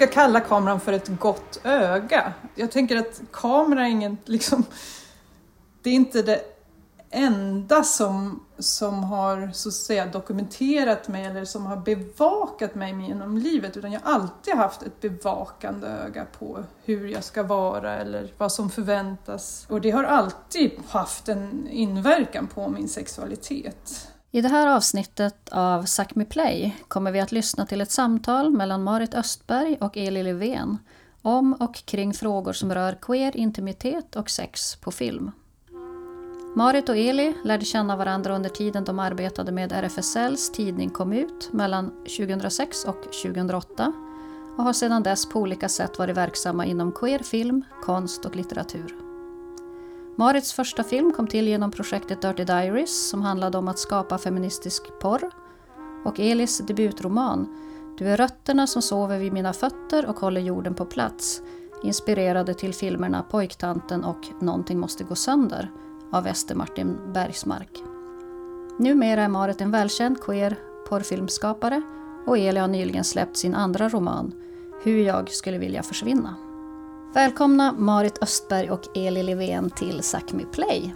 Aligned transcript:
jag 0.00 0.08
brukar 0.08 0.22
kalla 0.22 0.40
kameran 0.40 0.80
för 0.80 0.92
ett 0.92 1.08
gott 1.08 1.60
öga. 1.64 2.32
Jag 2.54 2.70
tänker 2.70 2.96
att 2.96 3.20
kamera 3.32 3.86
är 3.86 3.90
ingen, 3.90 4.18
liksom, 4.24 4.64
det 5.82 5.90
är 5.90 5.94
inte 5.94 6.22
det 6.22 6.40
enda 7.10 7.82
som, 7.82 8.44
som 8.58 9.04
har 9.04 9.50
så 9.52 9.68
att 9.68 9.74
säga 9.74 10.06
dokumenterat 10.06 11.08
mig 11.08 11.24
eller 11.24 11.44
som 11.44 11.66
har 11.66 11.76
bevakat 11.76 12.74
mig 12.74 13.06
genom 13.08 13.38
livet 13.38 13.76
utan 13.76 13.92
jag 13.92 14.00
har 14.00 14.12
alltid 14.12 14.54
haft 14.54 14.82
ett 14.82 15.00
bevakande 15.00 15.86
öga 15.86 16.26
på 16.38 16.64
hur 16.84 17.08
jag 17.08 17.24
ska 17.24 17.42
vara 17.42 17.96
eller 17.96 18.32
vad 18.38 18.52
som 18.52 18.70
förväntas. 18.70 19.66
Och 19.68 19.80
det 19.80 19.90
har 19.90 20.04
alltid 20.04 20.72
haft 20.88 21.28
en 21.28 21.68
inverkan 21.68 22.46
på 22.46 22.68
min 22.68 22.88
sexualitet. 22.88 24.08
I 24.30 24.40
det 24.40 24.48
här 24.48 24.76
avsnittet 24.76 25.48
av 25.48 25.84
Sápmi 25.84 26.24
Play 26.24 26.76
kommer 26.88 27.12
vi 27.12 27.20
att 27.20 27.32
lyssna 27.32 27.66
till 27.66 27.80
ett 27.80 27.90
samtal 27.90 28.50
mellan 28.50 28.82
Marit 28.82 29.14
Östberg 29.14 29.78
och 29.80 29.96
Eli 29.96 30.22
Löfven 30.22 30.78
om 31.22 31.52
och 31.52 31.74
kring 31.74 32.14
frågor 32.14 32.52
som 32.52 32.74
rör 32.74 32.98
queer 33.02 33.36
intimitet 33.36 34.16
och 34.16 34.30
sex 34.30 34.76
på 34.76 34.90
film. 34.90 35.30
Marit 36.56 36.88
och 36.88 36.96
Eli 36.96 37.34
lärde 37.44 37.64
känna 37.64 37.96
varandra 37.96 38.36
under 38.36 38.50
tiden 38.50 38.84
de 38.84 38.98
arbetade 38.98 39.52
med 39.52 39.72
RFSLs 39.72 40.52
tidning 40.52 40.90
Kom 40.90 41.12
ut 41.12 41.52
mellan 41.52 41.90
2006 41.90 42.84
och 42.84 43.02
2008 43.02 43.92
och 44.56 44.64
har 44.64 44.72
sedan 44.72 45.02
dess 45.02 45.28
på 45.28 45.40
olika 45.40 45.68
sätt 45.68 45.98
varit 45.98 46.16
verksamma 46.16 46.66
inom 46.66 46.92
queer 46.92 47.18
film, 47.22 47.64
konst 47.84 48.24
och 48.24 48.36
litteratur. 48.36 49.07
Marits 50.18 50.52
första 50.52 50.84
film 50.84 51.12
kom 51.12 51.26
till 51.26 51.48
genom 51.48 51.70
projektet 51.70 52.22
Dirty 52.22 52.44
Diaries 52.44 53.08
som 53.08 53.22
handlade 53.22 53.58
om 53.58 53.68
att 53.68 53.78
skapa 53.78 54.18
feministisk 54.18 54.82
porr 55.00 55.30
och 56.04 56.20
Elis 56.20 56.58
debutroman 56.58 57.56
Du 57.98 58.08
är 58.08 58.16
rötterna 58.16 58.66
som 58.66 58.82
sover 58.82 59.18
vid 59.18 59.32
mina 59.32 59.52
fötter 59.52 60.06
och 60.06 60.16
håller 60.16 60.40
jorden 60.40 60.74
på 60.74 60.84
plats 60.84 61.42
inspirerade 61.82 62.54
till 62.54 62.74
filmerna 62.74 63.22
Pojktanten 63.22 64.04
och 64.04 64.20
Någonting 64.40 64.78
måste 64.78 65.04
gå 65.04 65.14
sönder 65.14 65.70
av 66.12 66.26
Ester 66.26 66.54
Martin 66.54 66.98
Bergsmark. 67.14 67.82
Numera 68.78 69.22
är 69.22 69.28
Marit 69.28 69.60
en 69.60 69.70
välkänd 69.70 70.20
queer 70.22 70.58
porrfilmskapare 70.88 71.82
och 72.26 72.38
Eli 72.38 72.60
har 72.60 72.68
nyligen 72.68 73.04
släppt 73.04 73.36
sin 73.36 73.54
andra 73.54 73.88
roman 73.88 74.32
Hur 74.82 74.98
jag 75.02 75.30
skulle 75.30 75.58
vilja 75.58 75.82
försvinna. 75.82 76.47
Välkomna 77.12 77.72
Marit 77.72 78.22
Östberg 78.22 78.70
och 78.70 78.96
Eli 78.96 79.22
Livén 79.22 79.70
till 79.70 80.00
Sápmi 80.02 80.44
Play. 80.52 80.94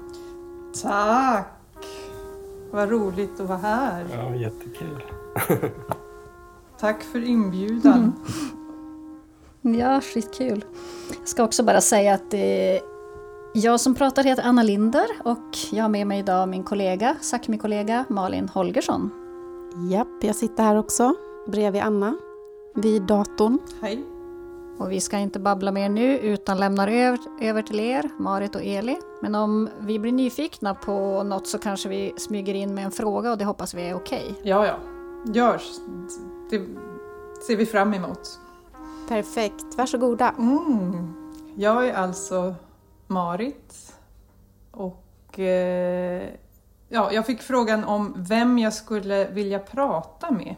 Tack! 0.83 1.47
Vad 2.71 2.91
roligt 2.91 3.41
att 3.41 3.49
vara 3.49 3.59
här. 3.59 4.07
Ja, 4.15 4.35
jättekul. 4.35 5.03
Tack 6.81 7.03
för 7.03 7.25
inbjudan. 7.28 8.12
Mm. 9.62 9.78
Ja, 9.81 10.01
skitkul. 10.01 10.65
Jag 11.19 11.28
ska 11.28 11.45
också 11.45 11.62
bara 11.62 11.81
säga 11.81 12.15
att 12.15 12.31
det 12.31 12.81
jag 13.55 13.81
som 13.81 13.95
pratar 13.95 14.25
heter 14.25 14.43
Anna 14.43 14.62
Linder 14.62 15.06
och 15.25 15.59
jag 15.71 15.84
har 15.84 15.89
med 15.89 16.06
mig 16.06 16.19
idag 16.19 16.49
min 16.49 16.65
kollega, 16.65 17.17
Sápmi-kollega 17.21 18.05
Malin 18.09 18.49
Holgersson. 18.49 19.11
Japp, 19.91 20.09
jag 20.21 20.37
sitter 20.37 20.62
här 20.62 20.77
också 20.77 21.15
bredvid 21.47 21.83
Anna 21.83 22.17
vid 22.75 23.03
datorn. 23.03 23.59
Hej. 23.81 24.12
Och 24.78 24.93
vi 24.93 25.00
ska 25.00 25.19
inte 25.19 25.41
babbla 25.41 25.72
mer 25.72 25.88
nu 25.88 26.19
utan 26.19 26.59
lämnar 26.59 26.88
över, 26.88 27.19
över 27.41 27.62
till 27.62 27.81
er, 27.81 28.10
Marit 28.19 28.55
och 28.55 28.62
Eli. 28.62 28.97
Men 29.22 29.34
om 29.34 29.69
vi 29.81 29.99
blir 29.99 30.12
nyfikna 30.12 30.75
på 30.75 31.22
något 31.22 31.47
så 31.47 31.59
kanske 31.59 31.88
vi 31.88 32.15
smyger 32.16 32.55
in 32.55 32.75
med 32.75 32.84
en 32.84 32.91
fråga 32.91 33.31
och 33.31 33.38
det 33.38 33.44
hoppas 33.44 33.75
vi 33.75 33.88
är 33.88 33.94
okej. 33.94 34.27
Okay. 34.31 34.50
Ja, 34.50 34.66
ja. 34.66 34.77
Görs. 35.34 35.62
Det 36.50 36.59
ser 37.47 37.56
vi 37.56 37.66
fram 37.66 37.94
emot. 37.94 38.38
Perfekt. 39.09 39.75
Varsågoda. 39.77 40.34
Mm. 40.38 41.15
Jag 41.56 41.89
är 41.89 41.94
alltså 41.94 42.54
Marit. 43.06 43.94
Och 44.71 45.39
eh, 45.39 46.28
ja, 46.89 47.12
jag 47.12 47.27
fick 47.27 47.43
frågan 47.43 47.84
om 47.84 48.15
vem 48.16 48.59
jag 48.59 48.72
skulle 48.72 49.28
vilja 49.28 49.59
prata 49.59 50.31
med. 50.31 50.54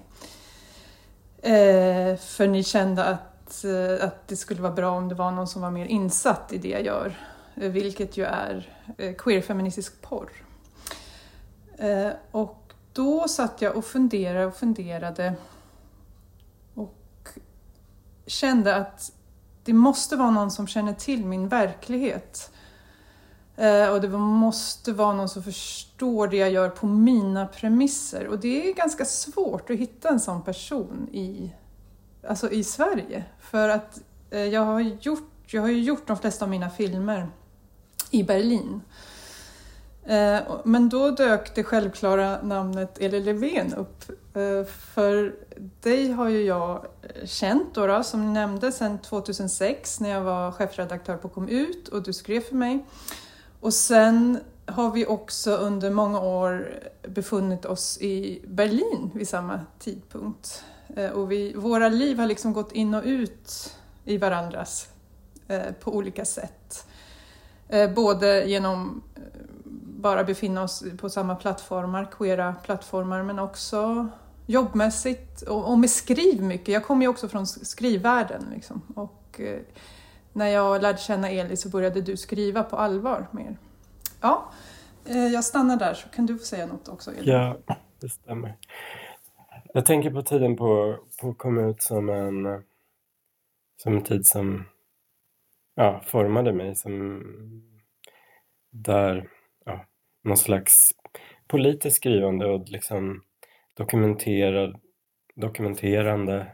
Eh, 1.42 2.16
för 2.16 2.46
ni 2.46 2.62
kände 2.62 3.04
att, 3.04 3.19
Eh, 3.65 4.06
att 4.06 4.28
det 4.28 4.37
skulle 4.37 4.62
vara 4.62 4.72
bra 4.72 4.91
om 4.91 5.09
det 5.09 5.15
var 5.15 5.31
någon 5.31 5.48
som 5.48 5.62
var 5.62 5.70
mer 5.70 5.87
insatt 5.87 6.53
i 6.53 6.59
det 6.59 6.69
jag 6.69 6.84
gör. 6.84 7.16
Eh, 7.56 7.70
vilket 7.70 8.16
ju 8.16 8.25
är 8.25 8.78
eh, 8.98 9.15
queerfeministisk 9.15 10.03
porr. 10.03 10.31
Och 12.31 12.72
då 12.93 13.28
satt 13.28 13.62
jag 13.62 13.76
och 13.76 13.84
funderade 13.84 14.47
och 14.47 14.56
funderade 14.56 15.34
och 16.75 17.28
kände 18.26 18.76
att 18.76 19.12
det 19.64 19.72
måste 19.72 20.16
vara 20.16 20.31
någon 20.31 20.50
som 20.50 20.66
känner 20.66 20.93
till 20.93 21.26
min 21.26 21.48
verklighet. 21.48 22.50
Och 23.93 24.00
det 24.00 24.09
måste 24.19 24.93
vara 24.93 25.12
någon 25.12 25.28
som 25.28 25.43
förstår 25.43 26.28
det 26.28 26.37
jag 26.37 26.50
gör 26.50 26.69
på 26.69 26.87
mina 26.87 27.47
premisser. 27.47 28.26
Och 28.26 28.38
det 28.38 28.70
är 28.70 28.75
ganska 28.75 29.04
svårt 29.04 29.70
att 29.70 29.76
hitta 29.76 30.09
en 30.09 30.20
sån 30.20 30.43
person 30.43 31.09
i, 31.12 31.53
alltså 32.28 32.50
i 32.50 32.64
Sverige. 32.64 33.24
För 33.40 33.68
att 33.68 34.00
eh, 34.30 34.44
jag, 34.44 34.60
har 34.60 34.80
gjort, 34.80 35.30
jag 35.46 35.62
har 35.62 35.68
ju 35.68 35.82
gjort 35.82 36.06
de 36.06 36.16
flesta 36.16 36.44
av 36.44 36.50
mina 36.50 36.70
filmer 36.70 37.28
i 38.10 38.22
Berlin. 38.22 38.80
Eh, 40.06 40.40
men 40.64 40.88
då 40.88 41.10
dök 41.10 41.54
det 41.54 41.64
självklara 41.64 42.42
namnet 42.42 42.98
Eli 42.98 43.20
Löfven 43.20 43.74
upp. 43.74 44.10
Eh, 44.36 44.64
för 44.94 45.34
dig 45.80 46.12
har 46.12 46.28
ju 46.28 46.42
jag 46.42 46.86
eh, 47.02 47.26
känt 47.26 47.74
då, 47.74 47.86
då 47.86 48.02
som 48.02 48.26
ni 48.26 48.32
nämnde 48.32 48.72
sedan 48.72 48.98
2006 48.98 50.00
när 50.00 50.10
jag 50.10 50.20
var 50.20 50.52
chefredaktör 50.52 51.16
på 51.16 51.28
Kom 51.28 51.48
ut 51.48 51.88
och 51.88 52.02
du 52.02 52.12
skrev 52.12 52.40
för 52.40 52.54
mig. 52.54 52.84
Och 53.60 53.74
sen 53.74 54.38
har 54.66 54.90
vi 54.90 55.06
också 55.06 55.56
under 55.56 55.90
många 55.90 56.20
år 56.20 56.74
befunnit 57.08 57.64
oss 57.64 57.98
i 58.00 58.42
Berlin 58.46 59.10
vid 59.14 59.28
samma 59.28 59.60
tidpunkt. 59.78 60.64
Eh, 60.97 61.10
och 61.10 61.32
vi, 61.32 61.53
våra 61.55 61.88
liv 61.88 62.19
har 62.19 62.27
liksom 62.27 62.53
gått 62.53 62.72
in 62.72 62.94
och 62.94 63.03
ut 63.05 63.77
i 64.05 64.19
varandras 64.19 64.88
eh, 65.49 65.72
på 65.81 65.94
olika 65.94 66.25
sätt. 66.25 66.87
Eh, 67.69 67.91
både 67.91 68.44
genom 68.44 69.03
bara 70.05 70.25
befinna 70.25 70.62
oss 70.62 70.84
på 70.99 71.10
samma 71.10 71.34
plattformar, 71.34 72.10
queera 72.19 72.55
plattformar, 72.65 73.22
men 73.22 73.38
också 73.38 74.09
jobbmässigt 74.47 75.43
och, 75.43 75.71
och 75.71 75.78
med 75.78 75.91
skriv 75.91 76.43
mycket. 76.43 76.69
Jag 76.69 76.84
kommer 76.84 77.03
ju 77.03 77.09
också 77.09 77.28
från 77.28 77.47
skrivvärlden 77.47 78.47
liksom. 78.55 78.82
och 78.94 79.41
eh, 79.41 79.61
när 80.32 80.47
jag 80.47 80.82
lärde 80.82 80.99
känna 80.99 81.31
Eli 81.31 81.56
så 81.56 81.69
började 81.69 82.00
du 82.00 82.16
skriva 82.16 82.62
på 82.62 82.76
allvar 82.76 83.29
mer. 83.31 83.56
Ja, 84.20 84.52
eh, 85.05 85.26
jag 85.26 85.44
stannar 85.44 85.76
där 85.76 85.94
så 85.94 86.08
kan 86.08 86.26
du 86.26 86.38
få 86.38 86.44
säga 86.44 86.67
något 86.67 86.88
också 86.88 87.11
Eli. 87.11 87.31
Ja, 87.31 87.56
det 88.00 88.08
stämmer. 88.08 88.56
Jag 89.76 89.87
tänker 89.87 90.11
på 90.11 90.23
tiden 90.23 90.56
på, 90.56 90.99
på 91.21 91.35
kom 91.35 91.59
ut 91.59 91.82
som 91.82 92.09
en, 92.09 92.65
som 93.76 93.97
en 93.97 94.03
tid 94.03 94.26
som 94.26 94.65
ja, 95.75 96.03
formade 96.06 96.53
mig, 96.53 96.76
som 96.76 97.23
där 98.71 99.29
någon 100.25 100.37
slags 100.37 100.91
politiskt 101.49 101.97
skrivande 101.97 102.47
och 102.47 102.69
liksom 102.69 103.23
dokumenterad, 103.76 104.81
dokumenterande 105.35 106.47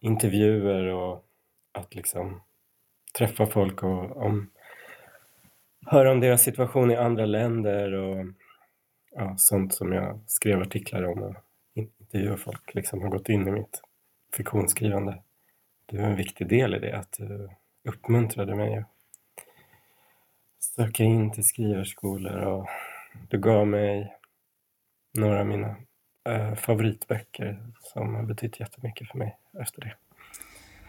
intervjuer 0.00 0.84
och 0.84 1.24
att 1.72 1.94
liksom 1.94 2.42
träffa 3.18 3.46
folk 3.46 3.82
och 3.82 4.16
om, 4.16 4.50
höra 5.86 6.12
om 6.12 6.20
deras 6.20 6.42
situation 6.42 6.90
i 6.90 6.96
andra 6.96 7.26
länder 7.26 7.92
och 7.92 8.26
ja, 9.10 9.34
sånt 9.36 9.74
som 9.74 9.92
jag 9.92 10.20
skrev 10.26 10.60
artiklar 10.60 11.02
om 11.02 11.34
och 12.08 12.14
intervjuar 12.14 12.36
folk 12.36 12.74
liksom 12.74 13.02
har 13.02 13.08
gått 13.08 13.28
in 13.28 13.48
i 13.48 13.50
mitt 13.50 13.82
fiktionsskrivande. 14.36 15.22
Du 15.86 15.98
är 15.98 16.02
en 16.02 16.16
viktig 16.16 16.48
del 16.48 16.74
i 16.74 16.78
det, 16.78 16.98
att 16.98 17.12
du 17.18 17.48
uppmuntrade 17.88 18.54
mig 18.54 18.84
söka 20.60 21.04
in 21.04 21.32
till 21.32 21.44
skrivarskolor 21.44 22.36
och 22.36 22.68
du 23.28 23.38
gav 23.38 23.66
mig 23.66 24.16
några 25.14 25.40
av 25.40 25.46
mina 25.46 25.76
äh, 26.24 26.54
favoritböcker 26.54 27.62
som 27.80 28.14
har 28.14 28.22
betytt 28.22 28.60
jättemycket 28.60 29.08
för 29.08 29.18
mig 29.18 29.38
efter 29.60 29.80
det. 29.80 29.94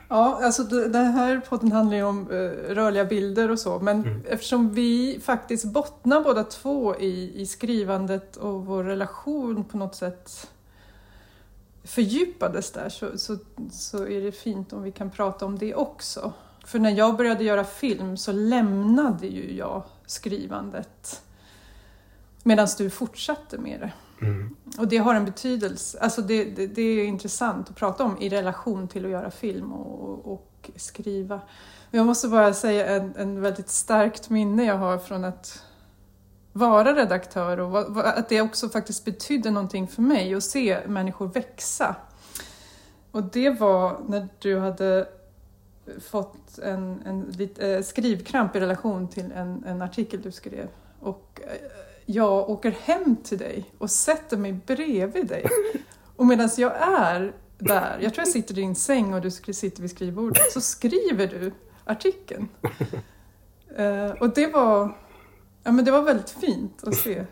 Ja, 0.10 0.39
alltså 0.44 0.63
den 0.63 1.06
här 1.06 1.39
podden 1.39 1.72
handlar 1.72 1.98
ju 1.98 2.04
om 2.04 2.31
uh, 2.31 2.51
rörliga 2.75 3.06
bilder 3.06 3.51
och 3.51 3.60
så, 3.60 3.80
men 3.80 4.04
mm. 4.04 4.25
eftersom 4.30 4.74
vi 4.74 5.19
faktiskt 5.24 5.74
bottnar 5.74 6.22
båda 6.22 6.44
två 6.44 6.95
i, 6.95 7.42
i 7.42 7.45
skrivandet 7.45 8.36
och 8.36 8.65
vår 8.65 8.83
relation 8.83 9.65
på 9.65 9.77
något 9.77 9.95
sätt 9.95 10.51
fördjupades 11.83 12.71
där 12.71 12.89
så, 12.89 13.17
så, 13.17 13.37
så 13.71 14.07
är 14.07 14.21
det 14.21 14.31
fint 14.31 14.73
om 14.73 14.83
vi 14.83 14.91
kan 14.91 15.09
prata 15.09 15.45
om 15.45 15.57
det 15.57 15.75
också. 15.75 16.33
För 16.65 16.79
när 16.79 16.91
jag 16.91 17.17
började 17.17 17.43
göra 17.43 17.63
film 17.63 18.17
så 18.17 18.31
lämnade 18.31 19.27
ju 19.27 19.57
jag 19.57 19.83
skrivandet 20.05 21.21
medan 22.43 22.67
du 22.77 22.89
fortsatte 22.89 23.57
med 23.57 23.79
det. 23.79 23.91
Mm. 24.25 24.55
Och 24.77 24.87
det 24.87 24.97
har 24.97 25.15
en 25.15 25.25
betydelse, 25.25 25.99
alltså 25.99 26.21
det, 26.21 26.43
det, 26.43 26.67
det 26.67 26.81
är 26.81 27.05
intressant 27.05 27.69
att 27.69 27.75
prata 27.75 28.03
om 28.03 28.17
i 28.21 28.29
relation 28.29 28.87
till 28.87 29.05
att 29.05 29.11
göra 29.11 29.31
film 29.31 29.73
och, 29.73 30.33
och 30.33 30.71
skriva. 30.75 31.41
Jag 31.91 32.05
måste 32.05 32.27
bara 32.27 32.53
säga 32.53 32.87
en, 32.87 33.13
en 33.15 33.41
väldigt 33.41 33.69
starkt 33.69 34.29
minne 34.29 34.63
jag 34.63 34.77
har 34.77 34.97
från 34.97 35.23
att 35.23 35.63
vara 36.54 36.96
redaktör 36.96 37.60
och 37.60 37.69
vad- 37.72 37.94
vad- 37.94 38.06
att 38.06 38.30
det 38.30 38.42
också 38.42 38.69
faktiskt 38.69 39.06
betydde 39.06 39.51
någonting 39.51 39.88
för 39.88 40.01
mig 40.01 40.34
att 40.34 40.44
se 40.44 40.80
människor 40.88 41.28
växa. 41.28 41.96
Och 43.12 43.24
det 43.24 43.50
var 43.50 44.00
när 44.07 44.28
du 44.40 44.60
hade 44.60 45.07
fått 46.10 46.60
en, 46.63 47.01
en 47.06 47.22
lit, 47.22 47.60
eh, 47.60 47.81
skrivkramp 47.81 48.56
i 48.56 48.60
relation 48.60 49.07
till 49.07 49.31
en, 49.31 49.63
en 49.68 49.81
artikel 49.81 50.22
du 50.22 50.31
skrev. 50.31 50.68
Och 51.00 51.42
eh, 51.44 51.50
jag 52.06 52.50
åker 52.50 52.72
hem 52.72 53.16
till 53.16 53.38
dig 53.38 53.66
och 53.78 53.90
sätter 53.92 54.38
mig 54.38 54.54
bredvid 54.54 55.28
dig. 55.28 55.46
Och 56.16 56.25
medan 56.25 56.50
jag 56.57 56.74
är 56.81 57.34
där, 57.57 58.00
jag 58.01 58.13
tror 58.13 58.25
jag 58.25 58.34
sitter 58.34 58.54
i 58.57 58.62
din 58.62 58.75
säng 58.75 59.13
och 59.13 59.22
du 59.22 59.31
sitter 59.31 59.81
vid 59.81 59.92
skrivbordet, 59.92 60.51
så 60.54 60.62
skriver 60.62 61.28
du 61.28 61.54
artikeln. 61.86 62.48
Eh, 63.78 64.10
och 64.12 64.34
det 64.34 64.48
var, 64.48 64.98
ja, 65.63 65.71
men 65.71 65.85
det 65.85 65.91
var 65.91 66.01
väldigt 66.01 66.29
fint 66.29 66.83
att 66.83 66.95
se, 66.95 67.25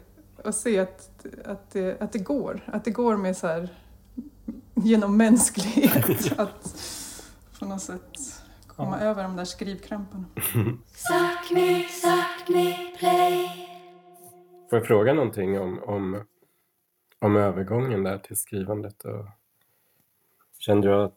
att 0.43 0.55
se 0.55 0.79
att, 0.79 1.25
att, 1.45 1.71
det, 1.71 2.01
att 2.01 2.11
det 2.11 2.19
går. 2.19 2.61
Att 2.65 2.85
det 2.85 2.91
går 2.91 3.17
med 3.17 3.37
så 3.37 3.47
här, 3.47 3.69
genom 4.75 5.17
mänsklighet 5.17 6.31
att 6.39 6.81
på 7.59 7.65
något 7.65 7.81
sätt 7.81 8.17
komma 8.67 8.99
över 8.99 9.23
de 9.23 9.35
där 9.35 9.45
skrivkramparna. 9.45 10.25
Suck 10.35 11.51
me, 11.51 11.83
suck 11.83 12.55
me, 12.55 12.95
play. 12.99 13.49
Får 14.69 14.79
jag 14.79 14.87
fråga 14.87 15.13
någonting 15.13 15.59
om, 15.59 15.79
om, 15.83 16.23
om 17.19 17.35
övergången 17.35 18.03
där 18.03 18.17
till 18.17 18.35
skrivandet? 18.35 19.05
Och 19.05 19.25
kände 20.59 20.87
du 20.87 21.03
att 21.03 21.15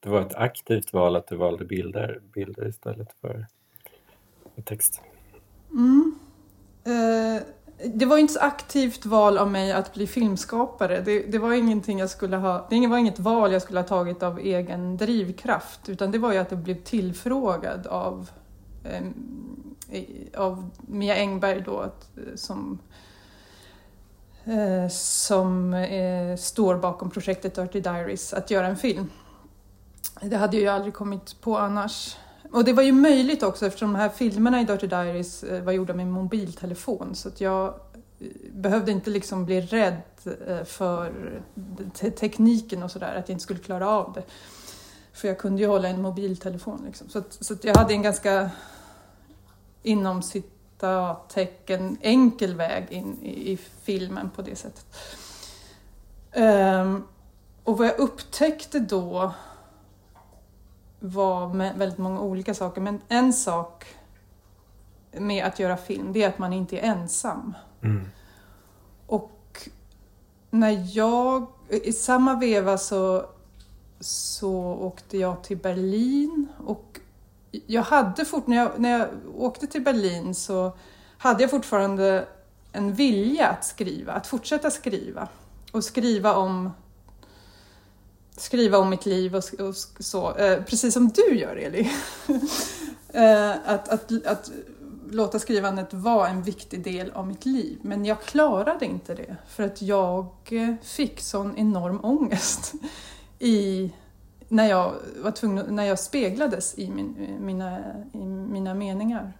det 0.00 0.08
var 0.08 0.20
ett 0.20 0.34
aktivt 0.34 0.92
val 0.92 1.16
att 1.16 1.28
du 1.28 1.36
valde 1.36 1.64
bilder, 1.64 2.20
bilder 2.34 2.68
istället 2.68 3.12
för 3.20 3.46
text? 4.64 5.02
Mm. 5.70 6.18
Eh, 6.84 7.42
det 7.84 8.06
var 8.06 8.18
inte 8.18 8.32
så 8.32 8.40
aktivt 8.40 9.06
val 9.06 9.38
av 9.38 9.50
mig 9.50 9.72
att 9.72 9.94
bli 9.94 10.06
filmskapare. 10.06 11.00
Det, 11.00 11.22
det, 11.22 11.38
var 11.38 11.52
ingenting 11.52 11.98
jag 11.98 12.10
skulle 12.10 12.36
ha, 12.36 12.66
det 12.70 12.86
var 12.86 12.98
inget 12.98 13.18
val 13.18 13.52
jag 13.52 13.62
skulle 13.62 13.80
ha 13.80 13.86
tagit 13.86 14.22
av 14.22 14.38
egen 14.38 14.96
drivkraft 14.96 15.88
utan 15.88 16.10
det 16.10 16.18
var 16.18 16.32
ju 16.32 16.38
att 16.38 16.50
jag 16.50 16.60
blev 16.60 16.82
tillfrågad 16.84 17.86
av, 17.86 18.30
eh, 18.84 19.02
av 20.36 20.70
Mia 20.80 21.16
Engberg 21.16 21.60
då 21.60 21.78
att, 21.78 22.18
eh, 22.18 22.34
som, 22.34 22.78
eh, 24.44 24.88
som 24.90 25.74
eh, 25.74 26.36
står 26.36 26.76
bakom 26.76 27.10
projektet 27.10 27.54
Dirty 27.54 27.80
Diaries 27.80 28.32
att 28.32 28.50
göra 28.50 28.66
en 28.66 28.76
film. 28.76 29.10
Det 30.20 30.36
hade 30.36 30.56
jag 30.56 30.62
ju 30.62 30.68
aldrig 30.68 30.94
kommit 30.94 31.40
på 31.40 31.58
annars. 31.58 32.16
Och 32.50 32.64
det 32.64 32.72
var 32.72 32.82
ju 32.82 32.92
möjligt 32.92 33.42
också 33.42 33.66
eftersom 33.66 33.92
de 33.92 33.98
här 33.98 34.08
filmerna 34.08 34.60
i 34.60 34.64
Dirty 34.64 34.86
Diaries 34.86 35.44
eh, 35.44 35.62
var 35.62 35.72
gjorda 35.72 35.94
med 35.94 36.06
mobiltelefon 36.06 37.14
så 37.14 37.28
att 37.28 37.40
jag 37.40 37.66
eh, 38.20 38.26
behövde 38.52 38.92
inte 38.92 39.10
liksom 39.10 39.44
bli 39.44 39.60
rädd 39.60 40.02
eh, 40.46 40.64
för 40.64 41.12
te- 41.94 42.10
tekniken 42.10 42.82
och 42.82 42.90
sådär, 42.90 43.14
att 43.14 43.28
jag 43.28 43.34
inte 43.34 43.42
skulle 43.42 43.60
klara 43.60 43.88
av 43.88 44.12
det. 44.12 44.22
För 45.12 45.28
jag 45.28 45.38
kunde 45.38 45.62
ju 45.62 45.68
hålla 45.68 45.88
en 45.88 46.02
mobiltelefon 46.02 46.82
liksom. 46.86 47.08
Så, 47.08 47.18
att, 47.18 47.32
så 47.40 47.54
att 47.54 47.64
jag 47.64 47.76
hade 47.76 47.94
en 47.94 48.02
ganska 48.02 48.50
inom 49.82 50.22
citattecken 50.22 51.96
enkel 52.00 52.54
väg 52.54 52.86
in 52.90 53.18
i, 53.22 53.52
i 53.52 53.56
filmen 53.56 54.30
på 54.30 54.42
det 54.42 54.56
sättet. 54.56 54.86
Um, 56.36 57.06
och 57.64 57.78
vad 57.78 57.86
jag 57.86 57.98
upptäckte 57.98 58.78
då 58.78 59.34
var 61.00 61.54
med 61.54 61.76
väldigt 61.76 61.98
många 61.98 62.20
olika 62.20 62.54
saker, 62.54 62.80
men 62.80 63.00
en 63.08 63.32
sak 63.32 63.86
med 65.12 65.44
att 65.44 65.58
göra 65.58 65.76
film, 65.76 66.12
det 66.12 66.22
är 66.22 66.28
att 66.28 66.38
man 66.38 66.52
inte 66.52 66.78
är 66.78 66.82
ensam. 66.82 67.54
Mm. 67.82 68.08
Och 69.06 69.68
när 70.50 70.96
jag, 70.96 71.46
i 71.68 71.92
samma 71.92 72.34
veva 72.34 72.78
så, 72.78 73.26
så 74.00 74.52
åkte 74.74 75.18
jag 75.18 75.44
till 75.44 75.56
Berlin 75.56 76.48
och 76.66 77.00
jag 77.50 77.82
hade 77.82 78.24
fort, 78.24 78.46
när 78.46 78.56
jag, 78.56 78.70
när 78.78 78.98
jag 78.98 79.08
åkte 79.36 79.66
till 79.66 79.82
Berlin 79.82 80.34
så 80.34 80.72
hade 81.18 81.42
jag 81.42 81.50
fortfarande 81.50 82.28
en 82.72 82.94
vilja 82.94 83.48
att 83.48 83.64
skriva, 83.64 84.12
att 84.12 84.26
fortsätta 84.26 84.70
skriva. 84.70 85.28
Och 85.72 85.84
skriva 85.84 86.34
om 86.34 86.70
skriva 88.38 88.78
om 88.78 88.90
mitt 88.90 89.06
liv 89.06 89.36
och, 89.36 89.60
och 89.60 89.74
så, 89.98 90.36
eh, 90.36 90.62
precis 90.62 90.94
som 90.94 91.08
du 91.08 91.38
gör 91.38 91.56
Eli. 91.56 91.80
eh, 93.12 93.50
att, 93.50 93.88
att, 93.88 94.26
att 94.26 94.50
låta 95.10 95.38
skrivandet 95.38 95.94
vara 95.94 96.28
en 96.28 96.42
viktig 96.42 96.84
del 96.84 97.10
av 97.10 97.26
mitt 97.26 97.46
liv. 97.46 97.78
Men 97.82 98.04
jag 98.04 98.22
klarade 98.22 98.84
inte 98.84 99.14
det 99.14 99.36
för 99.48 99.62
att 99.62 99.82
jag 99.82 100.26
eh, 100.50 100.74
fick 100.82 101.20
sån 101.20 101.56
enorm 101.56 102.00
ångest 102.04 102.72
i, 103.38 103.92
när, 104.48 104.68
jag 104.68 104.94
var 105.22 105.30
tvungen, 105.30 105.66
när 105.68 105.84
jag 105.84 105.98
speglades 105.98 106.78
i, 106.78 106.90
min, 106.90 107.16
eh, 107.20 107.40
mina, 107.40 107.78
i 108.12 108.24
mina 108.24 108.74
meningar. 108.74 109.32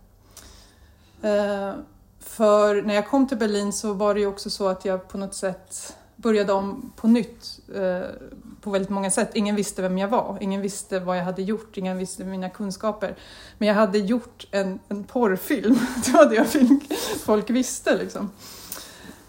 Eh, 1.23 1.73
för 2.21 2.83
när 2.83 2.95
jag 2.95 3.09
kom 3.09 3.29
till 3.29 3.39
Berlin 3.39 3.73
så 3.73 3.93
var 3.93 4.15
det 4.15 4.21
ju 4.21 4.27
också 4.27 4.51
så 4.51 4.69
att 4.69 4.85
jag 4.85 5.09
på 5.09 5.19
något 5.19 5.35
sätt 5.35 5.97
började 6.17 6.53
om 6.53 6.93
på 6.97 7.09
nytt 7.09 7.61
eh, 7.75 8.11
på 8.61 8.71
väldigt 8.71 8.91
många 8.91 9.11
sätt. 9.11 9.31
Ingen 9.35 9.57
visste 9.57 9.83
vem 9.83 9.99
jag 9.99 10.09
var, 10.09 10.39
ingen 10.41 10.61
visste 10.61 11.01
vad 11.01 11.19
jag 11.19 11.25
hade 11.25 11.43
gjort, 11.43 11.77
ingen 11.77 11.99
visste 11.99 12.25
mina 12.25 12.51
kunskaper. 12.51 13.17
Men 13.59 13.69
jag 13.69 13.75
hade 13.75 13.99
gjort 13.99 14.47
en, 14.51 14.79
en 14.89 15.05
porrfilm, 15.05 15.79
det 16.05 16.13
var 16.13 16.27
det 16.27 16.35
jag 16.35 16.47
fick, 16.47 16.93
folk 17.25 17.51
visste 17.51 17.97
liksom. 17.97 18.31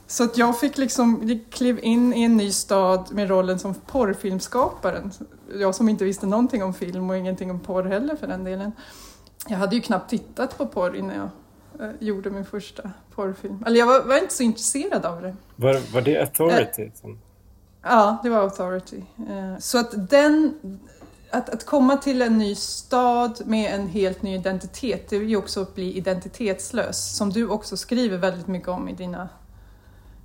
Så 0.07 0.24
att 0.24 0.38
jag 0.38 0.59
fick 0.59 0.77
liksom, 0.77 1.39
klev 1.50 1.79
in 1.83 2.13
i 2.13 2.24
en 2.24 2.38
ny 2.38 2.51
stad 2.51 3.09
med 3.12 3.29
rollen 3.29 3.59
som 3.59 3.74
porrfilmskaparen. 3.74 5.12
Jag 5.53 5.75
som 5.75 5.89
inte 5.89 6.05
visste 6.05 6.25
någonting 6.25 6.63
om 6.63 6.74
film 6.74 7.09
och 7.09 7.17
ingenting 7.17 7.51
om 7.51 7.59
porr 7.59 7.83
heller 7.83 8.15
för 8.15 8.27
den 8.27 8.43
delen. 8.43 8.71
Jag 9.48 9.57
hade 9.57 9.75
ju 9.75 9.81
knappt 9.81 10.09
tittat 10.09 10.57
på 10.57 10.65
porr 10.65 10.95
innan 10.95 11.15
jag 11.15 11.29
eh, 11.88 11.95
gjorde 12.00 12.29
min 12.29 12.45
första 12.45 12.91
porrfilm. 13.15 13.63
Eller 13.67 13.79
jag 13.79 13.86
var, 13.86 14.03
var 14.03 14.17
inte 14.17 14.33
så 14.33 14.43
intresserad 14.43 15.05
av 15.05 15.21
det. 15.21 15.36
Var, 15.55 15.93
var 15.93 16.01
det 16.01 16.17
Authority? 16.17 16.91
Som, 16.95 17.19
Ja, 17.81 18.17
det 18.24 18.29
var 18.29 18.38
Authority. 18.38 19.03
Eh, 19.29 19.57
så 19.59 19.77
att 19.77 20.09
den... 20.09 20.59
Att, 21.31 21.50
att 21.50 21.65
komma 21.65 21.98
till 21.98 22.21
en 22.21 22.38
ny 22.38 22.55
stad 22.55 23.41
med 23.45 23.74
en 23.74 23.88
helt 23.88 24.21
ny 24.21 24.36
identitet, 24.36 25.09
det 25.09 25.15
är 25.15 25.21
ju 25.21 25.38
också 25.38 25.62
att 25.62 25.75
bli 25.75 25.98
identitetslös. 25.98 27.15
Som 27.15 27.29
du 27.29 27.48
också 27.48 27.77
skriver 27.77 28.17
väldigt 28.17 28.48
mycket 28.48 28.69
om 28.69 28.89
i 28.89 28.93
dina, 28.93 29.29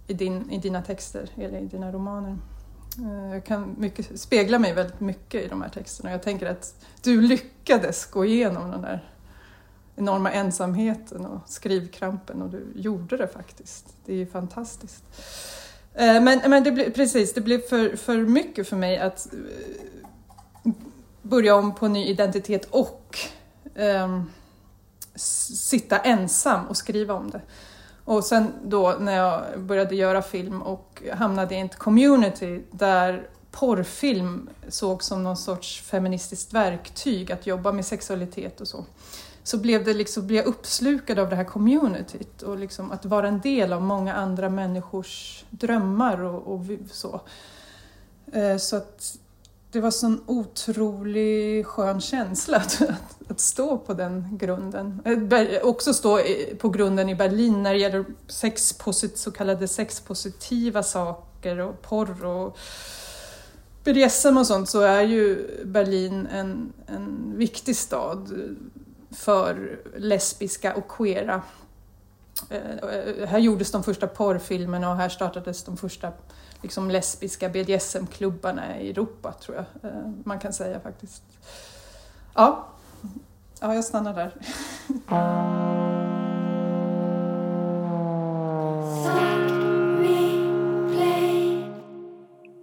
i 0.07 0.15
din, 0.15 0.51
i 0.51 0.59
dina 0.59 0.83
texter, 0.83 1.31
eller 1.37 1.59
i 1.59 1.67
dina 1.67 1.93
romaner. 1.93 2.39
Eh, 2.99 3.35
jag 3.35 3.45
kan 3.45 3.75
mycket, 3.79 4.21
spegla 4.21 4.59
mig 4.59 4.73
väldigt 4.73 5.01
mycket 5.01 5.45
i 5.45 5.49
de 5.49 5.63
här 5.63 5.69
texterna. 5.69 6.11
Jag 6.11 6.23
tänker 6.23 6.47
att 6.47 6.75
du 7.03 7.21
lyckades 7.21 8.07
gå 8.07 8.25
igenom 8.25 8.71
den 8.71 8.83
där 8.83 9.11
enorma 9.97 10.31
ensamheten 10.31 11.27
och 11.27 11.41
skrivkrampen 11.47 12.43
och 12.43 12.51
du 12.51 12.67
gjorde 12.75 13.17
det 13.17 13.29
faktiskt. 13.29 13.95
Det 14.05 14.13
är 14.13 14.17
ju 14.17 14.27
fantastiskt. 14.27 15.05
Eh, 15.95 16.23
men, 16.23 16.41
men 16.47 16.65
det 16.65 16.73
blev, 16.73 16.93
precis, 16.93 17.35
det 17.35 17.41
blev 17.41 17.59
för, 17.59 17.97
för 17.97 18.17
mycket 18.17 18.69
för 18.69 18.77
mig 18.77 18.99
att 18.99 19.27
eh, 19.33 20.73
börja 21.23 21.55
om 21.55 21.75
på 21.75 21.89
ny 21.89 22.07
identitet 22.07 22.65
och 22.71 23.19
um, 23.75 24.31
sitta 25.15 25.99
ensam 25.99 26.67
och 26.67 26.77
skriva 26.77 27.15
om 27.15 27.31
det. 27.31 27.41
Och 28.05 28.25
sen 28.25 28.53
då 28.65 28.97
när 29.01 29.17
jag 29.17 29.61
började 29.61 29.95
göra 29.95 30.23
film 30.23 30.63
och 30.63 31.03
hamnade 31.13 31.55
i 31.55 31.61
ett 31.61 31.77
community 31.77 32.63
där 32.71 33.29
porrfilm 33.51 34.49
sågs 34.69 35.07
som 35.07 35.23
någon 35.23 35.37
sorts 35.37 35.81
feministiskt 35.81 36.53
verktyg 36.53 37.33
att 37.33 37.47
jobba 37.47 37.73
med 37.73 37.87
sexualitet 37.87 38.61
och 38.61 38.69
så. 38.69 38.85
Så 39.47 39.59
blev, 39.59 39.85
det 39.85 39.95
liksom, 39.95 40.27
blev 40.27 40.37
jag 40.37 40.47
uppslukad 40.47 41.19
av 41.19 41.31
det 41.31 41.37
här 41.37 41.45
communityt 41.45 42.43
och 42.43 42.59
liksom 42.59 42.93
att 42.93 43.05
vara 43.05 43.29
en 43.29 43.41
del 43.41 43.73
av 43.73 43.83
många 43.83 44.15
andra 44.15 44.49
människors 44.49 45.45
drömmar 45.51 46.23
och, 46.23 46.55
och 46.55 46.67
så. 46.91 47.21
Eh, 48.33 48.57
så 48.57 48.77
att 48.77 49.19
det 49.75 49.81
var 49.81 49.91
sån 49.91 50.21
otrolig 50.27 51.67
skön 51.67 52.01
känsla 52.01 52.57
att, 52.67 52.83
att, 52.83 53.31
att 53.31 53.41
stå 53.41 53.79
på 53.79 53.95
den 53.95 54.39
grunden. 54.39 55.01
Eh, 55.05 55.63
också 55.63 55.95
stå 55.95 56.21
på 56.59 56.69
grunden 56.69 57.09
i 57.09 57.15
Berlin 57.15 57.63
när 57.63 57.73
det 57.73 57.81
gäller 57.81 58.05
sex, 58.29 58.75
så 59.15 59.31
kallade 59.31 59.69
sexpositiva 59.69 60.83
saker 60.83 61.59
och 61.59 61.83
porr 61.83 62.25
och 62.25 62.59
BDSM 63.85 64.39
och 64.39 64.47
sånt 64.47 64.69
så 64.69 64.81
är 64.81 65.03
ju 65.03 65.49
Berlin 65.65 66.27
en, 66.27 66.73
en 66.87 67.33
viktig 67.37 67.77
stad 67.77 68.33
för 69.15 69.81
lesbiska 69.97 70.75
och 70.75 70.89
queera 70.89 71.43
eh, 72.51 73.27
här 73.29 73.39
gjordes 73.39 73.73
de 73.73 73.83
första 73.83 74.07
porrfilmerna 74.07 74.91
och 74.91 74.97
här 74.97 75.09
startades 75.09 75.65
de 75.65 75.77
första 75.77 76.13
liksom, 76.63 76.91
lesbiska 76.91 77.49
BDSM-klubbarna 77.49 78.81
i 78.81 78.91
Europa, 78.91 79.33
tror 79.33 79.57
jag 79.57 79.91
eh, 79.91 80.11
man 80.25 80.39
kan 80.39 80.53
säga 80.53 80.81
faktiskt. 80.81 81.23
Ja, 82.35 82.69
ja 83.61 83.75
jag 83.75 83.85
stannar 83.85 84.15
där. 84.15 84.35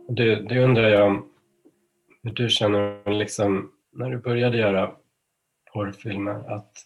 Det, 0.08 0.36
det 0.36 0.64
undrar 0.64 0.90
jag 0.90 1.24
hur 2.24 2.32
du 2.32 2.50
känner 2.50 3.12
liksom, 3.12 3.72
när 3.94 4.10
du 4.10 4.18
började 4.18 4.58
göra 4.58 4.92
porrfilmer, 5.74 6.54
att 6.54 6.86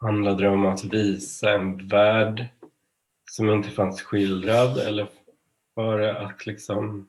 handlade 0.00 0.42
det 0.42 0.48
om 0.48 0.66
att 0.66 0.84
visa 0.84 1.50
en 1.50 1.88
värld 1.88 2.46
som 3.30 3.50
inte 3.50 3.70
fanns 3.70 4.02
skildrad 4.02 4.78
eller 4.78 5.08
var 5.74 5.98
det 5.98 6.26
att 6.26 6.46
liksom 6.46 7.08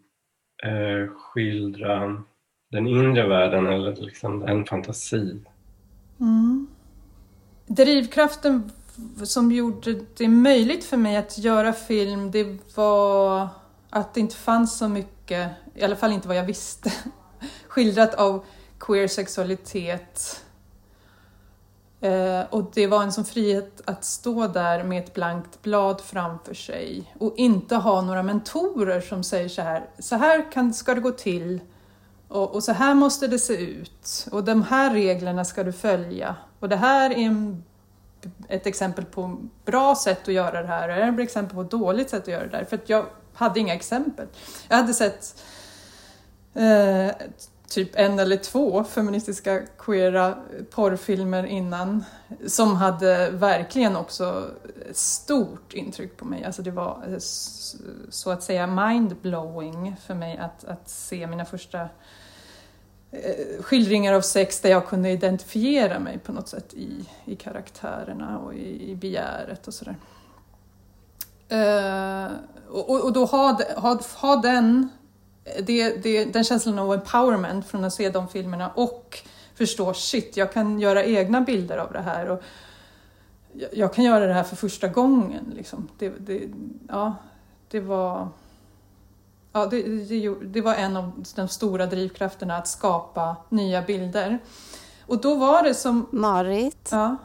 eh, 0.64 1.14
skildra 1.14 2.24
den 2.72 2.88
inre 2.88 3.28
världen 3.28 3.68
eller 3.68 3.96
liksom 3.96 4.44
en 4.44 4.66
fantasi? 4.66 5.42
Mm. 6.20 6.68
Drivkraften 7.68 8.72
som 9.24 9.52
gjorde 9.52 10.00
det 10.18 10.28
möjligt 10.28 10.84
för 10.84 10.98
mig 10.98 11.18
att 11.18 11.38
göra 11.38 11.74
film, 11.74 12.32
det 12.32 12.58
var 12.76 13.50
att 13.90 14.14
det 14.14 14.20
inte 14.20 14.36
fanns 14.36 14.78
så 14.78 14.88
mycket, 14.88 15.52
i 15.76 15.84
alla 15.84 15.96
fall 15.96 16.12
inte 16.12 16.28
vad 16.28 16.38
jag 16.38 16.46
visste, 16.46 16.94
skildrat 17.68 18.14
av 18.14 18.46
queer 18.80 19.08
sexualitet. 19.08 20.46
Eh, 22.02 22.42
och 22.50 22.72
det 22.74 22.88
var 22.88 23.04
en 23.04 23.12
sån 23.12 23.26
frihet 23.26 23.82
att 23.86 24.06
stå 24.06 24.48
där 24.48 24.84
med 24.84 25.04
ett 25.04 25.14
blankt 25.14 25.62
blad 25.62 26.02
framför 26.02 26.54
sig 26.54 27.14
och 27.20 27.34
inte 27.38 27.76
ha 27.76 28.02
några 28.02 28.24
mentorer 28.24 29.02
som 29.02 29.24
säger 29.24 29.50
så 29.50 29.62
här, 29.62 29.90
så 30.00 30.16
här 30.16 30.52
kan, 30.52 30.74
ska 30.74 30.96
det 30.96 31.02
gå 31.02 31.12
till 31.12 31.60
och, 32.28 32.56
och 32.56 32.64
så 32.64 32.72
här 32.72 32.94
måste 32.94 33.28
det 33.28 33.40
se 33.40 33.54
ut 33.54 34.28
och 34.32 34.44
de 34.44 34.64
här 34.64 34.94
reglerna 34.94 35.46
ska 35.46 35.64
du 35.64 35.72
följa 35.72 36.36
och 36.60 36.70
det 36.70 36.76
här 36.76 37.10
är 37.10 37.18
en, 37.18 37.64
ett 38.48 38.68
exempel 38.68 39.06
på 39.06 39.38
bra 39.66 39.96
sätt 39.96 40.22
att 40.22 40.34
göra 40.34 40.62
det 40.62 40.68
här 40.68 40.90
och 40.90 40.96
det 40.96 41.02
är 41.02 41.14
ett 41.14 41.20
exempel 41.20 41.56
på 41.56 41.62
ett 41.62 41.72
dåligt 41.72 42.10
sätt 42.10 42.22
att 42.22 42.28
göra 42.28 42.44
det 42.44 42.58
där. 42.58 42.66
För 42.66 42.76
att 42.76 42.90
jag 42.90 43.06
hade 43.34 43.60
inga 43.60 43.74
exempel. 43.74 44.28
Jag 44.68 44.78
hade 44.78 44.94
sett 44.94 45.44
eh, 46.54 47.12
typ 47.70 47.90
en 47.94 48.20
eller 48.20 48.38
två 48.38 48.84
feministiska 48.84 49.62
queera 49.78 50.38
porrfilmer 50.70 51.46
innan 51.46 52.04
som 52.48 52.76
hade 52.76 53.30
verkligen 53.30 53.96
också 53.96 54.52
stort 54.92 55.74
intryck 55.74 56.18
på 56.18 56.26
mig. 56.26 56.44
Alltså 56.44 56.62
det 56.62 56.72
var 56.72 57.04
eh, 57.08 57.18
så 58.10 58.32
att 58.32 58.44
säga 58.44 58.68
mindblowing 58.68 59.96
för 60.06 60.14
mig 60.14 60.38
att, 60.38 60.64
att 60.64 60.90
se 60.90 61.28
mina 61.28 61.46
första 61.46 61.82
eh, 63.12 63.62
skildringar 63.62 64.14
av 64.14 64.22
sex 64.22 64.62
där 64.62 64.70
jag 64.70 64.88
kunde 64.88 65.10
identifiera 65.10 66.00
mig 66.00 66.20
på 66.20 66.32
något 66.32 66.48
sätt 66.48 66.74
i, 66.74 67.10
i 67.26 67.36
karaktärerna 67.36 68.40
och 68.40 68.54
i, 68.54 68.92
i 68.92 68.96
begäret 68.96 69.68
och 69.68 69.74
sådär. 69.74 69.96
Uh, 71.52 72.32
och, 72.70 73.04
och 73.04 73.14
då 73.14 73.26
ha, 73.26 73.60
ha, 73.76 74.00
ha 74.16 74.36
den, 74.36 74.90
det, 75.44 76.04
det, 76.04 76.26
den 76.26 76.44
känslan 76.44 76.80
av 76.80 76.94
empowerment 76.94 77.68
från 77.68 77.84
att 77.84 77.94
se 77.94 78.10
de 78.10 78.28
filmerna 78.28 78.72
och 78.76 79.20
förstå 79.56 79.94
shit, 79.94 80.38
jag 80.38 80.54
kan 80.54 80.80
göra 80.80 81.04
egna 81.04 81.42
bilder 81.42 81.78
av 81.78 81.94
det 81.94 82.02
här. 82.02 82.30
Och 82.30 82.42
jag, 83.54 83.70
jag 83.74 83.94
kan 83.94 84.06
göra 84.06 84.28
det 84.28 84.34
här 84.34 84.44
för 84.44 84.56
första 84.56 84.88
gången. 84.88 85.54
Liksom. 85.56 85.88
Det, 85.98 86.10
det, 86.10 86.50
ja, 86.88 87.16
det 87.72 87.80
var... 87.80 88.28
Ja, 89.52 89.66
det, 89.66 89.82
det, 89.82 90.36
det, 90.44 90.62
var 90.62 90.76
en 90.76 90.98
av 90.98 91.26
de 91.36 91.48
stora 91.48 91.86
drivkrafterna 91.86 92.58
att 92.58 92.68
skapa 92.68 93.36
nya 93.50 93.82
bilder. 93.82 94.40
Och 95.06 95.22
då 95.22 95.36
var 95.36 95.64
det 95.64 95.74
som... 95.74 96.08
Marit? 96.12 96.90
Ja. 96.92 97.18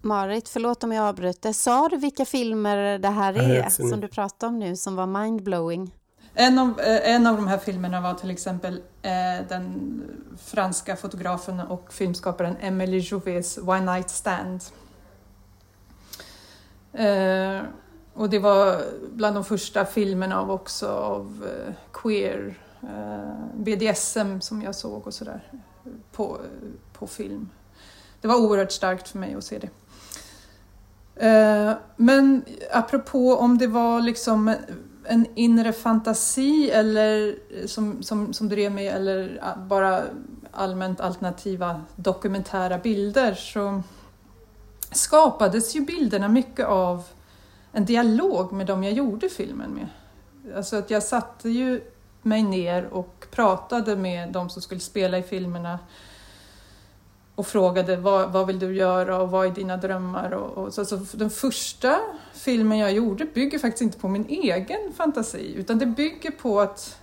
Marit, 0.00 0.48
förlåt 0.48 0.84
om 0.84 0.92
jag 0.92 1.04
avbryter. 1.04 1.52
Sa 1.52 1.88
du 1.88 1.96
vilka 1.96 2.24
filmer 2.24 2.98
det 2.98 3.08
här 3.08 3.38
är 3.38 3.68
som 3.68 4.00
du 4.00 4.08
pratade 4.08 4.50
om 4.50 4.58
nu 4.58 4.76
som 4.76 4.96
var 4.96 5.06
mindblowing? 5.06 5.92
En 6.34 6.58
av, 6.58 6.80
eh, 6.80 7.14
en 7.14 7.26
av 7.26 7.36
de 7.36 7.48
här 7.48 7.58
filmerna 7.58 8.00
var 8.00 8.14
till 8.14 8.30
exempel 8.30 8.82
eh, 9.02 9.46
den 9.48 10.02
franska 10.38 10.96
fotografen 10.96 11.60
och 11.60 11.92
filmskaparen 11.92 12.56
Emily 12.60 12.98
Jouvets 13.00 13.58
One 13.58 13.92
Night 13.92 14.10
Stand. 14.10 14.60
Eh, 16.92 17.62
och 18.14 18.30
det 18.30 18.38
var 18.38 18.82
bland 19.12 19.36
de 19.36 19.44
första 19.44 19.84
filmerna 19.84 20.40
av 20.40 20.50
också 20.50 20.88
av 20.88 21.46
eh, 21.46 21.74
queer, 21.92 22.58
eh, 22.82 23.54
BDSM 23.54 24.40
som 24.40 24.62
jag 24.62 24.74
såg 24.74 25.06
och 25.06 25.14
sådär 25.14 25.40
på, 26.12 26.38
på 26.92 27.06
film. 27.06 27.48
Det 28.20 28.28
var 28.28 28.36
oerhört 28.36 28.72
starkt 28.72 29.08
för 29.08 29.18
mig 29.18 29.34
att 29.34 29.44
se 29.44 29.58
det. 29.58 29.68
Eh, 31.26 31.76
men 31.96 32.44
apropå 32.72 33.36
om 33.36 33.58
det 33.58 33.66
var 33.66 34.00
liksom 34.00 34.54
en 35.04 35.26
inre 35.34 35.72
fantasi 35.72 36.70
eller 36.70 37.36
eh, 37.50 37.66
som, 37.66 38.02
som, 38.02 38.32
som 38.32 38.48
drev 38.48 38.72
mig 38.72 38.88
eller 38.88 39.38
ah, 39.42 39.56
bara 39.56 40.02
allmänt 40.50 41.00
alternativa 41.00 41.80
dokumentära 41.96 42.78
bilder 42.78 43.34
så 43.34 43.82
skapades 44.90 45.76
ju 45.76 45.80
bilderna 45.80 46.28
mycket 46.28 46.66
av 46.66 47.04
en 47.72 47.84
dialog 47.84 48.52
med 48.52 48.66
dem 48.66 48.84
jag 48.84 48.92
gjorde 48.92 49.28
filmen 49.28 49.70
med. 49.70 49.88
Alltså 50.56 50.76
att 50.76 50.90
jag 50.90 51.02
satte 51.02 51.48
ju 51.48 51.80
mig 52.22 52.42
ner 52.42 52.84
och 52.84 53.26
pratade 53.30 53.96
med 53.96 54.32
de 54.32 54.50
som 54.50 54.62
skulle 54.62 54.80
spela 54.80 55.18
i 55.18 55.22
filmerna 55.22 55.78
och 57.34 57.46
frågade 57.46 57.96
vad, 57.96 58.32
vad 58.32 58.46
vill 58.46 58.58
du 58.58 58.74
göra 58.74 59.18
och 59.18 59.30
vad 59.30 59.46
är 59.46 59.50
dina 59.50 59.76
drömmar? 59.76 60.30
Och, 60.30 60.64
och 60.64 60.74
så, 60.74 60.84
så, 60.84 60.96
den 60.96 61.30
första 61.30 62.00
filmen 62.32 62.78
jag 62.78 62.92
gjorde 62.92 63.24
bygger 63.24 63.58
faktiskt 63.58 63.82
inte 63.82 63.98
på 63.98 64.08
min 64.08 64.26
egen 64.28 64.92
fantasi 64.96 65.54
utan 65.54 65.78
det 65.78 65.86
bygger 65.86 66.30
på 66.30 66.60
att 66.60 66.98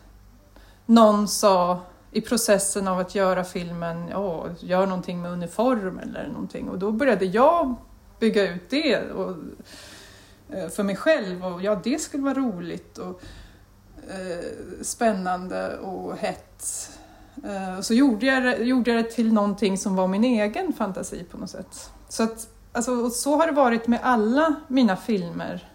någon 0.86 1.28
sa 1.28 1.80
i 2.12 2.22
processen 2.22 2.88
av 2.88 3.00
att 3.00 3.16
göra 3.16 3.44
filmen, 3.44 4.14
oh, 4.14 4.48
gör 4.60 4.86
någonting 4.86 5.22
med 5.22 5.32
uniform 5.32 6.00
eller 6.00 6.28
någonting 6.28 6.70
och 6.70 6.80
då 6.80 6.92
började 6.92 7.26
jag 7.26 7.76
bygga 8.20 8.54
ut 8.54 8.70
det 8.70 9.12
och, 9.12 9.36
eh, 10.50 10.70
för 10.70 10.84
mig 10.84 10.96
själv 10.96 11.46
och 11.46 11.62
ja, 11.62 11.82
det 11.84 12.00
skulle 12.00 12.24
vara 12.24 12.34
roligt 12.34 12.98
och 12.98 13.22
eh, 14.10 14.46
spännande 14.82 15.78
och 15.78 16.18
hett 16.18 16.90
Eh, 17.44 17.78
och 17.78 17.86
så 17.86 17.94
gjorde 17.94 18.26
jag, 18.26 18.44
det, 18.44 18.58
gjorde 18.58 18.92
jag 18.92 19.04
det 19.04 19.10
till 19.10 19.34
någonting 19.34 19.78
som 19.78 19.96
var 19.96 20.08
min 20.08 20.24
egen 20.24 20.74
fantasi 20.74 21.24
på 21.24 21.38
något 21.38 21.50
sätt. 21.50 21.92
Så, 22.10 22.24
att, 22.24 22.48
alltså, 22.72 23.10
så 23.10 23.36
har 23.36 23.48
det 23.48 23.54
varit 23.54 23.88
med 23.88 24.00
alla 24.04 24.56
mina 24.68 24.96
filmer. 24.96 25.70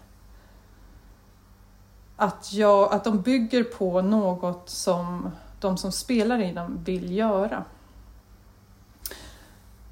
Att, 2.15 2.53
jag, 2.53 2.93
att 2.93 3.03
de 3.03 3.21
bygger 3.21 3.63
på 3.63 4.01
något 4.01 4.69
som 4.69 5.31
de 5.59 5.77
som 5.77 5.91
spelar 5.91 6.41
i 6.41 6.51
dem 6.53 6.79
vill 6.85 7.15
göra. 7.15 7.63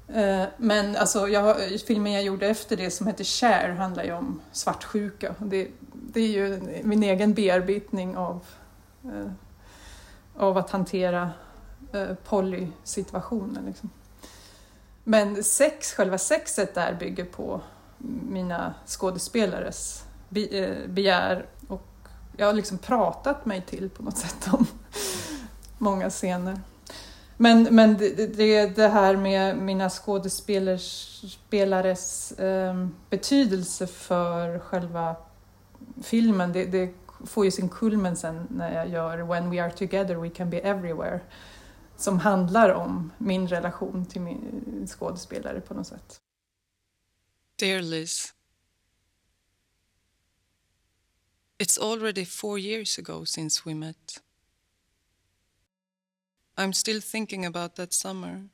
Eh, 0.08 0.44
men 0.56 0.96
alltså, 0.96 1.28
jag, 1.28 1.56
filmen 1.86 2.12
jag 2.12 2.22
gjorde 2.22 2.46
efter 2.46 2.76
det 2.76 2.90
som 2.90 3.06
heter 3.06 3.24
Share 3.24 3.72
handlar 3.72 4.04
ju 4.04 4.12
om 4.12 4.40
svartsjuka. 4.52 5.34
Det, 5.38 5.68
det 5.92 6.20
är 6.20 6.28
ju 6.28 6.60
min 6.84 7.02
egen 7.02 7.34
bearbetning 7.34 8.16
av, 8.16 8.44
eh, 9.04 9.30
av 10.36 10.58
att 10.58 10.70
hantera 10.70 11.30
Eh, 11.94 12.14
polysituationen. 12.14 13.66
Liksom. 13.66 13.90
Men 15.04 15.44
sex, 15.44 15.92
själva 15.92 16.18
sexet 16.18 16.74
där 16.74 16.94
bygger 16.94 17.24
på 17.24 17.60
mina 18.28 18.74
skådespelares 18.86 20.04
eh, 20.50 20.88
begär 20.88 21.46
och 21.68 21.86
jag 22.36 22.46
har 22.46 22.52
liksom 22.52 22.78
pratat 22.78 23.46
mig 23.46 23.62
till 23.62 23.90
på 23.90 24.02
något 24.02 24.18
sätt 24.24 24.48
om 24.52 24.66
många 25.78 26.10
scener. 26.10 26.60
Men, 27.36 27.62
men 27.62 27.96
det, 27.96 28.36
det, 28.36 28.66
det 28.66 28.88
här 28.88 29.16
med 29.16 29.56
mina 29.56 29.90
skådespelares 29.90 32.32
eh, 32.32 32.86
betydelse 33.10 33.86
för 33.86 34.58
själva 34.58 35.16
filmen, 36.02 36.52
det, 36.52 36.64
det, 36.64 36.94
får 37.26 37.44
ju 37.44 37.50
sin 37.50 37.68
kulmen 37.68 38.16
sen 38.16 38.46
när 38.50 38.74
jag 38.74 38.88
gör 38.88 39.18
When 39.18 39.50
we 39.50 39.62
are 39.62 39.70
together 39.70 40.14
we 40.14 40.30
can 40.30 40.50
be 40.50 40.58
everywhere 40.58 41.20
som 41.96 42.18
handlar 42.18 42.70
om 42.70 43.12
min 43.18 43.48
relation 43.48 44.06
till 44.06 44.20
min 44.20 44.86
skådespelare 44.88 45.60
på 45.60 45.74
något 45.74 45.86
sätt. 45.86 46.20
Dear 47.56 47.82
Liz. 47.82 48.34
It's 51.58 51.80
already 51.80 52.24
four 52.24 52.58
years 52.58 52.98
ago 52.98 53.26
since 53.26 53.62
we 53.66 53.74
met. 53.74 54.22
I'm 56.56 56.72
still 56.72 57.00
thinking 57.00 57.46
about 57.46 57.74
that 57.74 57.92
summer, 57.92 58.48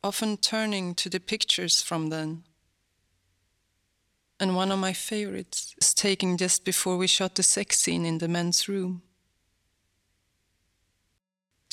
often 0.00 0.36
turning 0.36 0.94
to 0.94 1.10
the 1.10 1.20
pictures 1.20 1.82
from 1.82 2.10
then 2.10 2.42
and 4.40 4.56
one 4.56 4.72
of 4.72 4.78
my 4.78 4.92
favorites 4.92 5.74
is 5.80 5.94
taken 5.94 6.36
just 6.36 6.64
before 6.64 6.96
we 6.96 7.06
shot 7.06 7.34
the 7.34 7.42
sex 7.42 7.80
scene 7.80 8.04
in 8.04 8.18
the 8.18 8.28
men's 8.28 8.68
room. 8.68 9.02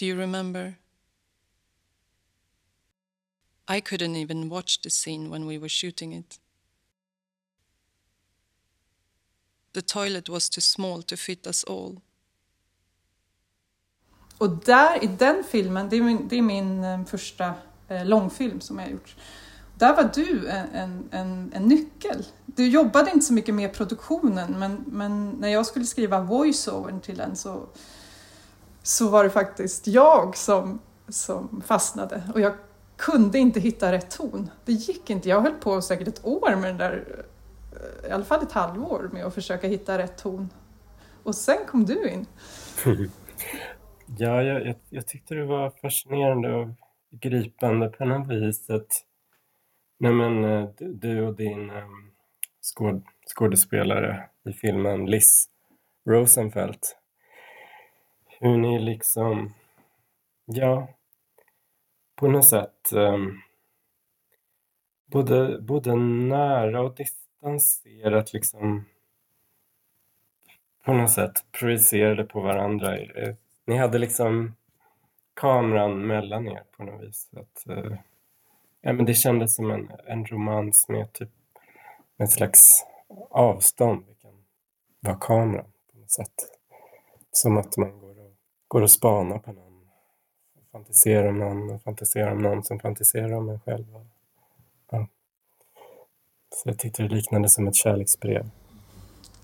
Do 0.01 0.07
you 0.07 0.15
remember? 0.15 0.77
I 3.67 3.81
couldn't 3.81 4.15
even 4.15 4.49
watch 4.49 4.81
the 4.81 4.89
scene 4.89 5.29
when 5.29 5.45
we 5.45 5.59
were 5.59 5.69
shooting 5.69 6.11
it. 6.11 6.39
The 9.73 9.83
toilet 9.83 10.27
was 10.27 10.49
too 10.49 10.61
small 10.61 11.03
to 11.03 11.15
fit 11.15 11.45
us 11.45 11.63
all. 11.63 12.01
Och 14.37 14.49
där 14.49 15.03
i 15.03 15.07
den 15.07 15.43
filmen, 15.43 15.89
det 15.89 15.95
är 15.95 16.01
min, 16.01 16.27
det 16.27 16.37
är 16.37 16.41
min 16.41 16.83
eh, 16.83 17.05
första 17.05 17.53
eh, 17.87 18.05
långfilm 18.05 18.61
som 18.61 18.79
jag 18.79 18.85
har 18.85 18.91
gjort. 18.91 19.15
Där 19.75 19.95
var 19.95 20.11
du 20.15 20.49
en, 20.49 21.09
en, 21.11 21.51
en, 21.53 21.63
nyckel. 21.63 22.25
Du 22.45 22.67
jobbade 22.67 23.11
inte 23.11 23.25
så 23.25 23.33
mycket 23.33 23.55
med 23.55 23.73
produktionen 23.73 24.59
men, 24.59 24.83
men 24.87 25.29
när 25.29 25.49
jag 25.49 25.65
skulle 25.65 25.85
skriva 25.85 26.21
voiceovern 26.21 27.01
till 27.01 27.17
den 27.17 27.35
så, 27.35 27.69
så 28.83 29.09
var 29.09 29.23
det 29.23 29.29
faktiskt 29.29 29.87
jag 29.87 30.37
som, 30.37 30.81
som 31.07 31.63
fastnade 31.65 32.23
och 32.33 32.41
jag 32.41 32.53
kunde 32.97 33.39
inte 33.39 33.59
hitta 33.59 33.91
rätt 33.91 34.11
ton. 34.11 34.49
Det 34.65 34.71
gick 34.71 35.09
inte. 35.09 35.29
Jag 35.29 35.41
höll 35.41 35.53
på 35.53 35.81
säkert 35.81 36.07
ett 36.07 36.25
år 36.25 36.55
med 36.55 36.69
den 36.69 36.77
där, 36.77 37.25
eh, 37.71 38.09
i 38.09 38.11
alla 38.11 38.23
fall 38.23 38.43
ett 38.43 38.51
halvår 38.51 39.09
med 39.13 39.25
att 39.25 39.33
försöka 39.33 39.67
hitta 39.67 39.97
rätt 39.97 40.17
ton. 40.17 40.49
Och 41.23 41.35
sen 41.35 41.57
kom 41.67 41.85
du 41.85 42.09
in. 42.09 42.25
ja, 44.17 44.43
jag, 44.43 44.65
jag, 44.67 44.75
jag 44.89 45.07
tyckte 45.07 45.35
det 45.35 45.45
var 45.45 45.69
fascinerande 45.81 46.53
och 46.53 46.67
gripande 47.11 47.89
på 47.89 48.05
något 48.05 48.29
vis. 48.29 48.69
Att, 48.69 49.05
nej 49.99 50.13
men, 50.13 50.43
eh, 50.43 50.69
du, 50.77 50.93
du 50.93 51.21
och 51.21 51.35
din 51.35 51.69
um, 51.69 52.11
skåd, 52.61 53.03
skådespelare 53.35 54.29
i 54.49 54.53
filmen 54.53 55.05
Liz 55.05 55.49
Rosenfeldt. 56.09 57.00
Hur 58.43 58.57
ni 58.57 58.79
liksom, 58.79 59.53
ja, 60.45 60.87
på 62.15 62.27
något 62.27 62.45
sätt 62.45 62.91
um, 62.93 63.41
både, 65.05 65.61
både 65.61 65.95
nära 65.95 66.81
och 66.81 66.95
distanserat 66.95 68.33
liksom 68.33 68.85
på 70.85 70.93
något 70.93 71.11
sätt 71.11 71.45
projicerade 71.51 72.23
på 72.23 72.41
varandra. 72.41 72.97
Eh, 72.97 73.35
ni 73.65 73.77
hade 73.77 73.99
liksom 73.99 74.55
kameran 75.33 76.07
mellan 76.07 76.47
er 76.47 76.63
på 76.77 76.83
något 76.83 77.03
vis. 77.03 77.29
Att, 77.35 77.65
uh, 77.69 77.97
ja, 78.81 78.93
men 78.93 79.05
det 79.05 79.13
kändes 79.13 79.55
som 79.55 79.71
en, 79.71 79.91
en 80.05 80.25
romans 80.25 80.89
med 80.89 81.13
typ 81.13 81.29
en 82.17 82.27
slags 82.27 82.85
avstånd. 83.29 84.05
Det 84.07 84.21
kan 84.21 84.43
vara 84.99 85.17
kameran 85.17 85.71
på 85.91 85.97
något 85.99 86.11
sätt. 86.11 86.33
Som 87.31 87.57
att 87.57 87.77
man 87.77 87.99
går 87.99 88.10
går 88.71 88.81
och 88.81 88.91
spanar 88.91 89.37
på 89.37 89.51
någon 89.51 89.87
fantiserar 90.71 91.27
om 91.27 91.39
någon 91.39 91.79
fantiserar 91.79 92.31
om 92.31 92.41
någon 92.41 92.63
som 92.63 92.79
fantiserar 92.79 93.31
om 93.31 93.49
en 93.49 93.59
själv. 93.59 93.85
Ja. 94.91 95.07
Så 96.55 96.69
jag 96.69 96.79
tyckte 96.79 97.03
det 97.03 97.15
liknade 97.15 97.49
som 97.49 97.67
ett 97.67 97.75
kärleksbrev. 97.75 98.49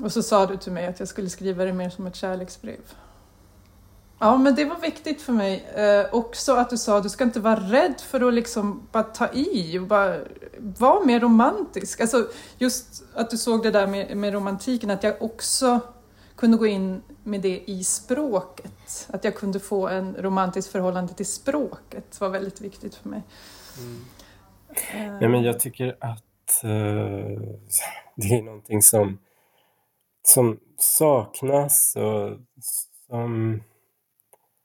Och 0.03 0.11
så 0.11 0.23
sa 0.23 0.45
du 0.45 0.57
till 0.57 0.71
mig 0.71 0.87
att 0.87 0.99
jag 0.99 1.07
skulle 1.07 1.29
skriva 1.29 1.65
det 1.65 1.73
mer 1.73 1.89
som 1.89 2.07
ett 2.07 2.15
kärleksbrev. 2.15 2.79
Ja, 4.19 4.37
men 4.37 4.55
det 4.55 4.65
var 4.65 4.79
viktigt 4.79 5.21
för 5.21 5.33
mig. 5.33 5.65
Eh, 5.75 6.13
också 6.13 6.53
att 6.53 6.69
du 6.69 6.77
sa 6.77 6.97
att 6.97 7.03
du 7.03 7.09
ska 7.09 7.23
inte 7.23 7.39
vara 7.39 7.59
rädd 7.59 7.99
för 7.99 8.27
att 8.27 8.33
liksom 8.33 8.87
bara 8.91 9.03
ta 9.03 9.27
i 9.33 9.79
och 9.79 9.87
bara 9.87 10.19
vara 10.57 11.05
mer 11.05 11.19
romantisk. 11.19 12.01
Alltså 12.01 12.27
just 12.57 13.03
att 13.13 13.29
du 13.29 13.37
såg 13.37 13.63
det 13.63 13.71
där 13.71 13.87
med, 13.87 14.17
med 14.17 14.33
romantiken, 14.33 14.89
att 14.89 15.03
jag 15.03 15.21
också 15.21 15.79
kunde 16.37 16.57
gå 16.57 16.67
in 16.67 17.01
med 17.23 17.41
det 17.41 17.63
i 17.69 17.83
språket. 17.83 19.07
Att 19.13 19.23
jag 19.23 19.35
kunde 19.35 19.59
få 19.59 19.87
en 19.87 20.15
romantiskt 20.15 20.71
förhållande 20.71 21.13
till 21.13 21.25
språket 21.25 22.21
var 22.21 22.29
väldigt 22.29 22.61
viktigt 22.61 22.95
för 22.95 23.09
mig. 23.09 23.21
Mm. 23.79 24.05
Uh. 25.11 25.17
Ja, 25.21 25.29
men 25.29 25.43
jag 25.43 25.59
tycker 25.59 25.97
att 25.99 26.63
uh, 26.63 26.69
det 28.15 28.27
är 28.27 28.43
någonting 28.43 28.81
som, 28.81 29.17
som 30.23 30.59
saknas 30.77 31.95
och 31.95 32.37
som 33.07 33.63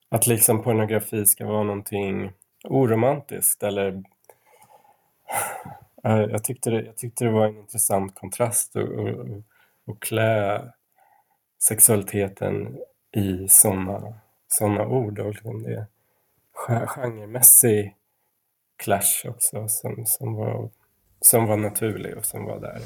att 0.08 0.26
liksom 0.26 0.62
pornografi 0.62 1.26
ska 1.26 1.46
vara 1.46 1.62
någonting 1.62 2.32
oromantiskt 2.64 3.62
eller 3.62 4.02
jag, 6.02 6.44
tyckte 6.44 6.70
det, 6.70 6.82
jag 6.82 6.96
tyckte 6.96 7.24
det 7.24 7.30
var 7.30 7.46
en 7.46 7.56
intressant 7.56 8.14
kontrast 8.14 8.76
att 8.76 10.00
klä 10.00 10.62
sexualiteten 11.68 12.76
i 13.16 13.48
sådana 13.48 14.14
såna 14.48 14.86
ord. 14.86 15.18
Och 15.18 15.34
liksom 15.34 15.62
det 15.62 15.86
genremässig 16.86 17.96
clash 18.76 19.28
också 19.28 19.68
som, 19.68 20.06
som, 20.06 20.34
var, 20.34 20.70
som 21.20 21.46
var 21.46 21.56
naturlig 21.56 22.16
och 22.16 22.24
som 22.24 22.44
var 22.44 22.60
där. 22.60 22.80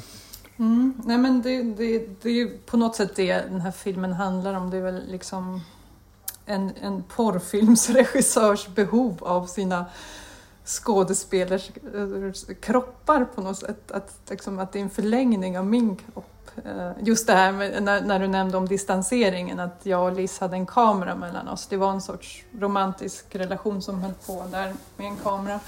Mm. 0.59 1.01
Nej, 1.05 1.17
men 1.17 1.41
det, 1.41 1.63
det, 1.63 2.21
det 2.21 2.29
är 2.29 2.57
på 2.65 2.77
något 2.77 2.95
sätt 2.95 3.15
det 3.15 3.33
den 3.33 3.61
här 3.61 3.71
filmen 3.71 4.13
handlar 4.13 4.53
om. 4.53 4.69
Det 4.69 4.77
är 4.77 4.81
väl 4.81 5.11
liksom 5.11 5.61
en, 6.45 6.71
en 6.81 7.03
porrfilmsregissörs 7.03 8.67
behov 8.67 9.23
av 9.23 9.45
sina 9.45 9.85
skådespelers 10.65 11.71
kroppar 12.61 13.25
på 13.25 13.41
något 13.41 13.57
sätt. 13.57 13.91
Att, 13.91 14.21
liksom, 14.29 14.59
att 14.59 14.71
det 14.71 14.79
är 14.79 14.83
en 14.83 14.89
förlängning 14.89 15.59
av 15.59 15.65
min 15.65 15.95
kropp. 15.95 16.36
Eh, 16.65 16.91
just 17.03 17.27
det 17.27 17.33
här 17.33 17.51
med, 17.51 17.83
när, 17.83 18.01
när, 18.01 18.19
du 18.19 18.27
nämnde 18.27 18.57
om 18.57 18.67
distanseringen, 18.67 19.59
att 19.59 19.79
jag 19.83 20.03
och 20.03 20.11
Liz 20.11 20.39
hade 20.39 20.55
en 20.55 20.65
kamera 20.65 21.15
mellan 21.15 21.47
oss. 21.47 21.67
Det 21.67 21.77
var 21.77 21.91
en 21.91 22.01
sorts 22.01 22.43
romantisk 22.59 23.35
relation 23.35 23.81
som 23.81 24.01
höll 24.01 24.13
på 24.13 24.45
där 24.51 24.73
med 24.97 25.07
en 25.07 25.17
kamera. 25.17 25.59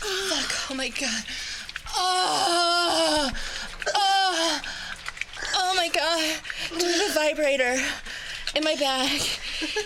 Fuck, 0.00 0.70
oh 0.70 0.76
my 0.76 0.88
god. 0.88 1.22
Oh, 1.96 3.26
oh, 3.94 4.56
oh 5.56 5.74
my 5.76 5.88
god. 5.88 6.78
Do 6.78 6.86
you 6.86 7.08
have 7.08 7.16
a 7.16 7.34
vibrator 7.34 7.74
in 8.54 8.64
my 8.64 8.76
bag? 8.76 9.20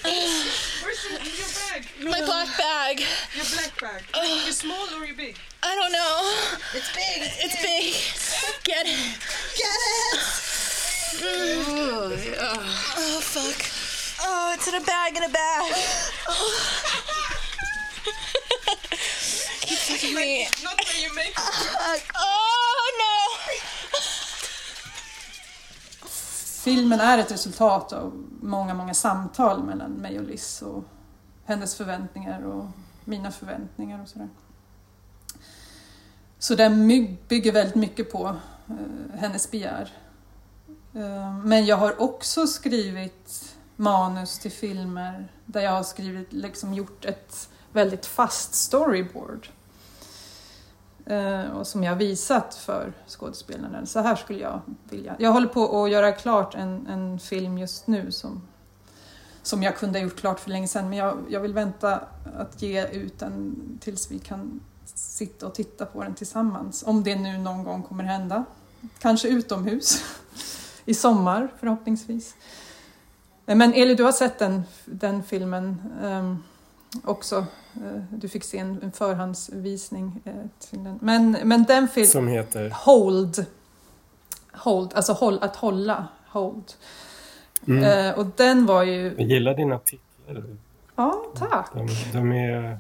Ah. 0.05 0.74
Where's 0.85 1.03
your 1.09 1.19
bag? 1.19 2.13
My 2.13 2.21
black 2.27 2.59
bag. 2.59 3.01
Your 3.35 3.47
black 3.55 3.81
bag. 3.81 4.03
Uh, 4.15 4.23
you 4.45 4.53
small 4.53 4.87
or 4.95 5.07
you 5.07 5.15
big? 5.15 5.35
I 5.63 5.75
don't 5.75 5.93
know. 5.93 6.31
It's 6.75 6.93
big. 6.93 7.23
It's, 7.23 7.45
it's 7.45 7.57
big. 7.63 7.95
big. 7.95 8.65
Get 8.65 8.87
it. 8.87 8.99
Get 9.57 9.81
it. 9.81 10.21
Mm. 11.25 12.37
Oh, 12.39 12.95
oh, 12.99 13.21
fuck. 13.21 13.57
Oh, 14.27 14.53
it's 14.55 14.69
in 14.69 14.75
a 14.75 14.81
bag 14.85 15.17
in 15.17 15.23
a 15.23 15.29
bag. 15.31 15.73
Oh. 16.29 16.93
Keep 19.63 19.79
fucking 19.79 20.15
me. 20.15 20.47
Not 20.63 20.85
where 20.85 21.01
you 21.01 21.15
make 21.15 21.33
Oh 21.39 22.64
Filmen 26.65 27.01
är 27.01 27.19
ett 27.19 27.33
resultat 27.33 27.93
av 27.93 28.25
många, 28.41 28.75
många 28.75 28.95
samtal 28.95 29.63
mellan 29.63 29.91
mig 29.91 30.19
och 30.19 30.25
Liz 30.25 30.63
och 30.63 30.85
hennes 31.45 31.75
förväntningar 31.75 32.43
och 32.43 32.65
mina 33.05 33.31
förväntningar 33.31 34.03
och 34.03 34.09
sådär. 34.09 34.29
Så 36.39 36.55
den 36.55 36.87
bygger 37.29 37.53
väldigt 37.53 37.75
mycket 37.75 38.13
på 38.13 38.37
eh, 38.69 39.19
hennes 39.19 39.51
begär. 39.51 39.93
Eh, 40.95 41.39
men 41.39 41.67
jag 41.67 41.77
har 41.77 42.01
också 42.01 42.47
skrivit 42.47 43.57
manus 43.77 44.39
till 44.39 44.53
filmer 44.53 45.29
där 45.47 45.61
jag 45.61 45.73
har 45.73 45.83
skrivit, 45.83 46.33
liksom 46.33 46.75
gjort 46.75 47.05
ett 47.05 47.49
väldigt 47.73 48.07
fast 48.07 48.55
storyboard. 48.55 49.49
Eh, 51.07 51.51
och 51.51 51.67
som 51.67 51.85
jag 51.85 51.97
visat 51.97 52.55
för 52.55 52.93
skådespelarna. 53.07 53.87
Så 53.87 54.01
här 54.01 54.17
skulle 54.17 54.39
jag 54.39 54.61
vilja. 54.91 55.17
Jag 55.19 55.33
håller 55.33 55.49
på 55.49 55.85
att 55.85 55.91
göra 55.91 56.13
klart 56.13 56.55
en, 56.55 56.87
en 56.87 57.19
film 57.19 57.59
just 57.59 57.87
nu 57.87 58.13
som, 58.13 58.43
som 59.43 59.63
jag 59.63 59.77
kunde 59.77 59.99
ha 59.99 60.05
gjort 60.05 60.17
klart 60.17 60.41
för 60.41 60.51
länge 60.51 60.69
sedan 60.69 60.89
men 60.89 60.99
jag, 60.99 61.19
jag 61.29 61.41
vill 61.41 61.55
vänta 61.55 62.01
att 62.39 62.63
ge 62.63 62.87
ut 62.87 63.19
den 63.19 63.57
tills 63.81 64.11
vi 64.11 64.19
kan 64.19 64.61
sitta 64.85 65.47
och 65.47 65.55
titta 65.55 65.87
på 65.87 66.03
den 66.03 66.15
tillsammans. 66.15 66.85
Om 66.87 67.03
det 67.03 67.17
nu 67.17 67.39
någon 67.39 67.65
gång 67.65 67.83
kommer 67.83 68.05
hända. 68.05 68.45
Kanske 68.99 69.29
utomhus 69.29 70.05
i 70.85 70.95
sommar 70.95 71.49
förhoppningsvis. 71.61 72.35
Eh, 73.47 73.57
men 73.57 73.75
Eli, 73.75 73.95
du 73.95 74.05
har 74.05 74.13
sett 74.13 74.39
den, 74.39 74.63
den 74.85 75.23
filmen 75.23 75.83
um, 76.03 76.43
också. 77.05 77.47
Uh, 77.77 78.03
du 78.11 78.29
fick 78.29 78.45
se 78.45 78.59
en, 78.59 78.83
en 78.83 78.93
förhandsvisning 78.93 80.23
uh, 80.27 80.33
till 80.59 80.85
den. 80.85 80.99
Men, 81.03 81.37
men 81.45 81.65
den 81.65 81.89
filmen... 81.89 82.09
Som 82.11 82.29
heter? 82.29 82.71
Hold. 82.71 83.47
Hold, 84.53 84.95
alltså 84.95 85.13
håll, 85.13 85.39
att 85.43 85.57
hålla. 85.57 86.09
Hold. 86.27 86.73
Mm. 87.67 87.85
Uh, 87.85 88.19
och 88.19 88.27
den 88.37 88.67
var 88.67 88.83
ju... 88.83 89.15
Jag 89.19 89.29
gillar 89.29 89.55
dina 89.55 89.79
titlar. 89.79 90.45
Ja, 90.97 91.25
tack. 91.35 91.71
De, 91.75 91.89
de 92.13 92.33
är... 92.33 92.79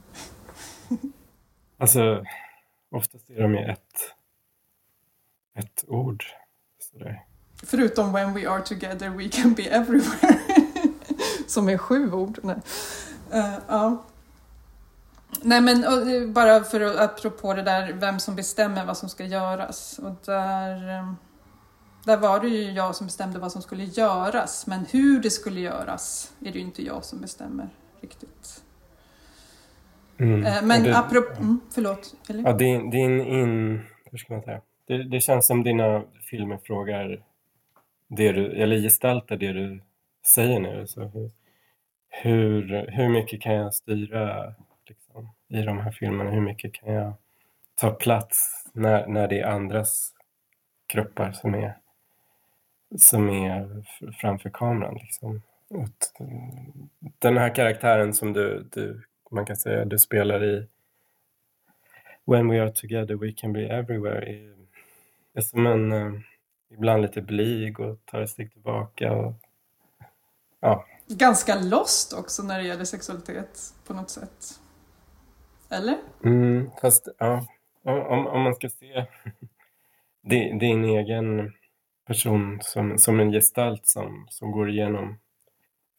Alltså, 1.78 2.24
oftast 2.90 3.30
är 3.30 3.42
de 3.42 3.54
ju 3.54 3.64
ett, 3.64 4.14
ett 5.58 5.84
ord. 5.88 6.24
Sådär. 6.92 7.24
Förutom 7.62 8.12
when 8.12 8.34
we 8.34 8.48
are 8.48 8.62
together 8.62 9.08
we 9.08 9.28
can 9.28 9.54
be 9.54 9.62
everywhere. 9.62 10.38
Som 11.46 11.68
är 11.68 11.78
sju 11.78 12.12
ord. 12.12 12.38
Nej. 12.42 12.56
Uh, 13.32 13.58
ja. 13.68 14.04
Nej 15.42 15.60
men 15.60 15.84
och, 15.84 16.28
bara 16.28 16.64
för 16.64 16.80
att 16.80 16.96
apropå 16.96 17.54
det 17.54 17.62
där 17.62 17.92
vem 17.92 18.18
som 18.18 18.36
bestämmer 18.36 18.84
vad 18.84 18.96
som 18.96 19.08
ska 19.08 19.24
göras. 19.24 19.98
Och 19.98 20.14
där, 20.24 20.98
um, 20.98 21.16
där 22.04 22.16
var 22.16 22.40
det 22.40 22.48
ju 22.48 22.70
jag 22.70 22.94
som 22.94 23.06
bestämde 23.06 23.38
vad 23.38 23.52
som 23.52 23.62
skulle 23.62 23.84
göras. 23.84 24.66
Men 24.66 24.86
hur 24.90 25.20
det 25.20 25.30
skulle 25.30 25.60
göras 25.60 26.32
är 26.40 26.52
det 26.52 26.58
ju 26.58 26.64
inte 26.64 26.82
jag 26.82 27.04
som 27.04 27.20
bestämmer 27.20 27.68
riktigt. 28.00 28.64
Mm. 30.18 30.66
Men 30.66 30.82
det, 30.82 30.98
apropå... 30.98 31.32
Mm, 31.36 31.60
förlåt. 31.70 32.14
Eller? 32.28 32.42
Ja, 32.42 32.52
din, 32.52 32.90
din 32.90 33.20
in... 33.20 33.80
Hur 34.10 34.18
ska 34.18 34.32
man 34.32 34.42
säga? 34.42 34.60
Det, 34.86 35.04
det 35.04 35.20
känns 35.20 35.46
som 35.46 35.62
dina 35.62 36.02
filmer 36.30 36.58
frågar 36.64 37.24
det 38.08 38.32
du, 38.32 38.62
eller 38.62 38.76
gestaltar 38.76 39.36
det 39.36 39.52
du 39.52 39.82
säger 40.26 40.60
nu. 40.60 40.86
Så 40.86 41.00
hur, 41.00 41.30
hur, 42.22 42.86
hur 42.90 43.08
mycket 43.08 43.40
kan 43.40 43.54
jag 43.54 43.74
styra 43.74 44.54
liksom, 44.88 45.28
i 45.48 45.62
de 45.62 45.78
här 45.78 45.90
filmerna? 45.90 46.30
Hur 46.30 46.40
mycket 46.40 46.72
kan 46.72 46.92
jag 46.92 47.12
ta 47.74 47.90
plats 47.90 48.64
när, 48.72 49.06
när 49.06 49.28
det 49.28 49.40
är 49.40 49.46
andras 49.46 50.12
kroppar 50.86 51.32
som 51.32 51.54
är, 51.54 51.74
som 52.98 53.28
är 53.28 53.84
framför 54.20 54.50
kameran? 54.50 54.94
Liksom. 54.94 55.42
Den 57.18 57.36
här 57.36 57.54
karaktären 57.54 58.14
som 58.14 58.32
du, 58.32 58.68
du, 58.72 59.02
man 59.30 59.46
kan 59.46 59.56
säga, 59.56 59.84
du 59.84 59.98
spelar 59.98 60.44
i 60.44 60.66
When 62.26 62.48
we 62.48 62.62
are 62.62 62.70
together 62.70 63.14
we 63.14 63.32
can 63.32 63.52
be 63.52 63.66
everywhere 63.66 64.26
är, 64.26 64.54
är 65.34 65.40
som 65.40 65.66
en 65.66 65.92
eh, 65.92 66.12
ibland 66.70 67.02
lite 67.02 67.22
blyg 67.22 67.80
och 67.80 67.98
tar 68.04 68.20
ett 68.20 68.30
steg 68.30 68.52
tillbaka. 68.52 69.12
Och, 69.12 69.34
ja. 70.60 70.84
Ganska 71.06 71.54
lost 71.60 72.12
också 72.12 72.42
när 72.42 72.58
det 72.58 72.66
gäller 72.66 72.84
sexualitet 72.84 73.74
på 73.86 73.94
något 73.94 74.10
sätt. 74.10 74.60
Eller? 75.68 75.98
Mm, 76.24 76.70
fast 76.80 77.08
ja, 77.18 77.46
om, 77.82 78.26
om 78.26 78.42
man 78.42 78.54
ska 78.54 78.68
se 78.68 79.06
din 80.58 80.84
egen 80.84 81.52
person 82.06 82.58
som, 82.62 82.98
som 82.98 83.20
en 83.20 83.32
gestalt 83.32 83.86
som, 83.86 84.26
som 84.30 84.52
går 84.52 84.70
igenom 84.70 85.18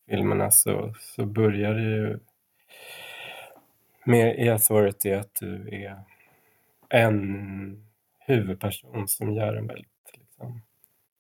filmerna 0.10 0.52
så, 0.52 0.94
så 1.00 1.26
börjar 1.26 1.74
det 1.74 1.84
ju 1.84 2.20
med 4.06 4.40
i 5.06 5.14
att 5.14 5.36
du 5.40 5.70
är 5.72 6.00
en 6.90 7.88
huvudperson 8.20 9.08
som 9.08 9.34
gör 9.34 9.56
en 9.56 9.68
väldigt 9.68 9.96
Liksom. 10.36 10.62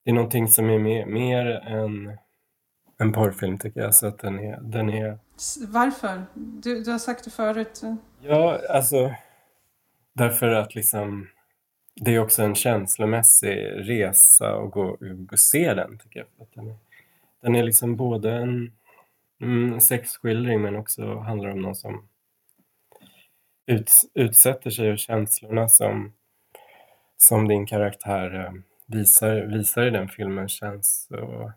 Det 0.03 0.09
är 0.09 0.13
någonting 0.13 0.47
som 0.47 0.69
är 0.69 0.79
mer, 0.79 1.05
mer 1.05 1.45
än 1.45 2.17
en 2.97 3.13
porrfilm 3.13 3.57
tycker 3.57 3.81
jag. 3.81 3.95
Så 3.95 4.07
att 4.07 4.19
den 4.19 4.39
är, 4.39 4.59
den 4.61 4.89
är... 4.89 5.19
Varför? 5.67 6.25
Du, 6.33 6.83
du 6.83 6.91
har 6.91 6.99
sagt 6.99 7.23
det 7.23 7.29
förut. 7.29 7.81
Ja, 8.21 8.59
alltså 8.69 9.13
därför 10.13 10.47
att 10.47 10.75
liksom 10.75 11.27
det 11.95 12.15
är 12.15 12.19
också 12.19 12.43
en 12.43 12.55
känslomässig 12.55 13.71
resa 13.75 14.55
att 14.55 14.71
gå 14.71 14.97
och 15.31 15.39
se 15.39 15.73
den 15.73 15.97
tycker 15.97 16.19
jag. 16.19 16.27
Att 16.47 16.53
den, 16.53 16.67
är, 16.67 16.75
den 17.41 17.55
är 17.55 17.63
liksom 17.63 17.95
både 17.95 18.31
en 18.31 18.71
mm, 19.41 19.79
sexskildring 19.79 20.61
men 20.61 20.75
också 20.75 21.17
handlar 21.19 21.49
om 21.49 21.61
någon 21.61 21.75
som 21.75 22.07
ut, 23.65 23.91
utsätter 24.13 24.69
sig 24.69 24.91
av 24.91 24.95
känslorna 24.95 25.69
som, 25.69 26.13
som 27.17 27.47
din 27.47 27.65
karaktär 27.65 28.45
eh, 28.45 28.53
visar, 28.85 29.35
visar 29.35 29.85
i 29.85 29.89
den 29.89 30.09
filmen 30.09 30.47
känns 30.47 31.07
så 31.09 31.51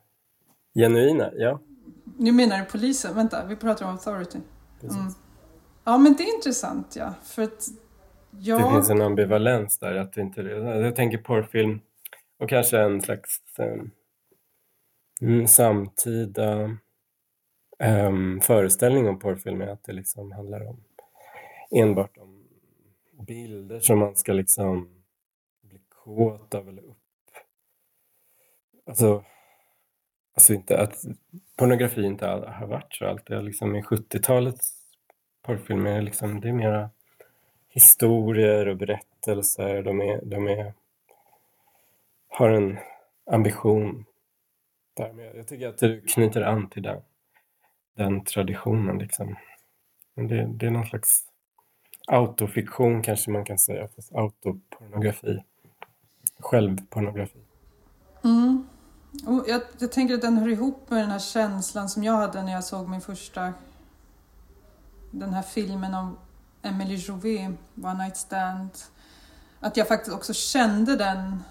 genuina. 0.79 1.31
Ja. 1.35 1.61
Nu 2.17 2.33
menar 2.33 2.59
du 2.59 2.65
polisen? 2.65 3.15
Vänta, 3.15 3.47
vi 3.47 3.57
pratar 3.57 3.87
om 3.87 3.93
authority. 3.93 4.39
Mm. 4.83 4.95
Ja, 5.85 5.99
men 5.99 6.15
det 6.15 6.23
är 6.23 6.35
intressant, 6.35 6.97
ja. 6.97 7.15
För 7.23 7.43
att 7.43 7.69
jag... 8.31 8.61
Det 8.61 8.71
finns 8.71 8.91
en 8.91 9.03
ambivalens 9.03 9.79
där. 9.79 9.95
Att 9.95 10.13
det 10.13 10.21
inte, 10.21 10.43
jag 10.43 10.97
tänker 10.97 11.19
porrfilm 11.19 11.81
och 12.39 12.49
kanske 12.49 12.79
en 12.79 13.03
slags 13.03 13.41
um, 15.21 15.47
samtida 15.47 16.77
um, 17.79 18.41
föreställning 18.41 19.09
om 19.09 19.19
porrfilm 19.19 19.61
är 19.61 19.67
att 19.67 19.85
det 19.85 19.93
liksom 19.93 20.33
handlar 20.33 20.69
om 20.69 20.85
enbart 21.71 22.17
om 22.19 22.45
bilder 23.27 23.81
som 23.81 23.99
man 23.99 24.17
ska 24.17 24.33
liksom 24.33 24.89
bli 25.63 25.81
kåt 26.05 26.55
av 26.55 26.69
eller 26.69 26.83
upp 26.83 26.97
Alltså, 28.87 29.25
alltså 30.39 30.55
inte 30.55 30.81
att 30.81 31.05
pornografi 31.57 32.03
inte 32.03 32.27
har 32.27 32.67
varit 32.67 32.95
så 32.95 33.07
alltid. 33.07 33.45
Liksom 33.45 33.77
I 33.77 33.83
70-talets 33.83 34.73
porrfilmer 35.43 36.03
liksom, 36.03 36.41
det 36.41 36.49
är 36.49 36.53
mera 36.53 36.91
historier 37.69 38.69
och 38.69 38.77
berättelser. 38.77 39.83
De, 39.83 40.01
är, 40.01 40.21
de 40.25 40.47
är, 40.47 40.73
har 42.29 42.51
en 42.51 42.79
ambition. 43.31 44.05
Där. 44.97 45.37
Jag 45.37 45.49
tycker 45.49 45.69
att 45.69 45.79
du 45.79 46.01
knyter 46.01 46.43
an 46.43 46.69
till 46.69 46.83
den, 46.83 47.03
den 47.97 48.25
traditionen. 48.25 48.99
Liksom. 48.99 49.37
Men 50.15 50.29
det, 50.29 50.47
det 50.47 50.67
är 50.67 50.71
någon 50.71 50.87
slags 50.87 51.25
autofiktion 52.07 53.03
kanske 53.03 53.31
man 53.31 53.45
kan 53.45 53.59
säga, 53.59 53.89
fast 53.89 54.15
autopornografi. 54.15 55.45
Självpornografi. 56.39 57.39
Mm. 58.25 58.69
Och 59.27 59.45
jag, 59.49 59.61
jag, 59.79 59.93
tänker 59.93 60.15
att 60.15 60.21
den 60.21 60.39
hör 60.39 60.49
ihop 60.49 60.91
med 60.91 61.03
den 61.03 61.11
här 61.11 61.19
känslan 61.19 61.89
som 61.89 62.05
jag 62.05 62.17
hade 62.17 62.43
när 62.43 62.53
jag 62.53 62.65
såg 62.65 62.89
min 62.89 63.01
första 63.01 63.53
den 65.11 65.33
här 65.33 65.43
filmen 65.43 65.95
om 65.95 66.19
Emily 66.63 66.95
Jouvet, 66.95 67.51
One 67.83 68.05
Night 68.05 68.17
Stand. 68.17 68.71
Att 69.61 69.77
jag 69.77 69.89
faktiskt 69.89 70.17
också 70.17 70.33
kände 70.33 70.97
den, 70.97 71.43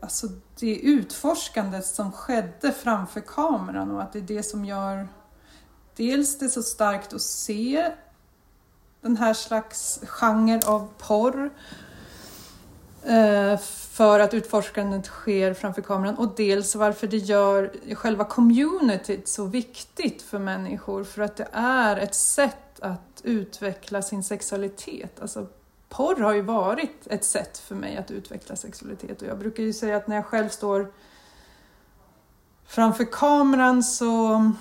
alltså 0.00 0.26
det 0.60 0.76
utforskandet 0.76 1.86
som 1.86 2.12
skedde 2.12 2.72
framför 2.72 3.20
kameran 3.20 3.90
och 3.90 4.02
att 4.02 4.12
det 4.12 4.18
är 4.18 4.22
det 4.22 4.42
som 4.42 4.64
gör 4.64 5.08
dels 5.96 6.38
det 6.38 6.50
så 6.50 6.62
starkt 6.62 7.12
att 7.12 7.22
se 7.22 7.92
den 9.00 9.16
här 9.16 9.34
slags 9.34 10.00
genre 10.06 10.60
av 10.66 10.88
porr 10.98 11.50
Uh, 13.08 13.56
för 14.00 14.20
att 14.20 14.34
utforskandet 14.34 15.06
sker 15.06 15.54
framför 15.54 15.82
kameran 15.82 16.14
och 16.14 16.34
dels 16.36 16.74
varför 16.74 17.06
det 17.06 17.16
gör 17.16 17.94
själva 17.94 18.24
communityt 18.24 19.28
så 19.28 19.44
viktigt 19.44 20.22
för 20.22 20.38
människor 20.38 21.04
för 21.04 21.22
att 21.22 21.36
det 21.36 21.48
är 21.52 21.96
ett 21.96 22.14
sätt 22.14 22.80
att 22.80 23.20
utveckla 23.22 24.02
sin 24.02 24.24
sexualitet. 24.24 25.20
Alltså, 25.20 25.46
porr 25.88 26.20
har 26.20 26.32
ju 26.32 26.42
varit 26.42 27.06
ett 27.06 27.24
sätt 27.24 27.58
för 27.58 27.74
mig 27.74 27.96
att 27.96 28.10
utveckla 28.10 28.56
sexualitet 28.56 29.22
och 29.22 29.28
jag 29.28 29.38
brukar 29.38 29.62
ju 29.62 29.72
säga 29.72 29.96
att 29.96 30.06
när 30.06 30.16
jag 30.16 30.26
själv 30.26 30.48
står 30.48 30.92
framför 32.66 33.04
kameran 33.04 33.82
så 33.82 34.52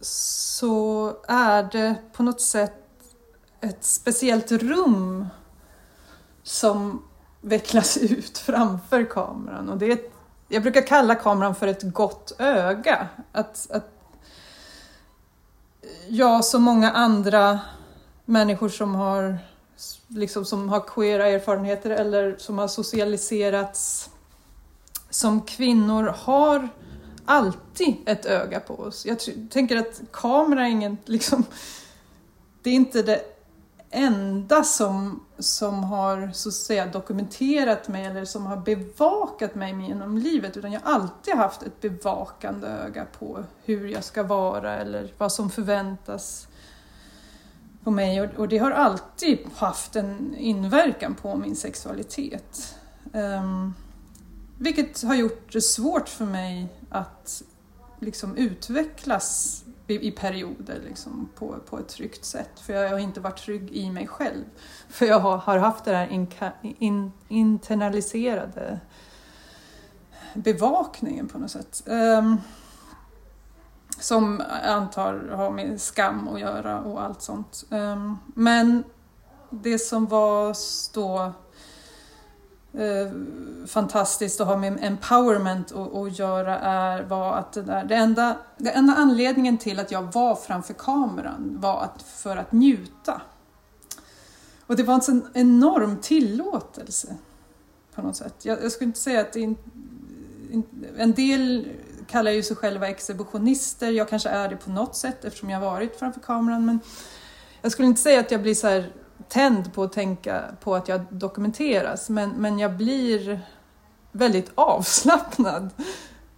så 0.00 1.16
är 1.28 1.62
det 1.62 1.94
på 2.12 2.22
något 2.22 2.40
sätt 2.40 2.74
ett 3.60 3.84
speciellt 3.84 4.52
rum 4.52 5.26
som 6.44 7.02
vecklas 7.40 7.96
ut 7.96 8.38
framför 8.38 9.04
kameran. 9.04 9.68
Och 9.68 9.78
det 9.78 9.86
är 9.86 9.92
ett, 9.92 10.12
jag 10.48 10.62
brukar 10.62 10.86
kalla 10.86 11.14
kameran 11.14 11.54
för 11.54 11.66
ett 11.66 11.82
gott 11.82 12.32
öga. 12.38 13.08
Att, 13.32 13.70
att 13.70 13.90
jag 16.08 16.44
som 16.44 16.62
många 16.62 16.90
andra 16.90 17.60
människor 18.24 18.68
som 18.68 18.94
har, 18.94 19.38
liksom, 20.08 20.44
som 20.44 20.68
har 20.68 20.80
queera 20.80 21.28
erfarenheter 21.28 21.90
eller 21.90 22.36
som 22.38 22.58
har 22.58 22.68
socialiserats 22.68 24.10
som 25.10 25.40
kvinnor 25.40 26.14
har 26.16 26.68
alltid 27.24 27.96
ett 28.06 28.26
öga 28.26 28.60
på 28.60 28.74
oss. 28.74 29.06
Jag 29.06 29.18
tänker 29.50 29.76
att 29.76 30.00
kamera 30.12 30.66
är 30.66 30.70
ingen, 30.70 30.98
liksom, 31.04 31.44
det 32.62 32.70
är 32.70 32.74
inte 32.74 33.02
det 33.02 33.33
enda 33.94 34.64
som, 34.64 35.24
som 35.38 35.84
har 35.84 36.30
så 36.32 36.48
att 36.48 36.54
säga, 36.54 36.86
dokumenterat 36.86 37.88
mig 37.88 38.04
eller 38.04 38.24
som 38.24 38.46
har 38.46 38.56
bevakat 38.56 39.54
mig 39.54 39.86
genom 39.88 40.18
livet 40.18 40.56
utan 40.56 40.72
jag 40.72 40.80
har 40.80 40.92
alltid 40.92 41.34
haft 41.34 41.62
ett 41.62 41.80
bevakande 41.80 42.66
öga 42.66 43.06
på 43.18 43.44
hur 43.64 43.88
jag 43.88 44.04
ska 44.04 44.22
vara 44.22 44.76
eller 44.76 45.12
vad 45.18 45.32
som 45.32 45.50
förväntas 45.50 46.48
på 47.84 47.90
mig 47.90 48.20
och, 48.20 48.34
och 48.36 48.48
det 48.48 48.58
har 48.58 48.70
alltid 48.70 49.38
haft 49.54 49.96
en 49.96 50.36
inverkan 50.36 51.14
på 51.14 51.36
min 51.36 51.56
sexualitet. 51.56 52.74
Um, 53.12 53.74
vilket 54.58 55.02
har 55.02 55.14
gjort 55.14 55.52
det 55.52 55.60
svårt 55.60 56.08
för 56.08 56.24
mig 56.24 56.68
att 56.90 57.42
liksom 58.00 58.36
utvecklas 58.36 59.63
i, 59.86 60.08
i 60.08 60.10
perioder 60.10 60.80
liksom, 60.88 61.28
på, 61.34 61.56
på 61.66 61.78
ett 61.78 61.88
tryggt 61.88 62.24
sätt. 62.24 62.60
För 62.60 62.72
jag 62.72 62.90
har 62.90 62.98
inte 62.98 63.20
varit 63.20 63.38
trygg 63.38 63.70
i 63.72 63.90
mig 63.90 64.06
själv. 64.06 64.44
För 64.88 65.06
jag 65.06 65.20
har, 65.20 65.36
har 65.36 65.58
haft 65.58 65.84
det 65.84 65.96
här 65.96 66.08
inka, 66.08 66.52
in, 66.62 67.12
internaliserade 67.28 68.80
bevakningen 70.34 71.28
på 71.28 71.38
något 71.38 71.50
sätt. 71.50 71.82
Um, 71.86 72.40
som 73.98 74.42
jag 74.62 74.72
antar 74.72 75.28
har 75.28 75.50
med 75.50 75.80
skam 75.80 76.28
att 76.28 76.40
göra 76.40 76.80
och 76.80 77.02
allt 77.02 77.22
sånt. 77.22 77.64
Um, 77.70 78.18
men 78.34 78.84
det 79.50 79.78
som 79.78 80.06
var 80.06 80.56
då 80.94 81.32
eh, 82.74 83.10
fantastiskt 83.66 84.40
att 84.40 84.46
ha 84.46 84.56
med 84.56 84.78
empowerment 84.82 85.72
att 85.72 86.18
göra 86.18 86.58
är, 86.58 87.02
var 87.02 87.36
att 87.36 87.52
det, 87.52 87.62
där, 87.62 87.84
det, 87.84 87.94
enda, 87.94 88.36
det 88.56 88.70
enda 88.70 88.94
anledningen 88.94 89.58
till 89.58 89.80
att 89.80 89.90
jag 89.90 90.02
var 90.12 90.34
framför 90.34 90.74
kameran 90.74 91.56
var 91.60 91.82
att, 91.82 92.02
för 92.02 92.36
att 92.36 92.52
njuta. 92.52 93.20
Och 94.66 94.76
det 94.76 94.82
var 94.82 94.94
alltså 94.94 95.12
en 95.12 95.20
sån 95.20 95.30
enorm 95.34 95.96
tillåtelse 95.96 97.16
på 97.94 98.02
något 98.02 98.16
sätt. 98.16 98.34
Jag, 98.42 98.64
jag 98.64 98.72
skulle 98.72 98.86
inte 98.86 99.00
säga 99.00 99.20
att 99.20 99.36
in, 99.36 99.56
in, 100.50 100.64
en 100.96 101.12
del 101.12 101.68
kallar 102.06 102.30
ju 102.30 102.42
sig 102.42 102.56
själva 102.56 102.88
exhibitionister, 102.88 103.90
jag 103.90 104.08
kanske 104.08 104.28
är 104.28 104.48
det 104.48 104.56
på 104.56 104.70
något 104.70 104.96
sätt 104.96 105.24
eftersom 105.24 105.50
jag 105.50 105.60
varit 105.60 105.98
framför 105.98 106.20
kameran 106.20 106.66
men 106.66 106.80
jag 107.62 107.72
skulle 107.72 107.88
inte 107.88 108.00
säga 108.00 108.20
att 108.20 108.30
jag 108.30 108.42
blir 108.42 108.54
så 108.54 108.66
här 108.66 108.92
tänd 109.34 109.74
på 109.74 109.82
att 109.82 109.92
tänka 109.92 110.44
på 110.60 110.74
att 110.74 110.88
jag 110.88 111.00
dokumenteras 111.10 112.10
men, 112.10 112.30
men 112.30 112.58
jag 112.58 112.76
blir 112.76 113.40
väldigt 114.12 114.50
avslappnad 114.54 115.70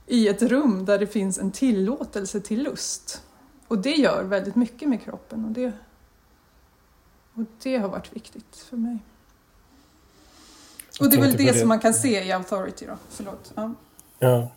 i 0.06 0.28
ett 0.28 0.42
rum 0.42 0.84
där 0.84 0.98
det 0.98 1.06
finns 1.06 1.38
en 1.38 1.50
tillåtelse 1.50 2.40
till 2.40 2.62
lust. 2.62 3.22
Och 3.68 3.78
det 3.78 3.94
gör 3.94 4.22
väldigt 4.24 4.56
mycket 4.56 4.88
med 4.88 5.02
kroppen 5.02 5.44
och 5.44 5.50
det, 5.50 5.72
och 7.34 7.42
det 7.62 7.76
har 7.76 7.88
varit 7.88 8.16
viktigt 8.16 8.56
för 8.70 8.76
mig. 8.76 8.98
Och 11.00 11.10
det 11.10 11.16
är 11.16 11.20
väl 11.20 11.36
det, 11.36 11.52
det, 11.52 11.58
som 11.58 11.68
man 11.68 11.80
kan 11.80 11.94
se 11.94 12.24
i 12.24 12.32
Authority 12.32 12.86
då. 12.86 12.96
Förlåt. 13.08 13.52
Ja. 13.54 13.74
ja. 14.18 14.50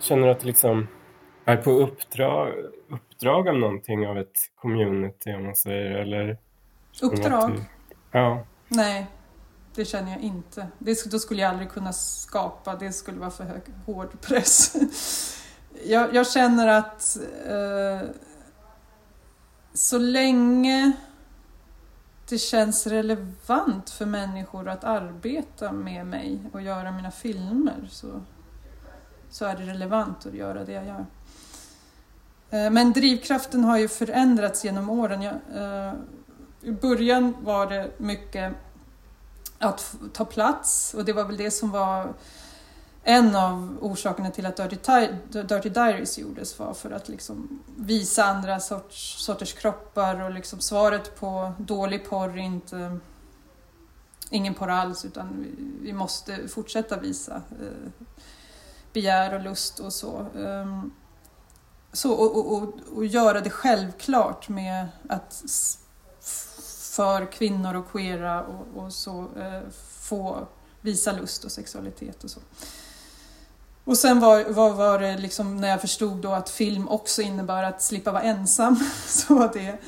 Känner 0.00 0.26
du 0.26 0.30
att 0.32 0.40
det 0.40 0.46
liksom 0.46 0.86
är 1.44 1.56
på 1.56 1.70
uppdrag, 1.70 2.52
uppdrag 3.24 3.48
av 3.48 3.58
någonting 3.58 4.06
av 4.06 4.18
ett 4.18 4.50
community 4.54 5.34
om 5.34 5.44
man 5.44 5.56
säger 5.56 5.90
eller? 5.90 6.38
Uppdrag? 7.02 7.64
Ja. 8.10 8.46
Nej, 8.68 9.06
det 9.74 9.84
känner 9.84 10.10
jag 10.10 10.20
inte. 10.20 10.68
Det, 10.78 11.10
då 11.10 11.18
skulle 11.18 11.42
jag 11.42 11.50
aldrig 11.50 11.70
kunna 11.70 11.92
skapa, 11.92 12.76
det 12.76 12.92
skulle 12.92 13.18
vara 13.18 13.30
för 13.30 13.44
hög, 13.44 13.62
hård 13.86 14.20
press. 14.20 14.76
jag, 15.86 16.14
jag 16.14 16.30
känner 16.30 16.68
att 16.68 17.16
eh, 17.46 18.08
så 19.72 19.98
länge 19.98 20.92
det 22.28 22.38
känns 22.38 22.86
relevant 22.86 23.90
för 23.90 24.06
människor 24.06 24.68
att 24.68 24.84
arbeta 24.84 25.72
med 25.72 26.06
mig 26.06 26.38
och 26.52 26.62
göra 26.62 26.92
mina 26.92 27.10
filmer 27.10 27.88
så, 27.90 28.20
så 29.30 29.44
är 29.44 29.56
det 29.56 29.66
relevant 29.66 30.26
att 30.26 30.34
göra 30.34 30.64
det 30.64 30.72
jag 30.72 30.86
gör. 30.86 31.06
Eh, 32.54 32.70
men 32.70 32.92
drivkraften 32.92 33.64
har 33.64 33.78
ju 33.78 33.88
förändrats 33.88 34.64
genom 34.64 34.90
åren. 34.90 35.22
Jag, 35.22 35.34
eh, 35.54 35.92
I 36.60 36.72
början 36.72 37.36
var 37.40 37.66
det 37.66 37.90
mycket 37.96 38.52
att 39.58 39.96
ta 40.12 40.24
plats 40.24 40.94
och 40.94 41.04
det 41.04 41.12
var 41.12 41.24
väl 41.24 41.36
det 41.36 41.50
som 41.50 41.70
var 41.70 42.14
en 43.02 43.36
av 43.36 43.78
orsakerna 43.80 44.30
till 44.30 44.46
att 44.46 44.56
Dirty, 44.56 44.76
Dirty 45.28 45.68
Diaries 45.68 46.18
gjordes 46.18 46.58
var 46.58 46.74
för 46.74 46.90
att 46.90 47.08
liksom 47.08 47.62
visa 47.76 48.24
andra 48.24 48.60
sorts, 48.60 49.24
sorters 49.24 49.52
kroppar 49.52 50.20
och 50.20 50.30
liksom 50.30 50.60
svaret 50.60 51.20
på 51.20 51.52
dålig 51.58 52.08
porr 52.08 52.28
är 52.28 52.36
inte 52.36 52.98
ingen 54.30 54.54
porr 54.54 54.70
alls 54.70 55.04
utan 55.04 55.42
vi, 55.42 55.86
vi 55.86 55.92
måste 55.92 56.48
fortsätta 56.48 57.00
visa 57.00 57.34
eh, 57.34 58.04
begär 58.92 59.34
och 59.34 59.40
lust 59.40 59.78
och 59.78 59.92
så. 59.92 60.26
Um, 60.34 60.92
så, 61.94 62.12
och, 62.12 62.52
och, 62.52 62.74
och, 62.96 63.06
göra 63.06 63.40
det 63.40 63.50
självklart 63.50 64.48
med 64.48 64.88
att 65.08 65.44
för 66.90 67.32
kvinnor 67.32 67.74
och 67.74 67.92
queera 67.92 68.42
och, 68.42 68.84
och 68.84 68.92
så 68.92 69.20
eh, 69.36 69.60
få 70.00 70.46
visa 70.80 71.12
lust 71.12 71.44
och 71.44 71.52
sexualitet 71.52 72.24
och 72.24 72.30
så. 72.30 72.40
Och 73.84 73.98
sen 73.98 74.20
var, 74.20 74.44
var, 74.44 74.70
var 74.70 74.98
det 74.98 75.18
liksom 75.18 75.56
när 75.56 75.68
jag 75.68 75.80
förstod 75.80 76.16
då 76.16 76.32
att 76.32 76.50
film 76.50 76.88
också 76.88 77.22
innebär 77.22 77.62
att 77.62 77.82
slippa 77.82 78.12
vara 78.12 78.22
ensam 78.22 78.76
så 79.06 79.34
var 79.34 79.50
det 79.52 79.78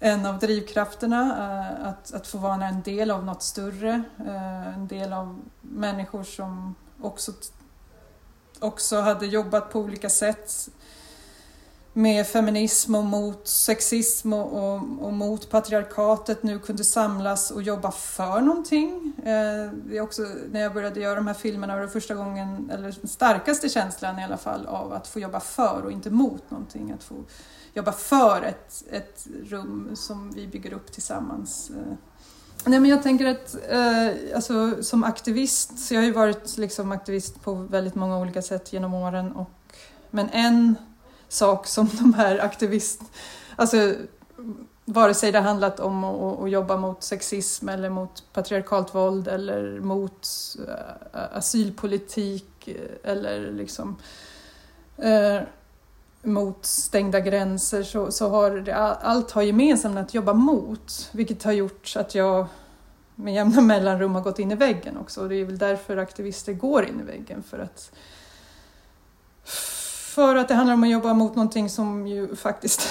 en 0.00 0.26
av 0.26 0.38
drivkrafterna, 0.38 1.22
eh, 1.22 1.88
att, 1.88 2.14
att 2.14 2.26
få 2.26 2.38
vara 2.38 2.66
en 2.66 2.82
del 2.82 3.10
av 3.10 3.24
något 3.24 3.42
större, 3.42 4.02
eh, 4.18 4.74
en 4.74 4.86
del 4.86 5.12
av 5.12 5.40
människor 5.60 6.22
som 6.24 6.74
också, 7.00 7.32
också 8.60 9.00
hade 9.00 9.26
jobbat 9.26 9.72
på 9.72 9.80
olika 9.80 10.10
sätt 10.10 10.68
med 11.92 12.26
feminism 12.26 12.94
och 12.94 13.04
mot 13.04 13.48
sexism 13.48 14.32
och, 14.32 14.52
och, 14.52 14.82
och, 15.00 15.12
mot 15.12 15.50
patriarkatet 15.50 16.42
nu 16.42 16.58
kunde 16.58 16.84
samlas 16.84 17.50
och 17.50 17.62
jobba 17.62 17.90
för 17.90 18.40
någonting. 18.40 19.12
Eh, 19.18 19.72
det 19.72 19.96
är 19.96 20.00
också, 20.00 20.22
när 20.50 20.60
jag 20.60 20.74
började 20.74 21.00
göra 21.00 21.14
de 21.14 21.26
här 21.26 21.34
filmerna 21.34 21.74
var 21.74 21.82
det 21.82 21.88
första 21.88 22.14
gången, 22.14 22.70
eller 22.72 22.96
den 23.00 23.08
starkaste 23.08 23.68
känslan 23.68 24.18
i 24.18 24.24
alla 24.24 24.36
fall, 24.36 24.66
av 24.66 24.92
att 24.92 25.08
få 25.08 25.20
jobba 25.20 25.40
för 25.40 25.82
och 25.84 25.92
inte 25.92 26.10
mot 26.10 26.50
någonting. 26.50 26.92
Att 26.92 27.04
få 27.04 27.14
jobba 27.74 27.92
för 27.92 28.42
ett, 28.42 28.84
ett 28.90 29.26
rum 29.44 29.90
som 29.94 30.30
vi 30.30 30.46
bygger 30.46 30.72
upp 30.72 30.92
tillsammans. 30.92 31.70
Eh, 31.70 31.94
nej, 32.64 32.80
men 32.80 32.90
jag 32.90 33.02
tänker 33.02 33.26
att 33.26 33.56
eh, 33.68 34.34
alltså, 34.34 34.82
som 34.82 35.04
aktivist, 35.04 35.90
jag 35.90 36.00
har 36.00 36.04
ju 36.04 36.12
varit 36.12 36.58
liksom 36.58 36.92
aktivist 36.92 37.42
på 37.42 37.54
väldigt 37.54 37.94
många 37.94 38.18
olika 38.18 38.42
sätt 38.42 38.72
genom 38.72 38.94
åren 38.94 39.32
och 39.32 39.50
men 40.10 40.28
en 40.28 40.74
sak 41.32 41.66
som 41.66 41.90
de 42.00 42.14
här 42.14 42.38
aktivist... 42.38 43.02
Alltså, 43.56 43.94
vare 44.84 45.14
sig 45.14 45.32
det 45.32 45.38
handlat 45.38 45.80
om 45.80 46.04
att, 46.04 46.40
att 46.40 46.50
jobba 46.50 46.76
mot 46.76 47.02
sexism 47.02 47.68
eller 47.68 47.88
mot 47.88 48.24
patriarkalt 48.32 48.94
våld 48.94 49.28
eller 49.28 49.80
mot 49.80 50.28
eh, 50.68 51.36
asylpolitik 51.36 52.68
eh, 52.68 53.10
eller 53.10 53.52
liksom 53.52 53.96
uh, 55.04 55.40
mot 56.22 56.64
stängda 56.64 57.20
gränser 57.20 57.82
så, 57.82 58.12
så 58.12 58.28
har 58.28 58.50
det, 58.50 58.76
allt 58.76 59.30
har 59.30 59.42
gemensamt 59.42 59.98
att 59.98 60.14
jobba 60.14 60.32
mot 60.32 61.08
vilket 61.12 61.42
har 61.42 61.52
gjort 61.52 61.92
att 61.96 62.14
jag 62.14 62.46
med 63.14 63.34
jämna 63.34 63.60
mellanrum 63.60 64.14
har 64.14 64.22
gått 64.22 64.38
in 64.38 64.50
i 64.50 64.54
väggen 64.54 64.96
också. 64.96 65.20
Och 65.20 65.28
det 65.28 65.34
är 65.36 65.44
väl 65.44 65.58
därför 65.58 65.96
aktivister 65.96 66.52
går 66.52 66.84
in 66.84 67.00
i 67.00 67.02
väggen 67.02 67.42
för 67.42 67.58
att 67.58 67.92
för 70.10 70.36
att 70.36 70.48
det 70.48 70.54
handlar 70.54 70.74
om 70.74 70.82
att 70.82 70.90
jobba 70.90 71.14
mot 71.14 71.36
någonting 71.36 71.68
som 71.68 72.06
ju 72.06 72.36
faktiskt 72.36 72.88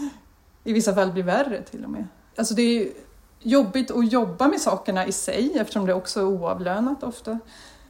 i 0.64 0.72
vissa 0.72 0.94
fall 0.94 1.12
blir 1.12 1.22
värre 1.22 1.62
till 1.62 1.84
och 1.84 1.90
med. 1.90 2.06
Alltså 2.36 2.54
det 2.54 2.62
är 2.62 2.88
jobbigt 3.40 3.90
att 3.90 4.12
jobba 4.12 4.48
med 4.48 4.60
sakerna 4.60 5.06
i 5.06 5.12
sig 5.12 5.58
eftersom 5.58 5.86
det 5.86 5.94
också 5.94 6.20
är 6.20 6.24
oavlönat 6.24 7.02
ofta. 7.02 7.38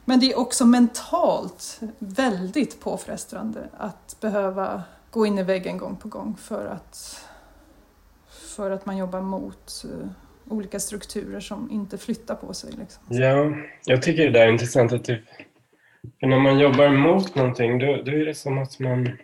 Men 0.05 0.21
det 0.21 0.33
är 0.33 0.39
också 0.39 0.67
mentalt 0.67 1.81
väldigt 1.99 2.81
påfrestande 2.81 3.69
att 3.79 4.17
behöva 4.21 4.83
gå 5.11 5.27
in 5.27 5.39
i 5.39 5.43
väggen 5.43 5.79
gång 5.79 5.97
på 5.97 6.09
gång 6.09 6.37
för 6.37 6.67
att, 6.67 7.25
för 8.29 8.71
att 8.71 8.87
man 8.87 8.97
jobbar 8.97 9.21
mot 9.21 9.85
eh, 9.85 10.09
olika 10.49 10.81
strukturer 10.81 11.41
som 11.41 11.71
inte 11.71 11.99
flyttar 11.99 12.35
på 12.35 12.55
sig. 12.55 12.73
Liksom. 12.73 13.03
Ja, 13.09 13.53
jag 13.85 14.03
tycker 14.03 14.25
det 14.25 14.31
där 14.31 14.47
är 14.47 14.53
intressant 14.53 14.93
att 14.93 15.05
du 15.05 15.25
för 16.21 16.27
när 16.27 16.39
man 16.39 16.59
jobbar 16.59 16.89
mot 16.89 17.35
någonting 17.35 17.79
då, 17.79 18.03
då 18.03 18.13
är 18.13 18.25
det 18.25 18.35
som 18.35 18.59
att 18.59 18.79
man, 18.79 19.19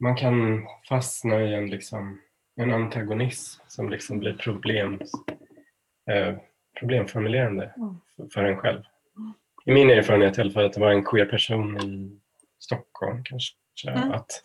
man 0.00 0.16
kan 0.16 0.66
fastna 0.88 1.42
i 1.42 1.54
en, 1.54 1.70
liksom, 1.70 2.20
en 2.56 2.72
antagonism 2.72 3.62
som 3.68 3.90
liksom 3.90 4.18
blir 4.18 4.32
problem, 4.32 5.00
eh, 6.10 6.34
problemformulerande 6.78 7.74
för, 8.16 8.28
för 8.34 8.44
en 8.44 8.56
själv. 8.56 8.82
I 9.64 9.72
min 9.72 9.90
erfarenhet 9.90 10.38
i 10.38 10.40
alla 10.40 10.50
fall 10.50 10.64
att 10.64 10.72
det 10.72 10.80
var 10.80 10.92
en 10.92 11.04
queer 11.04 11.26
person 11.26 11.80
i 11.80 12.20
Stockholm 12.58 13.24
kanske. 13.24 13.56
Mm. 13.88 14.12
Att 14.12 14.42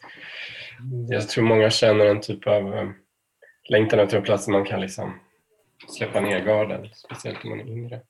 jag 1.10 1.30
tror 1.30 1.44
många 1.44 1.70
känner 1.70 2.06
en 2.06 2.22
typ 2.22 2.48
av 2.48 2.74
eh, 2.76 2.90
längtan 3.70 4.00
efter 4.00 4.18
en 4.18 4.24
plats 4.24 4.46
där 4.46 4.54
man 4.54 4.66
kan 4.66 4.82
liksom 4.82 5.20
släppa 5.88 6.20
ner 6.20 6.46
garden, 6.46 6.90
speciellt 6.94 7.44
om 7.44 7.50
man 7.50 7.60
är 7.60 7.68
yngre. 7.68 8.02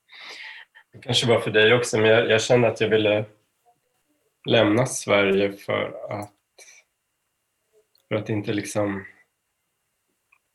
Det 0.92 0.98
kanske 0.98 1.26
var 1.26 1.40
för 1.40 1.50
dig 1.50 1.74
också, 1.74 1.98
men 1.98 2.10
jag, 2.10 2.30
jag 2.30 2.42
kände 2.42 2.68
att 2.68 2.80
jag 2.80 2.88
ville 2.88 3.24
lämna 4.48 4.86
Sverige 4.86 5.52
för 5.52 6.06
att, 6.10 6.34
för 8.08 8.14
att 8.14 8.28
inte 8.28 8.52
liksom 8.52 9.04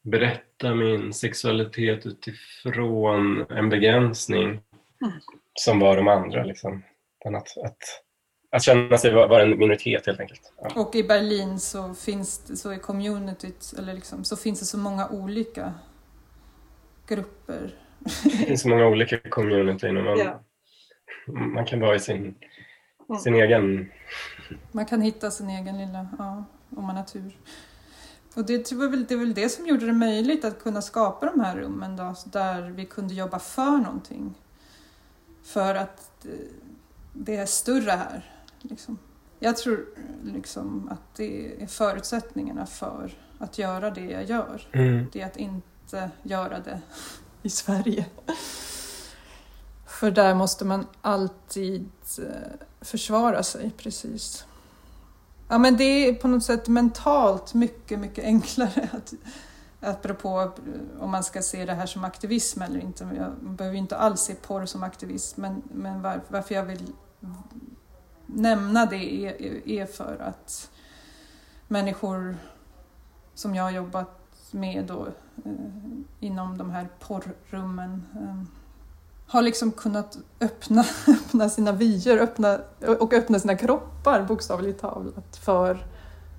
berätta 0.03 0.75
min 0.75 1.13
sexualitet 1.13 2.05
utifrån 2.05 3.45
en 3.49 3.69
begränsning 3.69 4.47
mm. 4.47 5.13
som 5.53 5.79
var 5.79 5.97
de 5.97 6.07
andra. 6.07 6.43
Liksom. 6.43 6.83
Att, 7.25 7.57
att 7.57 8.03
att 8.49 8.63
känna 8.63 8.97
sig 8.97 9.13
vara 9.13 9.41
en 9.41 9.49
minoritet 9.49 10.05
helt 10.05 10.19
enkelt. 10.19 10.53
Ja. 10.61 10.81
Och 10.81 10.95
i 10.95 11.03
Berlin 11.03 11.59
så 11.59 11.93
finns 11.93 12.39
det, 12.39 12.55
så 12.57 12.73
i 12.73 12.79
communityt, 12.79 13.73
eller 13.77 13.93
liksom, 13.93 14.23
så 14.23 14.37
finns 14.37 14.59
det 14.59 14.65
så 14.65 14.77
många 14.77 15.09
olika 15.09 15.73
grupper. 17.07 17.75
Det 17.99 18.29
finns 18.29 18.61
så 18.61 18.69
många 18.69 18.87
olika 18.87 19.17
communityn 19.29 19.97
och 19.97 20.03
man, 20.03 20.17
ja. 20.17 20.41
man 21.27 21.65
kan 21.65 21.79
vara 21.79 21.95
i 21.95 21.99
sin, 21.99 22.35
mm. 23.09 23.19
sin 23.19 23.35
egen... 23.35 23.91
Man 24.71 24.85
kan 24.85 25.01
hitta 25.01 25.31
sin 25.31 25.49
egen 25.49 25.77
lilla, 25.77 26.07
ja, 26.17 26.45
om 26.69 26.83
man 26.83 26.95
har 26.95 27.03
tur. 27.03 27.37
Och 28.35 28.45
det 28.45 28.71
var, 28.71 28.87
väl, 28.87 29.05
det 29.05 29.15
var 29.15 29.23
väl 29.23 29.33
det 29.33 29.49
som 29.49 29.67
gjorde 29.67 29.85
det 29.85 29.93
möjligt 29.93 30.45
att 30.45 30.63
kunna 30.63 30.81
skapa 30.81 31.25
de 31.25 31.39
här 31.39 31.55
rummen 31.55 31.95
då, 31.95 32.15
där 32.25 32.61
vi 32.61 32.85
kunde 32.85 33.13
jobba 33.13 33.39
för 33.39 33.77
någonting. 33.77 34.33
För 35.43 35.75
att 35.75 36.25
det 37.13 37.35
är 37.35 37.45
större 37.45 37.91
här. 37.91 38.31
Liksom. 38.61 38.97
Jag 39.39 39.57
tror 39.57 39.85
liksom 40.23 40.89
att 40.91 41.15
det 41.15 41.63
är 41.63 41.67
förutsättningarna 41.67 42.65
för 42.65 43.11
att 43.39 43.57
göra 43.57 43.89
det 43.89 44.05
jag 44.05 44.23
gör. 44.23 44.61
Mm. 44.71 45.05
Det 45.13 45.21
är 45.21 45.25
att 45.25 45.37
inte 45.37 46.11
göra 46.23 46.59
det 46.59 46.81
i 47.41 47.49
Sverige. 47.49 48.05
För 49.85 50.11
där 50.11 50.35
måste 50.35 50.65
man 50.65 50.87
alltid 51.01 51.89
eh, 52.19 52.65
försvara 52.81 53.43
sig, 53.43 53.71
precis. 53.77 54.45
Ja, 55.47 55.57
men 55.57 55.77
det 55.77 55.83
är 55.83 56.13
på 56.13 56.27
något 56.27 56.43
sätt 56.43 56.67
mentalt 56.67 57.53
mycket, 57.53 57.99
mycket 57.99 58.23
enklare 58.23 58.89
att 58.93 59.13
apropå 59.79 60.39
eh, 60.39 61.03
om 61.03 61.11
man 61.11 61.23
ska 61.23 61.41
se 61.41 61.65
det 61.65 61.73
här 61.73 61.85
som 61.85 62.03
aktivism 62.03 62.61
eller 62.61 62.79
inte. 62.79 63.09
Jag 63.17 63.31
behöver 63.41 63.77
inte 63.77 63.97
alls 63.97 64.21
se 64.21 64.35
porr 64.35 64.65
som 64.65 64.83
aktivism, 64.83 65.41
men, 65.41 65.61
men 65.71 66.01
var, 66.01 66.21
varför 66.27 66.55
jag 66.55 66.63
vill 66.63 66.93
nämna 68.25 68.85
det 68.85 69.13
är, 69.13 69.67
är 69.69 69.85
för 69.85 70.17
att 70.21 70.71
människor 71.67 72.37
som 73.33 73.55
jag 73.55 73.63
har 73.63 73.71
jobbat 73.71 74.26
med 74.57 74.85
då, 74.85 75.07
eh, 75.45 75.51
inom 76.19 76.57
de 76.57 76.71
här 76.71 76.87
porrrummen 76.99 78.03
eh, 78.15 78.57
har 79.27 79.41
liksom 79.41 79.71
kunnat 79.71 80.17
öppna, 80.39 80.85
öppna 81.07 81.49
sina 81.49 81.71
vyer 81.71 82.17
öppna, 82.17 82.59
och 82.99 83.13
öppna 83.13 83.39
sina 83.39 83.55
kroppar 83.55 84.23
bokstavligt 84.23 84.81
talat 84.81 85.37
för 85.37 85.85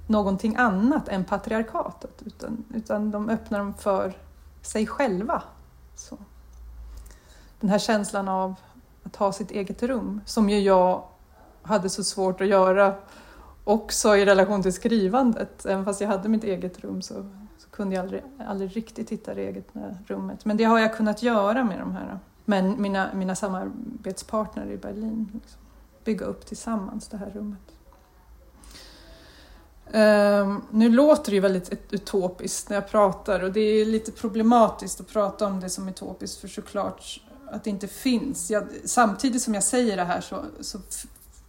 någonting 0.06 0.56
annat 0.56 1.08
än 1.08 1.24
patriarkatet 1.24 2.22
utan, 2.24 2.64
utan 2.74 3.10
de 3.10 3.28
öppnar 3.28 3.58
dem 3.58 3.74
för 3.74 4.16
sig 4.62 4.86
själva. 4.86 5.42
Så. 5.94 6.18
Den 7.60 7.70
här 7.70 7.78
känslan 7.78 8.28
av 8.28 8.54
att 9.02 9.16
ha 9.16 9.32
sitt 9.32 9.50
eget 9.50 9.82
rum 9.82 10.20
som 10.24 10.50
ju 10.50 10.60
jag 10.60 11.04
hade 11.62 11.90
så 11.90 12.04
svårt 12.04 12.40
att 12.40 12.46
göra 12.46 12.94
också 13.64 14.16
i 14.16 14.24
relation 14.24 14.62
till 14.62 14.72
skrivandet. 14.72 15.66
Även 15.66 15.84
fast 15.84 16.00
jag 16.00 16.08
hade 16.08 16.28
mitt 16.28 16.44
eget 16.44 16.80
rum 16.80 17.02
så, 17.02 17.14
så 17.14 17.26
kunde 17.78 17.94
jag 17.94 18.02
aldrig, 18.02 18.22
aldrig 18.46 18.76
riktigt 18.76 19.10
hitta 19.10 19.34
det 19.34 19.42
egna 19.42 19.60
eh, 19.74 19.94
rummet. 20.06 20.44
Men 20.44 20.56
det 20.56 20.64
har 20.64 20.78
jag 20.78 20.96
kunnat 20.96 21.22
göra 21.22 21.64
med 21.64 21.78
de 21.78 21.92
här 21.92 22.08
eh, 22.08 22.16
men 22.44 22.82
mina, 22.82 23.10
mina 23.14 23.34
samarbetspartner 23.34 24.70
i 24.70 24.76
Berlin. 24.76 25.30
Liksom, 25.34 25.60
bygga 26.04 26.26
upp 26.26 26.46
tillsammans 26.46 27.08
det 27.08 27.16
här 27.16 27.30
rummet. 27.30 27.58
Um, 29.92 30.62
nu 30.70 30.88
låter 30.88 31.30
det 31.30 31.34
ju 31.34 31.40
väldigt 31.40 31.92
utopiskt 31.92 32.68
när 32.68 32.76
jag 32.76 32.88
pratar 32.88 33.42
och 33.42 33.52
det 33.52 33.60
är 33.60 33.84
lite 33.84 34.12
problematiskt 34.12 35.00
att 35.00 35.08
prata 35.08 35.46
om 35.46 35.60
det 35.60 35.70
som 35.70 35.88
utopiskt 35.88 36.40
för 36.40 36.48
såklart 36.48 37.20
att 37.50 37.64
det 37.64 37.70
inte 37.70 37.88
finns. 37.88 38.50
Jag, 38.50 38.68
samtidigt 38.84 39.42
som 39.42 39.54
jag 39.54 39.62
säger 39.62 39.96
det 39.96 40.04
här 40.04 40.20
så, 40.20 40.44
så 40.60 40.78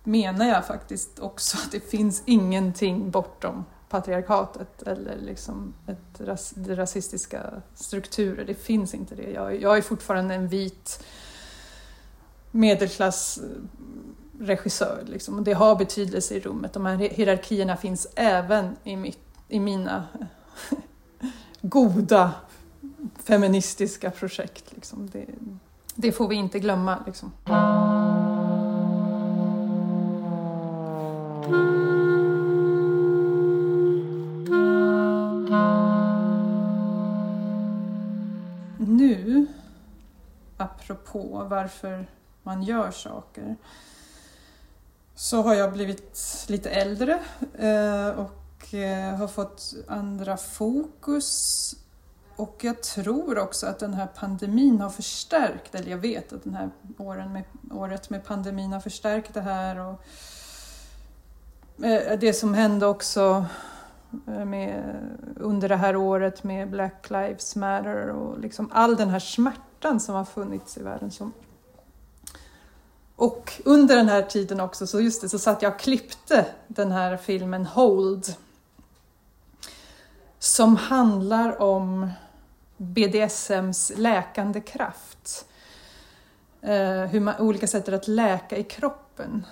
menar 0.03 0.47
jag 0.47 0.65
faktiskt 0.65 1.19
också 1.19 1.57
att 1.57 1.71
det 1.71 1.79
finns 1.79 2.23
ingenting 2.25 3.11
bortom 3.11 3.65
patriarkatet 3.89 4.81
eller 4.81 5.17
liksom 5.17 5.73
ett 5.87 6.21
ras, 6.21 6.53
rasistiska 6.67 7.61
strukturer. 7.75 8.45
Det 8.45 8.53
finns 8.53 8.93
inte 8.93 9.15
det. 9.15 9.31
Jag, 9.31 9.61
jag 9.61 9.77
är 9.77 9.81
fortfarande 9.81 10.35
en 10.35 10.47
vit 10.47 11.03
medelklassregissör 12.51 14.99
eh, 15.01 15.07
liksom, 15.09 15.37
och 15.37 15.43
det 15.43 15.53
har 15.53 15.75
betydelse 15.75 16.35
i 16.35 16.39
rummet. 16.39 16.73
De 16.73 16.85
här 16.85 16.97
hierarkierna 16.97 17.77
finns 17.77 18.07
även 18.15 18.75
i, 18.83 18.95
mitt, 18.95 19.19
i 19.47 19.59
mina 19.59 20.07
goda 21.61 22.31
feministiska 23.23 24.11
projekt. 24.11 24.65
Liksom. 24.75 25.09
Det, 25.09 25.25
det, 25.95 26.11
får 26.11 26.27
vi 26.27 26.35
inte 26.35 26.59
glömma. 26.59 26.97
Liksom. 27.05 27.31
Apropå 40.89 41.45
varför 41.49 42.07
man 42.43 42.63
gör 42.63 42.91
saker, 42.91 43.55
så 45.15 45.41
har 45.41 45.53
jag 45.53 45.73
blivit 45.73 46.45
lite 46.47 46.69
äldre 46.69 47.19
eh, 47.57 48.09
och 48.09 48.73
eh, 48.73 49.15
har 49.15 49.27
fått 49.27 49.73
andra 49.87 50.37
fokus. 50.37 51.75
Och 52.35 52.57
jag 52.61 52.83
tror 52.83 53.39
också 53.39 53.67
att 53.67 53.79
den 53.79 53.93
här 53.93 54.07
pandemin 54.07 54.81
har 54.81 54.89
förstärkt, 54.89 55.75
eller 55.75 55.91
jag 55.91 55.97
vet 55.97 56.33
att 56.33 56.43
den 56.43 56.53
här 56.53 56.69
åren 56.97 57.33
med, 57.33 57.43
året 57.71 58.09
med 58.09 58.25
pandemin 58.25 58.73
har 58.73 58.79
förstärkt 58.79 59.33
det 59.33 59.41
här. 59.41 59.79
Och 59.79 60.03
eh, 61.85 62.19
det 62.19 62.33
som 62.33 62.53
hände 62.53 62.85
också 62.85 63.45
med, 64.25 64.95
under 65.35 65.69
det 65.69 65.75
här 65.75 65.95
året 65.95 66.43
med 66.43 66.69
Black 66.69 67.09
Lives 67.09 67.55
Matter 67.55 68.09
och 68.09 68.39
liksom 68.39 68.69
all 68.71 68.95
den 68.95 69.09
här 69.09 69.19
smärtan 69.19 69.68
som 69.99 70.15
har 70.15 70.25
funnits 70.25 70.77
i 70.77 70.83
världen. 70.83 71.11
Som... 71.11 71.33
Och 73.15 73.61
under 73.65 73.95
den 73.95 74.09
här 74.09 74.21
tiden 74.21 74.59
också 74.59 74.87
så 74.87 75.01
just 75.01 75.21
det, 75.21 75.29
så 75.29 75.39
satt 75.39 75.61
jag 75.61 75.73
och 75.73 75.79
klippte 75.79 76.45
den 76.67 76.91
här 76.91 77.17
filmen 77.17 77.65
Hold 77.65 78.33
som 80.39 80.75
handlar 80.75 81.61
om 81.61 82.09
BDSMs 82.77 83.91
läkande 83.95 84.61
kraft. 84.61 85.45
Eh, 86.61 87.03
hur 87.05 87.19
man, 87.19 87.35
olika 87.39 87.67
sätt 87.67 87.89
att 87.89 88.07
läka 88.07 88.57
i 88.57 88.63
kroppen. 88.63 89.45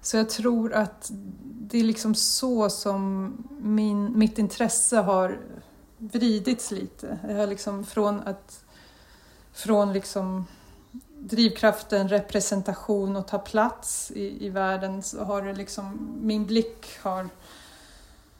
Så 0.00 0.16
jag 0.16 0.30
tror 0.30 0.72
att 0.72 1.10
det 1.42 1.78
är 1.78 1.84
liksom 1.84 2.14
så 2.14 2.70
som 2.70 3.32
min, 3.60 4.18
mitt 4.18 4.38
intresse 4.38 4.96
har 4.96 5.38
vridits 5.98 6.70
lite. 6.70 7.18
Jag 7.28 7.36
har 7.36 7.46
liksom 7.46 7.84
från 7.84 8.20
att 8.20 8.63
från 9.54 9.92
liksom 9.92 10.46
drivkraften 11.18 12.08
representation 12.08 13.16
och 13.16 13.28
ta 13.28 13.38
plats 13.38 14.10
i, 14.10 14.46
i 14.46 14.48
världen 14.48 15.02
så 15.02 15.24
har 15.24 15.42
det 15.42 15.52
liksom, 15.52 16.14
min 16.22 16.46
blick 16.46 16.86
har 17.02 17.28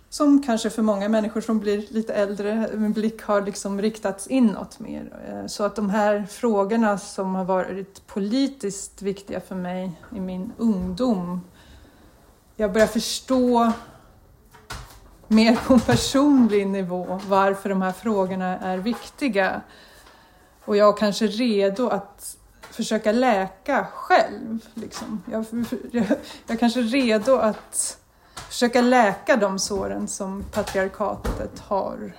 som 0.09 0.43
kanske 0.43 0.71
för 0.71 0.83
många 0.83 1.09
människor 1.09 1.41
som 1.41 1.59
blir 1.59 1.87
lite 1.89 2.15
äldre, 2.15 2.69
min 2.75 2.93
blick 2.93 3.23
har 3.23 3.43
liksom 3.43 3.83
riktats 3.83 4.27
inåt 4.27 4.79
mer. 4.79 5.13
Eh, 5.29 5.47
så 5.47 5.65
att 5.65 5.77
de 5.77 5.91
här 5.91 6.27
frågorna 6.31 6.99
som 6.99 7.35
har 7.35 7.45
varit 7.45 8.07
politiskt 8.07 9.03
viktiga 9.03 9.41
för 9.41 9.55
mig 9.55 9.93
i 10.17 10.21
min 10.21 10.53
ungdom 10.59 11.41
jag 12.57 12.73
börjar 12.73 12.87
förstå 12.87 13.73
mer 15.29 15.59
på 15.67 15.75
en 15.75 15.81
personlig 15.81 16.67
nivå 16.67 17.21
varför 17.29 17.69
de 17.69 17.83
här 17.83 17.93
frågorna 17.93 18.59
är 18.59 18.79
viktiga. 18.79 19.61
Och 20.65 20.77
jag 20.77 20.99
kanske 20.99 21.25
är 21.25 21.29
redo 21.29 21.89
att 21.89 22.37
försöka 22.71 23.13
läka 23.13 23.87
själv. 23.95 24.67
Liksom. 24.75 25.23
Jag, 25.31 25.45
jag, 25.93 26.07
jag 26.47 26.63
är 26.63 26.83
redo 26.83 27.37
att 27.37 27.99
försöka 28.35 28.81
läka 28.81 29.37
de 29.37 29.59
såren 29.59 30.09
som 30.09 30.45
patriarkatet 30.53 31.59
har, 31.59 32.13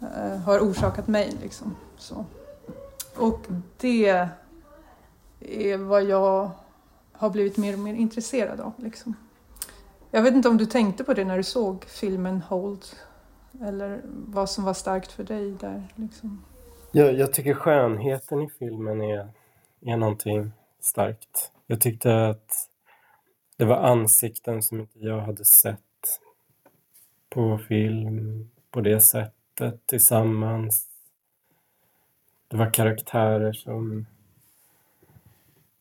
eh, 0.00 0.38
har 0.38 0.58
orsakat 0.60 1.08
mig. 1.08 1.36
Liksom. 1.42 1.76
Så. 1.98 2.24
Och 3.16 3.40
det 3.78 4.28
är 5.40 5.76
vad 5.76 6.04
jag 6.04 6.50
har 7.12 7.30
blivit 7.30 7.56
mer 7.56 7.72
och 7.72 7.78
mer 7.78 7.94
intresserad 7.94 8.60
av. 8.60 8.72
Liksom. 8.76 9.14
Jag 10.10 10.22
vet 10.22 10.34
inte 10.34 10.48
om 10.48 10.56
du 10.56 10.66
tänkte 10.66 11.04
på 11.04 11.14
det 11.14 11.24
när 11.24 11.36
du 11.36 11.42
såg 11.42 11.84
filmen 11.84 12.42
Hold 12.42 12.84
eller 13.62 14.02
vad 14.26 14.50
som 14.50 14.64
var 14.64 14.74
starkt 14.74 15.12
för 15.12 15.24
dig 15.24 15.50
där? 15.60 15.92
Liksom. 15.94 16.42
Jag, 16.96 17.14
jag 17.14 17.32
tycker 17.32 17.54
skönheten 17.54 18.42
i 18.42 18.48
filmen 18.58 19.00
är, 19.00 19.28
är 19.80 19.96
någonting 19.96 20.52
starkt. 20.80 21.52
Jag 21.66 21.80
tyckte 21.80 22.26
att 22.26 22.68
det 23.56 23.64
var 23.64 23.76
ansikten 23.76 24.62
som 24.62 24.80
inte 24.80 24.98
jag 24.98 25.20
hade 25.20 25.44
sett 25.44 26.20
på 27.28 27.58
film 27.58 28.50
på 28.70 28.80
det 28.80 29.00
sättet 29.00 29.86
tillsammans. 29.86 30.86
Det 32.48 32.56
var 32.56 32.70
karaktärer 32.70 33.52
som 33.52 34.06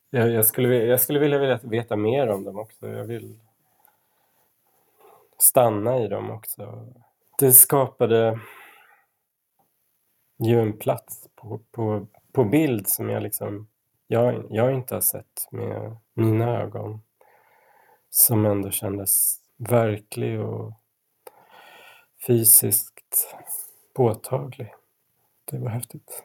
jag, 0.09 0.29
jag, 0.29 0.45
skulle, 0.45 0.75
jag 0.75 1.01
skulle 1.01 1.19
vilja 1.19 1.59
veta 1.63 1.95
mer 1.95 2.27
om 2.27 2.43
dem 2.43 2.59
också. 2.59 2.87
Jag 2.87 3.03
vill 3.03 3.39
stanna 5.37 5.99
i 5.99 6.07
dem 6.07 6.31
också. 6.31 6.87
Det 7.39 7.51
skapade 7.51 8.39
ju 10.39 10.61
en 10.61 10.77
plats 10.77 11.27
på, 11.35 11.59
på, 11.71 12.07
på 12.31 12.43
bild 12.43 12.87
som 12.87 13.09
jag 13.09 13.23
liksom 13.23 13.67
jag, 14.07 14.45
jag 14.49 14.73
inte 14.73 14.93
har 14.93 15.01
sett 15.01 15.47
med 15.51 15.97
mina 16.13 16.61
ögon. 16.61 17.01
Som 18.09 18.45
ändå 18.45 18.69
kändes 18.69 19.37
verklig 19.57 20.39
och 20.41 20.73
fysiskt 22.27 23.35
påtaglig. 23.93 24.73
Det 25.45 25.57
var 25.57 25.69
häftigt. 25.69 26.23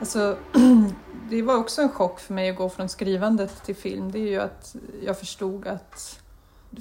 Alltså, 0.00 0.38
det 1.30 1.42
var 1.42 1.56
också 1.56 1.82
en 1.82 1.88
chock 1.88 2.20
för 2.20 2.34
mig 2.34 2.50
att 2.50 2.56
gå 2.56 2.68
från 2.68 2.88
skrivandet 2.88 3.64
till 3.64 3.76
film. 3.76 4.12
Det 4.12 4.18
är 4.18 4.28
ju 4.28 4.40
att 4.40 4.76
jag 5.02 5.18
förstod 5.18 5.66
att 5.66 6.20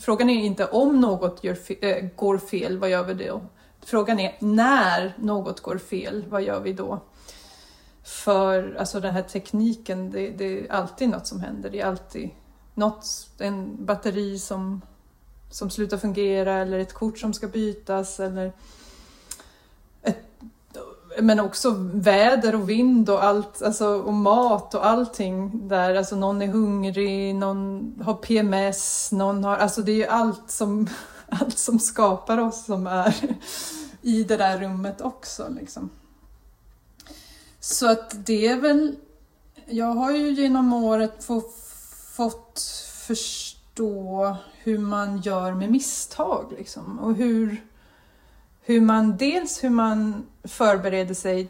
frågan 0.01 0.29
är 0.29 0.43
inte 0.43 0.67
om 0.67 1.01
något 1.01 1.43
gör 1.43 1.55
fe 1.55 1.73
äh, 1.81 2.09
går 2.15 2.38
fel, 2.38 2.77
vad 2.77 2.89
gör 2.89 3.03
vi 3.03 3.13
då? 3.13 3.41
Frågan 3.86 4.19
är 4.19 4.36
när 4.39 5.13
något 5.17 5.59
går 5.59 5.77
fel, 5.77 6.25
vad 6.29 6.43
gör 6.43 6.59
vi 6.59 6.73
då? 6.73 6.99
För 8.03 8.75
alltså 8.79 8.99
den 8.99 9.13
här 9.13 9.21
tekniken, 9.21 10.11
det, 10.11 10.29
det 10.29 10.45
är 10.45 10.71
alltid 10.71 11.09
något 11.09 11.27
som 11.27 11.39
händer. 11.39 11.69
Det 11.69 11.81
är 11.81 11.86
alltid 11.86 12.29
något, 12.73 13.05
en 13.39 13.86
batteri 13.86 14.39
som, 14.39 14.81
som 15.51 15.69
slutar 15.69 15.97
fungera 15.97 16.53
eller 16.53 16.79
ett 16.79 16.93
kort 16.93 17.19
som 17.19 17.34
ska 17.34 17.47
bytas 17.47 18.19
eller 18.19 18.53
ett, 20.01 20.17
men 21.21 21.39
också 21.39 21.75
väder 21.93 22.55
och 22.55 22.69
vind 22.69 23.09
och 23.09 23.23
allt, 23.23 23.61
alltså, 23.61 23.88
och 23.88 24.13
mat 24.13 24.73
och 24.73 24.86
allting 24.86 25.67
där. 25.67 25.95
Alltså 25.95 26.15
någon 26.15 26.41
är 26.41 26.47
hungrig, 26.47 27.36
någon 27.36 27.93
har 28.05 28.13
PMS, 28.13 29.11
någon 29.11 29.43
har, 29.43 29.57
alltså 29.57 29.81
det 29.81 29.91
är 29.91 29.95
ju 29.95 30.07
allt 30.07 30.51
som, 30.51 30.89
allt 31.41 31.57
som 31.57 31.79
skapar 31.79 32.38
oss 32.38 32.65
som 32.65 32.88
är 32.88 33.15
i 34.01 34.23
det 34.23 34.38
där 34.38 34.59
rummet 34.59 35.01
också. 35.01 35.47
Liksom. 35.49 35.89
Så 37.59 37.91
att 37.91 38.25
det 38.25 38.47
är 38.47 38.57
väl, 38.57 38.95
jag 39.65 39.93
har 39.93 40.11
ju 40.11 40.31
genom 40.31 40.73
året 40.73 41.23
få, 41.23 41.43
fått 42.15 42.59
förstå 43.07 44.36
hur 44.53 44.77
man 44.77 45.21
gör 45.21 45.53
med 45.53 45.71
misstag 45.71 46.53
liksom 46.57 46.99
och 46.99 47.15
hur, 47.15 47.63
hur 48.61 48.81
man 48.81 49.17
dels 49.17 49.63
hur 49.63 49.69
man 49.69 50.25
förbereder 50.43 51.13
sig 51.13 51.49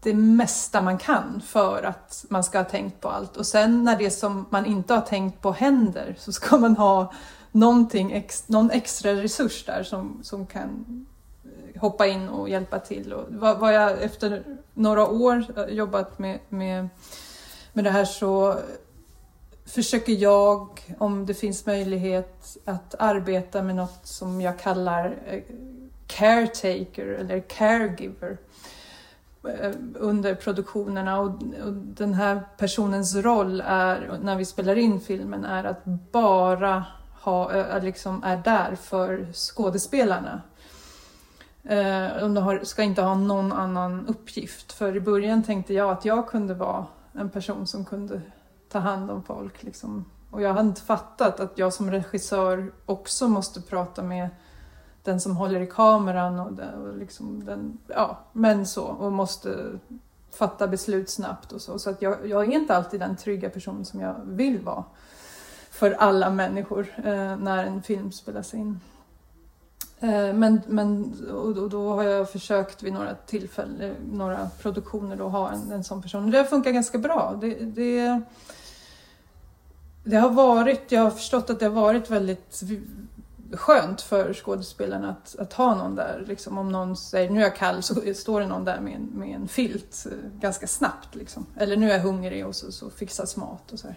det 0.00 0.14
mesta 0.14 0.82
man 0.82 0.98
kan 0.98 1.42
för 1.46 1.82
att 1.82 2.24
man 2.28 2.44
ska 2.44 2.58
ha 2.58 2.64
tänkt 2.64 3.00
på 3.00 3.08
allt 3.08 3.36
och 3.36 3.46
sen 3.46 3.84
när 3.84 3.98
det 3.98 4.10
som 4.10 4.46
man 4.50 4.66
inte 4.66 4.94
har 4.94 5.00
tänkt 5.00 5.42
på 5.42 5.52
händer 5.52 6.16
så 6.18 6.32
ska 6.32 6.58
man 6.58 6.76
ha 6.76 7.12
någonting 7.56 8.12
ex, 8.12 8.48
någon 8.48 8.70
extra 8.70 9.12
resurs 9.12 9.64
där 9.64 9.82
som, 9.82 10.20
som 10.22 10.46
kan 10.46 11.06
eh, 11.44 11.80
hoppa 11.80 12.06
in 12.06 12.28
och 12.28 12.48
hjälpa 12.48 12.78
till. 12.78 13.12
Och 13.12 13.24
vad, 13.28 13.58
vad 13.58 13.74
jag 13.74 14.02
efter 14.02 14.44
några 14.74 15.08
år 15.08 15.44
eh, 15.56 15.74
jobbat 15.74 16.18
med, 16.18 16.38
med, 16.48 16.88
med 17.72 17.84
det 17.84 17.90
här 17.90 18.04
så 18.04 18.58
försöker 19.66 20.12
jag, 20.12 20.68
om 20.98 21.26
det 21.26 21.34
finns 21.34 21.66
möjlighet, 21.66 22.56
att 22.64 22.94
arbeta 22.98 23.62
med 23.62 23.76
något 23.76 24.06
som 24.06 24.40
jag 24.40 24.58
kallar 24.58 25.16
eh, 25.26 25.42
caretaker 26.06 27.06
eller 27.06 27.40
caregiver 27.40 28.38
under 29.94 30.34
produktionerna 30.34 31.20
och, 31.20 31.26
och, 31.64 31.72
den 31.72 32.14
här 32.14 32.40
personens 32.56 33.14
roll 33.14 33.62
är, 33.66 34.18
när 34.22 34.36
vi 34.36 34.44
spelar 34.44 34.78
in 34.78 35.00
filmen, 35.00 35.44
är 35.44 35.64
att 35.64 35.84
bara 35.84 36.84
ha, 37.30 37.78
liksom 37.78 38.22
är 38.24 38.36
där 38.36 38.74
för 38.74 39.32
skådespelarna. 39.32 40.40
Eh, 41.64 42.18
de 42.18 42.36
har, 42.36 42.64
ska 42.64 42.82
inte 42.82 43.02
ha 43.02 43.14
någon 43.14 43.52
annan 43.52 44.06
uppgift. 44.06 44.72
För 44.72 44.96
i 44.96 45.00
början 45.00 45.42
tänkte 45.42 45.74
jag 45.74 45.90
att 45.90 46.04
jag 46.04 46.28
kunde 46.28 46.54
vara 46.54 46.86
en 47.12 47.30
person 47.30 47.66
som 47.66 47.84
kunde 47.84 48.20
ta 48.68 48.78
hand 48.78 49.10
om 49.10 49.22
folk. 49.22 49.62
Liksom. 49.62 50.04
Och 50.30 50.42
jag 50.42 50.54
hade 50.54 50.68
inte 50.68 50.80
fattat 50.80 51.40
att 51.40 51.58
jag 51.58 51.72
som 51.72 51.90
regissör 51.90 52.72
också 52.86 53.28
måste 53.28 53.60
prata 53.60 54.02
med 54.02 54.28
den 55.02 55.20
som 55.20 55.36
håller 55.36 55.60
i 55.60 55.66
kameran 55.66 56.40
och, 56.40 56.52
den, 56.52 56.74
och 56.74 56.96
liksom 56.96 57.44
den, 57.44 57.78
ja, 57.86 58.18
men 58.32 58.66
så, 58.66 58.84
och 58.84 59.12
måste 59.12 59.78
fatta 60.30 60.68
beslut 60.68 61.10
snabbt 61.10 61.52
och 61.52 61.62
så. 61.62 61.78
Så 61.78 61.90
att 61.90 62.02
jag, 62.02 62.28
jag 62.28 62.42
är 62.42 62.52
inte 62.52 62.76
alltid 62.76 63.00
den 63.00 63.16
trygga 63.16 63.50
person 63.50 63.84
som 63.84 64.00
jag 64.00 64.14
vill 64.24 64.60
vara 64.60 64.84
för 65.76 65.90
alla 65.90 66.30
människor 66.30 66.86
eh, 66.96 67.36
när 67.36 67.64
en 67.64 67.82
film 67.82 68.12
spelas 68.12 68.54
in. 68.54 68.80
Eh, 70.00 70.32
men, 70.34 70.60
men 70.66 71.14
och 71.30 71.70
då 71.70 71.94
har 71.94 72.04
jag 72.04 72.30
försökt 72.30 72.82
vid 72.82 72.92
några 72.92 73.14
tillfällen, 73.14 73.94
några 74.12 74.50
produktioner, 74.62 75.26
att 75.26 75.32
ha 75.32 75.52
en, 75.52 75.72
en 75.72 75.84
sån 75.84 76.02
person. 76.02 76.30
Det 76.30 76.38
har 76.38 76.44
funkat 76.44 76.72
ganska 76.72 76.98
bra. 76.98 77.38
Det, 77.40 77.54
det, 77.54 78.20
det, 80.04 80.16
har 80.16 80.30
varit, 80.30 80.92
jag 80.92 81.02
har 81.02 81.10
förstått 81.10 81.50
att 81.50 81.60
det 81.60 81.66
har 81.66 81.72
varit 81.72 82.10
väldigt 82.10 82.62
skönt 83.52 84.00
för 84.00 84.34
skådespelarna 84.34 85.10
att, 85.10 85.36
att 85.38 85.52
ha 85.52 85.74
någon 85.74 85.94
där. 85.94 86.24
Liksom 86.28 86.58
om 86.58 86.72
någon 86.72 86.96
säger 86.96 87.30
nu 87.30 87.38
är 87.38 87.44
jag 87.44 87.56
kall 87.56 87.82
så 87.82 88.14
står 88.14 88.40
det 88.40 88.46
någon 88.46 88.64
där 88.64 88.80
med 88.80 88.94
en, 88.94 89.10
med 89.14 89.34
en 89.34 89.48
filt 89.48 90.06
eh, 90.10 90.40
ganska 90.40 90.66
snabbt. 90.66 91.14
Liksom. 91.14 91.46
Eller 91.56 91.76
nu 91.76 91.90
är 91.90 91.94
jag 91.94 92.02
hungrig 92.02 92.46
och 92.46 92.56
så, 92.56 92.72
så 92.72 92.90
fixas 92.90 93.36
mat 93.36 93.72
och 93.72 93.78
så 93.78 93.86
här. 93.86 93.96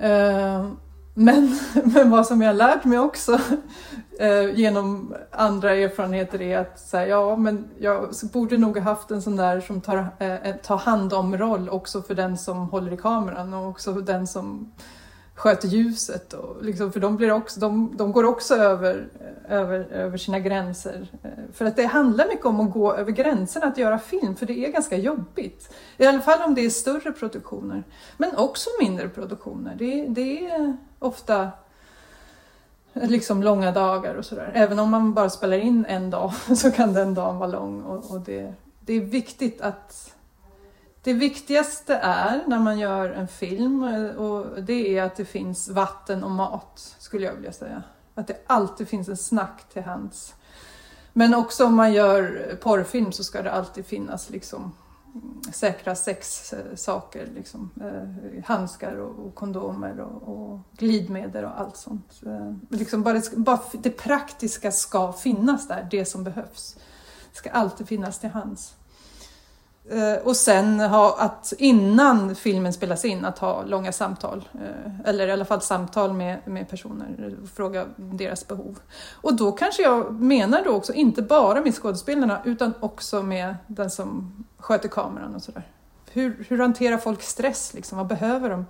Eh, 0.00 0.66
men, 1.14 1.58
men 1.94 2.10
vad 2.10 2.26
som 2.26 2.42
jag 2.42 2.56
lärt 2.56 2.84
mig 2.84 2.98
också 2.98 3.40
eh, 4.18 4.54
genom 4.54 5.14
andra 5.30 5.74
erfarenheter 5.74 6.42
är 6.42 6.58
att 6.58 6.80
så 6.80 6.96
ja, 6.96 7.36
men 7.36 7.68
jag 7.78 8.08
borde 8.32 8.58
nog 8.58 8.76
ha 8.78 8.84
haft 8.84 9.10
en 9.10 9.22
sån 9.22 9.36
där 9.36 9.60
som 9.60 9.80
tar, 9.80 10.06
eh, 10.18 10.54
tar 10.62 10.76
hand 10.76 11.12
om-roll 11.12 11.68
också 11.68 12.02
för 12.02 12.14
den 12.14 12.38
som 12.38 12.56
håller 12.56 12.92
i 12.92 12.96
kameran 12.96 13.54
och 13.54 13.68
också 13.68 13.94
för 13.94 14.02
den 14.02 14.26
som 14.26 14.72
sköter 15.38 15.68
ljuset. 15.68 16.32
Och 16.32 16.64
liksom, 16.64 16.92
för 16.92 17.00
de, 17.00 17.16
blir 17.16 17.32
också, 17.32 17.60
de, 17.60 17.96
de 17.96 18.12
går 18.12 18.24
också 18.24 18.54
över, 18.54 19.08
över, 19.48 19.78
över 19.78 20.18
sina 20.18 20.38
gränser. 20.38 21.08
Eh, 21.22 21.30
för 21.52 21.64
att 21.64 21.76
det 21.76 21.86
handlar 21.86 22.28
mycket 22.28 22.46
om 22.46 22.60
att 22.60 22.72
gå 22.72 22.94
över 22.94 23.12
gränserna 23.12 23.66
att 23.66 23.78
göra 23.78 23.98
film, 23.98 24.36
för 24.36 24.46
det 24.46 24.66
är 24.66 24.72
ganska 24.72 24.96
jobbigt. 24.96 25.74
I 25.96 26.06
alla 26.06 26.20
fall 26.20 26.42
om 26.42 26.54
det 26.54 26.64
är 26.64 26.70
större 26.70 27.12
produktioner. 27.12 27.84
Men 28.16 28.36
också 28.36 28.70
mindre 28.80 29.08
produktioner. 29.08 29.74
Det, 29.78 30.06
det 30.08 30.46
är 30.46 30.76
ofta 30.98 31.50
liksom 32.92 33.42
långa 33.42 33.72
dagar 33.72 34.14
och 34.14 34.24
sådär. 34.24 34.50
Även 34.54 34.78
om 34.78 34.90
man 34.90 35.14
bara 35.14 35.30
spelar 35.30 35.58
in 35.58 35.86
en 35.88 36.10
dag 36.10 36.32
så 36.56 36.70
kan 36.70 36.92
den 36.92 37.14
dagen 37.14 37.38
vara 37.38 37.50
lång. 37.50 37.82
Och, 37.82 38.10
och 38.10 38.20
det, 38.20 38.54
det 38.80 38.92
är 38.92 39.00
viktigt 39.00 39.60
att 39.60 40.14
det 41.08 41.14
viktigaste 41.14 41.94
är 41.94 42.44
när 42.46 42.58
man 42.58 42.78
gör 42.78 43.10
en 43.10 43.28
film 43.28 43.84
eh, 43.84 44.16
och 44.16 44.62
det 44.62 44.98
är 44.98 45.02
att 45.02 45.16
det 45.16 45.24
finns 45.24 45.68
vatten 45.68 46.24
och 46.24 46.30
mat, 46.30 46.96
skulle 46.98 47.26
jag 47.26 47.34
vilja 47.34 47.52
säga. 47.52 47.82
Att 48.14 48.26
det 48.26 48.44
alltid 48.46 48.88
finns 48.88 49.08
en 49.08 49.16
snack 49.16 49.68
till 49.72 49.82
hands. 49.82 50.34
Men 51.12 51.34
också 51.34 51.66
om 51.66 51.74
man 51.74 51.92
gör 51.92 52.56
porrfilm 52.62 53.12
så 53.12 53.24
ska 53.24 53.42
det 53.42 53.52
alltid 53.52 53.86
finnas 53.86 54.30
liksom 54.30 54.72
säkra 55.52 55.94
sexsaker, 55.94 57.28
liksom, 57.34 57.70
eh, 57.80 58.44
handskar 58.44 58.96
och, 58.96 59.26
och 59.26 59.34
kondomer 59.34 60.00
och, 60.00 60.22
och, 60.22 60.60
glidmedel 60.72 61.44
och 61.44 61.60
allt 61.60 61.76
sånt. 61.76 62.20
Eh, 62.26 62.54
liksom 62.68 63.02
bara, 63.02 63.22
bara 63.36 63.60
det 63.72 63.90
praktiska 63.90 64.72
ska 64.72 65.12
finnas 65.12 65.68
där, 65.68 65.88
det 65.90 66.04
som 66.04 66.24
behövs. 66.24 66.76
Det 67.30 67.36
ska 67.36 67.50
alltid 67.50 67.88
finnas 67.88 68.18
till 68.18 68.30
hands. 68.30 68.74
Eh, 69.90 70.14
och 70.24 70.36
sen 70.36 70.80
ha 70.80 71.16
att 71.18 71.52
innan 71.58 72.34
filmen 72.34 72.72
spelas 72.72 73.04
in 73.04 73.24
att 73.24 73.38
ha 73.38 73.62
långa 73.62 73.92
samtal. 73.92 74.48
Eh, 74.54 75.08
eller 75.08 75.28
i 75.28 75.32
alla 75.32 75.44
fall 75.44 75.60
samtal 75.60 76.12
med, 76.12 76.38
med 76.44 76.68
personer 76.68 77.36
och 77.42 77.48
fråga 77.48 77.86
deras 77.96 78.48
behov. 78.48 78.78
Och 79.12 79.36
då 79.36 79.52
kanske 79.52 79.82
jag 79.82 80.20
menar 80.20 80.64
då 80.64 80.70
också 80.70 80.92
inte 80.92 81.22
bara 81.22 81.60
med 81.60 81.74
skådespelarna 81.74 82.42
utan 82.44 82.74
också 82.80 83.22
med 83.22 83.56
den 83.66 83.90
som 83.90 84.32
sköter 84.58 84.88
kameran 84.88 85.34
och 85.34 85.42
sådär. 85.42 85.62
Hur, 86.10 86.46
hur 86.48 86.58
hanterar 86.58 86.98
folk 86.98 87.22
stress 87.22 87.74
liksom? 87.74 87.98
Vad 87.98 88.06
behöver 88.06 88.50
de? 88.50 88.66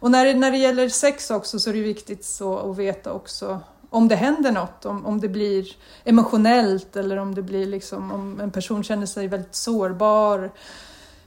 Och 0.00 0.10
när 0.10 0.24
det, 0.24 0.34
när 0.34 0.50
det 0.50 0.58
gäller 0.58 0.88
sex 0.88 1.30
också 1.30 1.58
så 1.58 1.70
är 1.70 1.74
det 1.74 1.80
viktigt 1.80 2.24
så 2.24 2.70
att 2.70 2.76
veta 2.76 3.12
också 3.12 3.60
om 3.96 4.08
det 4.08 4.16
händer 4.16 4.52
något, 4.52 4.86
om, 4.86 5.06
om 5.06 5.20
det 5.20 5.28
blir 5.28 5.76
emotionellt 6.04 6.96
eller 6.96 7.16
om 7.16 7.34
det 7.34 7.42
blir 7.42 7.66
liksom, 7.66 8.12
om 8.12 8.40
en 8.40 8.50
person 8.50 8.84
känner 8.84 9.06
sig 9.06 9.28
väldigt 9.28 9.54
sårbar 9.54 10.50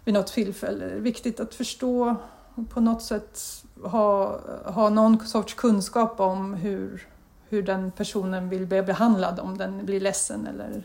vid 0.04 0.14
något 0.14 0.28
tillfälle. 0.28 0.86
Det 0.86 0.92
är 0.92 1.00
viktigt 1.00 1.40
att 1.40 1.56
förstå 1.56 2.16
och 2.56 2.70
på 2.70 2.82
något 2.82 3.02
sätt 3.02 3.40
ha, 3.84 4.40
ha 4.66 4.90
någon 4.90 5.28
sorts 5.28 5.54
kunskap 5.54 6.20
om 6.20 6.54
hur, 6.54 7.08
hur 7.50 7.64
den 7.64 7.92
personen 7.92 8.50
vill 8.50 8.66
bli 8.66 8.82
behandlad, 8.82 9.40
om 9.40 9.58
den 9.58 9.86
blir 9.86 10.00
ledsen 10.00 10.48
eller 10.48 10.84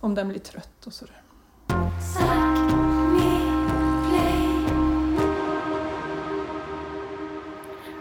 om 0.00 0.14
den 0.14 0.28
blir 0.28 0.40
trött 0.40 0.86
och 0.86 0.92
sådär. 0.92 1.22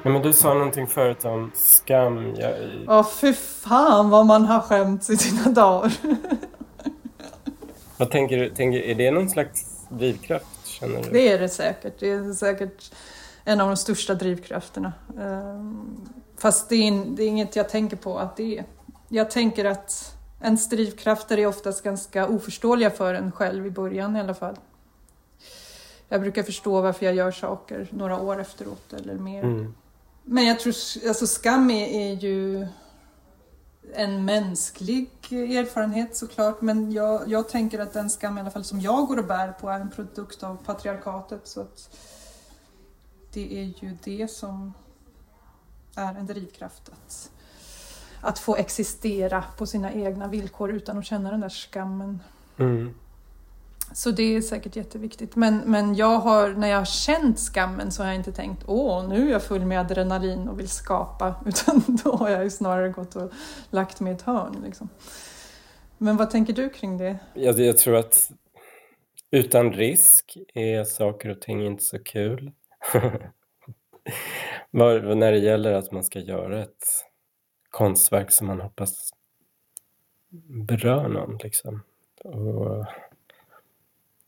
Ja, 0.08 0.14
men 0.14 0.22
du 0.22 0.34
sa 0.34 0.54
någonting 0.54 0.88
förut 0.88 1.26
om 1.26 1.52
skam. 1.56 2.36
Ja, 2.38 2.50
jag... 2.86 3.00
oh, 3.00 3.10
fy 3.10 3.34
fan 3.34 4.10
vad 4.10 4.26
man 4.26 4.46
har 4.46 4.62
skämts 4.62 5.10
i 5.10 5.18
sina 5.18 5.52
dagar. 5.52 5.94
vad 7.98 8.12
tänker 8.12 8.38
du? 8.38 8.50
Tänker, 8.50 8.80
är 8.80 8.96
det 8.96 9.12
någon 9.12 9.30
slags 9.30 9.86
drivkraft? 9.90 10.66
Känner 10.66 11.04
du? 11.04 11.10
Det 11.10 11.32
är 11.32 11.40
det 11.40 11.50
säkert. 11.50 12.00
Det 12.00 12.10
är 12.10 12.34
säkert 12.34 12.92
en 13.44 13.62
av 13.62 13.68
de 13.68 13.78
största 13.78 14.14
drivkrafterna. 14.14 14.94
Ehm, 15.20 16.10
fast 16.38 16.70
det 16.70 16.76
är, 16.76 17.06
det 17.06 17.24
är 17.24 17.28
inget 17.28 17.56
jag 17.56 17.70
tänker 17.70 17.98
på 17.98 18.20
att 18.20 18.38
det 18.38 18.58
är. 18.58 18.66
Jag 19.08 19.32
tänker 19.32 19.66
att 19.66 20.16
ens 20.42 20.70
drivkrafter 20.70 21.38
är 21.40 21.48
oftast 21.48 21.84
ganska 21.84 22.28
oförståeliga 22.28 22.90
för 22.90 23.14
en 23.14 23.32
själv 23.32 23.68
i 23.68 23.72
början 23.72 24.16
i 24.16 24.20
alla 24.20 24.34
fall. 24.34 24.56
Jag 26.10 26.22
brukar 26.22 26.44
förstå 26.44 26.82
varför 26.82 27.06
jag 27.06 27.16
gör 27.16 27.32
saker 27.32 27.88
några 27.92 28.20
år 28.20 28.42
efteråt 28.42 28.94
eller 28.94 29.14
mer. 29.14 29.44
Mm. 29.44 29.74
Men 30.30 30.46
jag 30.46 30.60
tror, 30.60 30.74
alltså 31.08 31.28
skam 31.28 31.70
är, 31.70 31.88
är 31.88 32.14
ju 32.14 32.68
en 33.94 34.26
mänsklig 34.26 35.10
erfarenhet 35.32 36.16
såklart, 36.16 36.62
men 36.62 36.92
jag, 36.92 37.28
jag 37.28 37.50
tänker 37.50 37.80
att 37.80 37.94
den 37.94 38.10
skam 38.10 38.38
i 38.38 38.42
alla 38.42 38.52
fall 38.52 38.64
som 38.64 38.82
jag 38.82 39.08
går 39.08 39.18
och 39.18 39.26
bär 39.26 39.52
på 39.52 39.70
är 39.70 39.80
en 39.80 39.90
produkt 39.90 40.44
av 40.44 40.58
patriarkatet. 40.66 41.48
Så 41.48 41.62
att 41.62 41.98
det 43.34 43.60
är 43.60 43.64
ju 43.84 43.98
det 44.04 44.28
som 44.32 44.74
är 45.96 46.16
en 46.16 46.26
drivkraft. 46.26 46.90
Att, 46.90 47.32
att 48.22 48.40
få 48.40 48.56
existera 48.56 49.44
på 49.58 49.66
sina 49.66 49.94
egna 49.94 50.28
villkor 50.28 50.72
utan 50.72 50.98
att 50.98 51.06
känna 51.06 51.32
den 51.32 51.40
där 51.40 51.50
skammen. 51.50 52.24
Mm. 52.58 52.94
Så 53.94 54.12
det 54.12 54.36
är 54.36 54.42
säkert 54.42 54.76
jätteviktigt. 54.76 55.36
Men, 55.36 55.58
men 55.58 55.96
jag 55.96 56.20
har, 56.20 56.50
när 56.50 56.68
jag 56.68 56.78
har 56.78 56.86
känt 56.86 57.40
skammen 57.40 57.92
så 57.92 58.04
har 58.04 58.08
jag 58.08 58.16
inte 58.16 58.32
tänkt 58.32 58.64
åh, 58.68 59.10
nu 59.10 59.28
är 59.28 59.32
jag 59.32 59.44
full 59.44 59.66
med 59.66 59.80
adrenalin 59.80 60.48
och 60.48 60.60
vill 60.60 60.70
skapa. 60.70 61.36
Utan 61.46 61.84
då 62.04 62.12
har 62.16 62.30
jag 62.30 62.44
ju 62.44 62.50
snarare 62.50 62.90
gått 62.90 63.16
och 63.16 63.32
lagt 63.70 64.00
mig 64.00 64.14
i 64.14 64.16
ett 64.16 64.22
hörn. 64.22 64.62
Liksom. 64.66 64.90
Men 65.98 66.18
vad 66.18 66.30
tänker 66.30 66.54
du 66.54 66.70
kring 66.70 66.98
det? 66.98 67.20
Jag, 67.34 67.60
jag 67.60 67.78
tror 67.78 67.96
att 67.96 68.32
utan 69.32 69.74
risk 69.74 70.38
är 70.54 70.84
saker 70.84 71.30
och 71.30 71.42
ting 71.42 71.66
inte 71.66 71.84
så 71.84 72.00
kul. 72.00 72.52
när 74.72 75.32
det 75.32 75.38
gäller 75.38 75.74
att 75.74 75.92
man 75.92 76.04
ska 76.04 76.20
göra 76.20 76.62
ett 76.62 76.86
konstverk 77.70 78.32
som 78.32 78.48
man 78.48 78.62
hoppas 78.62 79.12
berör 80.68 81.08
någon. 81.08 81.38
Liksom. 81.38 81.84
Och 82.24 82.86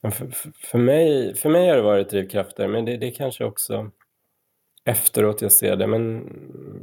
för, 0.01 0.51
för, 0.53 0.77
mig, 0.77 1.35
för 1.35 1.49
mig 1.49 1.69
har 1.69 1.75
det 1.75 1.81
varit 1.81 2.09
drivkrafter, 2.09 2.67
men 2.67 2.85
det, 2.85 2.97
det 2.97 3.11
kanske 3.11 3.45
också 3.45 3.91
efteråt 4.85 5.41
jag 5.41 5.51
ser 5.51 5.75
det, 5.75 5.87
men 5.87 6.19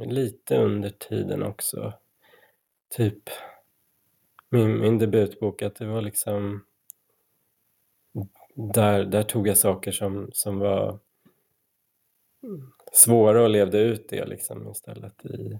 lite 0.05 0.57
under 0.57 0.89
tiden 0.89 1.43
också. 1.43 1.93
Typ 2.95 3.23
min, 4.49 4.79
min 4.79 4.97
debutbok, 4.97 5.61
att 5.61 5.75
det 5.75 5.85
var 5.85 6.01
liksom 6.01 6.63
där, 8.55 9.05
där 9.05 9.23
tog 9.23 9.47
jag 9.47 9.57
saker 9.57 9.91
som, 9.91 10.29
som 10.33 10.59
var 10.59 10.99
svåra 12.91 13.43
och 13.43 13.49
levde 13.49 13.79
ut 13.79 14.09
det 14.09 14.25
liksom 14.25 14.71
istället 14.71 15.25
i, 15.25 15.59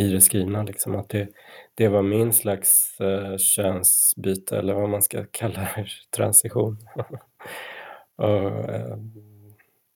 i 0.00 0.12
det 0.12 0.20
skrivna. 0.20 0.62
Liksom. 0.62 0.96
Att 0.96 1.08
det, 1.08 1.28
det 1.74 1.88
var 1.88 2.02
min 2.02 2.32
slags 2.32 3.00
uh, 3.00 3.36
könsbyte 3.36 4.58
eller 4.58 4.74
vad 4.74 4.88
man 4.88 5.02
ska 5.02 5.24
kalla 5.30 5.68
det, 5.76 5.86
transition. 6.16 6.78
och, 8.16 8.68
uh, 8.68 8.98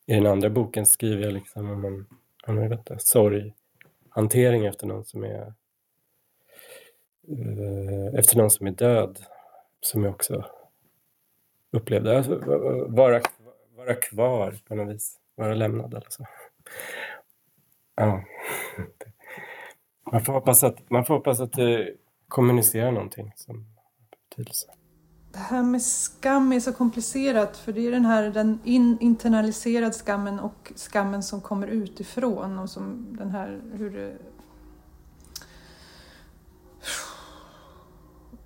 I 0.07 0.15
den 0.15 0.27
andra 0.27 0.51
boken 0.51 0.87
skriver 0.87 1.25
jag 1.25 1.33
liksom 1.33 1.71
om 1.71 1.85
en, 1.85 2.07
om 2.47 2.59
jag 2.59 2.69
vet 2.69 2.79
inte, 2.79 2.97
sorghantering 2.99 4.67
efter 4.67 4.87
någon 4.87 5.05
som 5.05 5.25
är 5.25 5.53
eh, 7.29 8.19
efter 8.19 8.37
någon 8.37 8.51
som 8.51 8.67
är 8.67 8.71
död, 8.71 9.19
som 9.81 10.05
jag 10.05 10.15
också 10.15 10.45
upplevde. 11.71 12.17
Alltså, 12.17 12.39
vara, 12.89 13.21
vara 13.77 13.95
kvar 13.95 14.55
på 14.69 14.75
något 14.75 14.95
vis, 14.95 15.19
vara 15.35 15.55
lämnad 15.55 15.95
eller 15.95 16.07
så. 16.09 16.27
Ja. 17.95 18.25
Man 20.15 20.25
får 20.25 20.33
hoppas 20.33 20.65
att, 20.65 20.91
man 20.91 21.05
får 21.05 21.15
hoppas 21.15 21.41
att 21.41 21.53
det 21.53 21.95
kommunicerar 22.29 22.93
någonting 22.93 23.33
som 23.37 23.57
har 23.57 23.65
betydelse. 24.29 24.67
Det 25.33 25.39
här 25.39 25.63
med 25.63 25.83
skam 25.83 26.53
är 26.53 26.61
så 26.61 26.73
komplicerat 26.73 27.57
för 27.57 27.73
det 27.73 27.87
är 27.87 27.91
den 27.91 28.05
här 28.05 28.23
den 28.23 28.61
in, 28.65 28.99
internaliserad 29.01 29.95
skammen 29.95 30.41
och 30.41 30.73
skammen 30.77 31.23
som 31.23 31.41
kommer 31.41 31.67
utifrån 31.67 32.59
och 32.59 32.71
som 32.71 33.17
den 33.19 33.31
här 33.31 33.61
hur 33.73 33.91
det... 33.91 34.17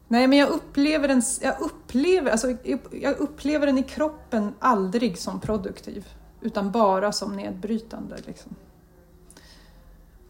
Nej 0.09 0.27
men 0.27 0.39
jag 0.39 0.49
upplever 0.49 1.09
den, 1.09 1.23
jag 1.43 1.61
upplever, 1.61 2.31
alltså, 2.31 2.57
jag 2.93 3.19
upplever 3.19 3.67
den 3.67 3.79
i 3.79 3.83
kroppen 3.83 4.55
aldrig 4.59 5.19
som 5.19 5.41
produktiv 5.41 6.09
utan 6.41 6.71
bara 6.71 7.13
som 7.13 7.37
nedbrytande. 7.37 8.17
Liksom. 8.27 8.55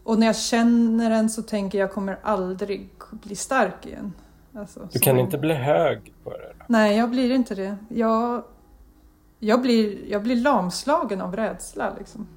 Och 0.09 0.19
när 0.19 0.27
jag 0.27 0.35
känner 0.35 1.09
den 1.09 1.29
så 1.29 1.41
tänker 1.41 1.77
jag, 1.77 1.83
jag 1.87 1.93
kommer 1.93 2.19
aldrig 2.23 2.89
bli 3.11 3.35
stark 3.35 3.85
igen. 3.85 4.13
Alltså, 4.55 4.87
du 4.91 4.99
kan 4.99 5.15
så... 5.15 5.19
inte 5.19 5.37
bli 5.37 5.53
hög 5.53 6.13
på 6.23 6.29
det? 6.29 6.53
Då? 6.59 6.65
Nej, 6.67 6.97
jag 6.97 7.09
blir 7.09 7.31
inte 7.31 7.55
det. 7.55 7.77
Jag, 7.89 8.43
jag, 9.39 9.61
blir, 9.61 10.11
jag 10.11 10.23
blir 10.23 10.35
lamslagen 10.35 11.21
av 11.21 11.35
rädsla. 11.35 11.93
Liksom. 11.97 12.27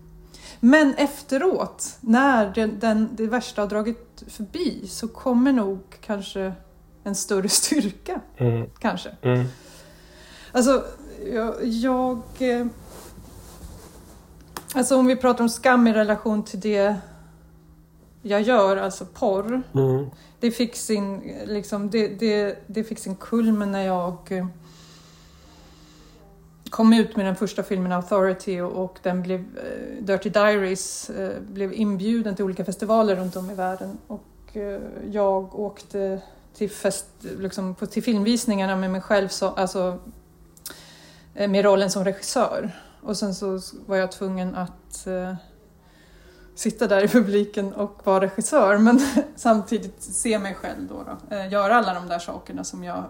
Men 0.61 0.95
efteråt, 0.95 1.99
när 2.01 2.53
den, 2.55 2.79
den, 2.79 3.09
det 3.13 3.27
värsta 3.27 3.63
har 3.63 3.69
dragit 3.69 4.25
förbi, 4.29 4.87
så 4.87 5.09
kommer 5.09 5.53
nog 5.53 5.79
kanske 6.01 6.53
en 7.05 7.15
större 7.15 7.49
styrka. 7.63 8.21
Mm. 8.37 8.71
Kanske. 8.79 9.11
Mm. 9.23 9.47
Alltså, 10.53 10.85
jag, 11.33 11.65
jag... 11.65 12.23
Eh, 12.39 12.67
alltså 14.75 14.97
om 14.97 15.07
vi 15.07 15.17
pratar 15.17 15.45
om 15.45 15.49
skam 15.49 15.87
i 15.87 15.93
relation 15.93 16.43
till 16.43 16.61
det 16.61 16.97
jag 18.23 18.43
gör, 18.43 18.77
alltså 18.77 19.05
porr, 19.05 19.63
mm. 19.75 20.11
det, 20.41 20.51
fick 20.51 20.77
sin, 20.77 21.21
liksom, 21.47 21.91
det, 21.91 22.09
det, 22.09 22.59
det 22.67 22.85
fick 22.85 22.99
sin 22.99 23.17
kulmen 23.17 23.73
när 23.73 23.87
jag 23.87 24.17
eh, 24.29 24.47
kom 26.71 26.93
ut 26.93 27.17
med 27.17 27.27
den 27.27 27.37
första 27.37 27.63
filmen 27.63 27.93
Authority 27.93 28.61
och, 28.61 28.85
och 28.85 28.99
den 29.03 29.23
blev, 29.23 29.41
uh, 29.41 30.05
Dirty 30.05 30.31
Diaries 30.31 31.11
uh, 31.19 31.31
blev 31.41 31.73
inbjuden 31.73 32.37
till 32.37 32.45
olika 32.45 32.65
festivaler 32.65 33.17
runt 33.17 33.37
om 33.37 33.51
i 33.51 33.55
världen. 33.55 33.99
Och 34.07 34.57
uh, 34.57 34.79
jag 35.11 35.59
åkte 35.59 36.21
till, 36.55 36.71
fest, 36.71 37.07
liksom, 37.39 37.75
på, 37.75 37.87
till 37.87 38.03
filmvisningarna 38.03 38.77
med 38.77 38.91
mig 38.91 39.01
själv, 39.01 39.29
så, 39.29 39.49
alltså, 39.49 39.99
med 41.35 41.65
rollen 41.65 41.91
som 41.91 42.05
regissör. 42.05 42.71
Och 43.03 43.17
sen 43.17 43.35
så 43.35 43.61
var 43.87 43.97
jag 43.97 44.13
tvungen 44.13 44.55
att 44.55 45.07
sitta 46.63 46.87
där 46.87 47.05
i 47.05 47.09
publiken 47.09 47.73
och 47.73 48.01
vara 48.05 48.21
regissör 48.21 48.79
men 48.79 49.01
samtidigt 49.37 50.03
se 50.03 50.39
mig 50.39 50.55
själv 50.55 50.89
då, 50.89 51.05
då. 51.05 51.37
Eh, 51.37 51.53
göra 51.53 51.77
alla 51.77 51.95
de 51.95 52.09
där 52.09 52.19
sakerna 52.19 52.65
som 52.65 52.85
jag 52.85 53.05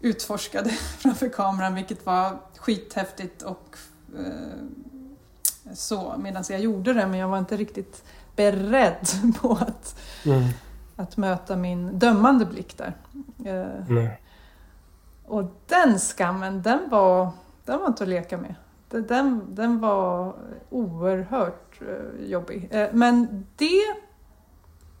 utforskade 0.00 0.70
framför 0.98 1.28
kameran 1.28 1.74
vilket 1.74 2.06
var 2.06 2.38
skithäftigt 2.56 3.42
och 3.42 3.76
eh, 4.18 5.74
så 5.74 6.14
medan 6.18 6.44
jag 6.48 6.60
gjorde 6.60 6.92
det 6.92 7.06
men 7.06 7.18
jag 7.18 7.28
var 7.28 7.38
inte 7.38 7.56
riktigt 7.56 8.04
beredd 8.36 9.08
på 9.40 9.52
att, 9.52 10.00
mm. 10.24 10.42
att 10.96 11.16
möta 11.16 11.56
min 11.56 11.98
dömande 11.98 12.46
blick 12.46 12.78
där. 12.78 12.94
Eh, 13.44 14.08
och 15.26 15.44
den 15.66 15.98
skammen, 15.98 16.62
den 16.62 16.90
var, 16.90 17.30
den 17.64 17.80
var 17.80 17.86
inte 17.86 18.02
att 18.02 18.08
leka 18.08 18.38
med. 18.38 18.54
Den, 18.88 19.54
den 19.54 19.80
var 19.80 20.34
oerhört 20.70 21.73
Eh, 21.88 22.30
jobbig. 22.30 22.68
Eh, 22.70 22.88
men 22.92 23.46
det 23.56 23.94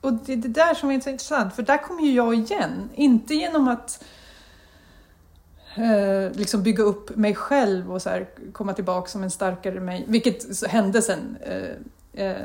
och 0.00 0.12
det 0.12 0.32
är 0.32 0.36
det 0.36 0.48
där 0.48 0.74
som 0.74 0.90
är 0.90 1.00
så 1.00 1.10
intressant, 1.10 1.54
för 1.54 1.62
där 1.62 1.78
kommer 1.78 2.02
ju 2.02 2.12
jag 2.12 2.34
igen. 2.34 2.90
Inte 2.94 3.34
genom 3.34 3.68
att 3.68 4.04
eh, 5.76 6.32
liksom 6.32 6.62
bygga 6.62 6.82
upp 6.82 7.16
mig 7.16 7.34
själv 7.34 7.92
och 7.92 8.02
så 8.02 8.10
här, 8.10 8.28
komma 8.52 8.72
tillbaka 8.72 9.08
som 9.08 9.22
en 9.22 9.30
starkare 9.30 9.80
mig, 9.80 10.04
vilket 10.08 10.66
hände 10.66 11.02
sen. 11.02 11.36
Eh, 11.40 12.26
eh, 12.26 12.42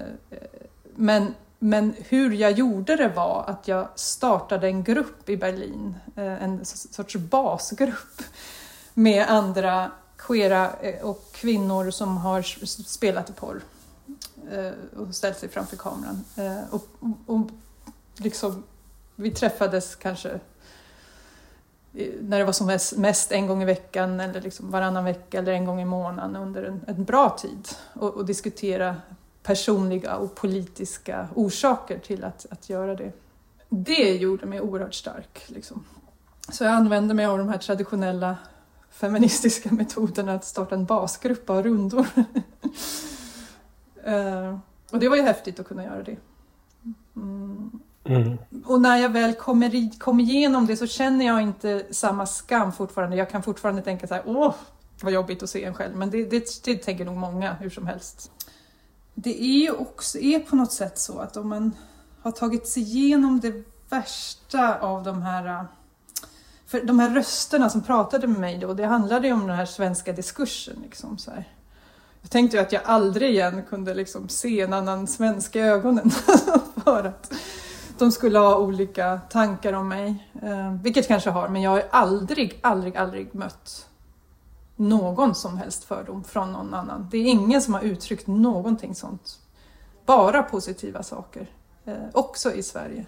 men, 0.95 1.33
men 1.59 1.93
hur 2.09 2.33
jag 2.33 2.51
gjorde 2.51 2.95
det 2.95 3.07
var 3.15 3.43
att 3.47 3.67
jag 3.67 3.87
startade 3.95 4.67
en 4.67 4.83
grupp 4.83 5.29
i 5.29 5.37
Berlin, 5.37 5.95
eh, 6.15 6.43
en 6.43 6.65
sorts 6.65 7.15
basgrupp 7.15 8.21
med 8.93 9.29
andra 9.29 9.91
queera 10.17 10.71
eh, 10.81 11.01
och 11.01 11.31
kvinnor 11.31 11.91
som 11.91 12.17
har 12.17 12.41
spelat 12.83 13.29
i 13.29 13.33
porr. 13.33 13.61
Eh, 14.51 14.99
och 14.99 15.15
ställt 15.15 15.37
sig 15.37 15.49
framför 15.49 15.77
kameran. 15.77 16.25
Eh, 16.35 16.73
och, 16.73 16.87
och 17.25 17.47
liksom, 18.17 18.63
vi 19.15 19.31
träffades 19.31 19.95
kanske 19.95 20.39
när 22.21 22.39
det 22.39 22.45
var 22.45 22.51
som 22.51 23.01
mest 23.01 23.31
en 23.31 23.47
gång 23.47 23.61
i 23.61 23.65
veckan 23.65 24.19
eller 24.19 24.41
liksom 24.41 24.71
varannan 24.71 25.05
vecka 25.05 25.39
eller 25.39 25.51
en 25.51 25.65
gång 25.65 25.81
i 25.81 25.85
månaden 25.85 26.35
under 26.35 26.63
en, 26.63 26.81
en 26.87 27.03
bra 27.03 27.29
tid 27.29 27.67
och, 27.93 28.13
och, 28.13 28.25
diskutera 28.25 28.95
personliga 29.43 30.15
och 30.15 30.35
politiska 30.35 31.27
orsaker 31.35 31.99
till 31.99 32.23
att, 32.23 32.45
att 32.49 32.69
göra 32.69 32.95
det. 32.95 33.11
Det 33.69 34.15
gjorde 34.15 34.45
mig 34.45 34.61
oerhört 34.61 34.93
stark. 34.93 35.43
Liksom. 35.47 35.83
Så 36.51 36.63
jag 36.63 36.73
använde 36.73 37.13
mig 37.13 37.25
av 37.25 37.37
de 37.37 37.49
här 37.49 37.57
traditionella 37.57 38.37
feministiska 38.89 39.69
metoderna 39.73 40.33
att 40.33 40.45
starta 40.45 40.75
en 40.75 40.85
basgrupp 40.85 41.49
av 41.49 41.63
rundor. 41.63 42.07
uh, 44.07 44.57
och 44.91 44.99
det 44.99 45.09
var 45.09 45.15
ju 45.15 45.21
häftigt 45.21 45.59
att 45.59 45.67
kunna 45.67 45.83
göra 45.83 46.03
det. 46.03 46.17
Mm. 47.15 47.79
Mm. 48.03 48.37
Och 48.65 48.81
när 48.81 48.97
jag 48.97 49.09
väl 49.09 49.33
kommer, 49.33 49.75
i, 49.75 49.89
kommer 49.99 50.23
igenom 50.23 50.65
det 50.65 50.77
så 50.77 50.87
känner 50.87 51.25
jag 51.25 51.41
inte 51.41 51.85
samma 51.91 52.25
skam 52.25 52.71
fortfarande. 52.71 53.15
Jag 53.15 53.29
kan 53.29 53.43
fortfarande 53.43 53.81
tänka 53.81 54.07
så 54.07 54.13
här, 54.13 54.23
åh, 54.25 54.55
vad 55.01 55.13
jobbigt 55.13 55.43
att 55.43 55.49
se 55.49 55.63
en 55.63 55.73
själv. 55.73 55.95
Men 55.95 56.09
det, 56.09 56.25
det, 56.25 56.63
det 56.63 56.75
tänker 56.75 57.05
nog 57.05 57.17
många 57.17 57.53
hur 57.53 57.69
som 57.69 57.87
helst. 57.87 58.31
Det 59.13 59.41
är 59.41 59.61
ju 59.61 59.71
också 59.71 60.19
är 60.19 60.39
på 60.39 60.55
något 60.55 60.71
sätt 60.71 60.97
så 60.97 61.19
att 61.19 61.37
om 61.37 61.49
man 61.49 61.75
har 62.21 62.31
tagit 62.31 62.67
sig 62.67 62.83
igenom 62.83 63.39
det 63.39 63.63
värsta 63.89 64.79
av 64.79 65.03
de 65.03 65.21
här 65.21 65.65
för 66.65 66.81
de 66.81 66.99
här 66.99 67.09
rösterna 67.09 67.69
som 67.69 67.83
pratade 67.83 68.27
med 68.27 68.39
mig 68.39 68.57
då, 68.57 68.73
det 68.73 68.85
handlade 68.85 69.27
ju 69.27 69.33
om 69.33 69.47
den 69.47 69.55
här 69.55 69.65
svenska 69.65 70.13
diskursen. 70.13 70.79
Liksom, 70.83 71.17
så 71.17 71.31
här. 71.31 71.47
Jag 72.21 72.31
tänkte 72.31 72.57
ju 72.57 72.63
att 72.63 72.71
jag 72.71 72.81
aldrig 72.85 73.29
igen 73.29 73.63
kunde 73.69 73.93
liksom 73.93 74.29
se 74.29 74.61
en 74.61 74.73
annan 74.73 75.07
svensk 75.07 75.55
i 75.55 75.59
ögonen. 75.59 76.11
för 76.83 77.03
att 77.03 77.33
de 77.97 78.11
skulle 78.11 78.39
ha 78.39 78.57
olika 78.57 79.19
tankar 79.29 79.73
om 79.73 79.89
mig. 79.89 80.29
Eh, 80.41 80.73
vilket 80.73 81.07
kanske 81.07 81.29
har, 81.29 81.49
men 81.49 81.61
jag 81.61 81.71
har 81.71 81.83
aldrig, 81.91 82.59
aldrig, 82.63 82.97
aldrig 82.97 83.35
mött 83.35 83.89
någon 84.75 85.35
som 85.35 85.57
helst 85.57 85.83
fördom 85.83 86.23
från 86.23 86.51
någon 86.53 86.73
annan. 86.73 87.07
Det 87.11 87.17
är 87.17 87.25
ingen 87.25 87.61
som 87.61 87.73
har 87.73 87.81
uttryckt 87.81 88.27
någonting 88.27 88.95
sånt. 88.95 89.39
Bara 90.05 90.43
positiva 90.43 91.03
saker. 91.03 91.49
Eh, 91.85 91.93
också 92.13 92.53
i 92.53 92.63
Sverige. 92.63 93.05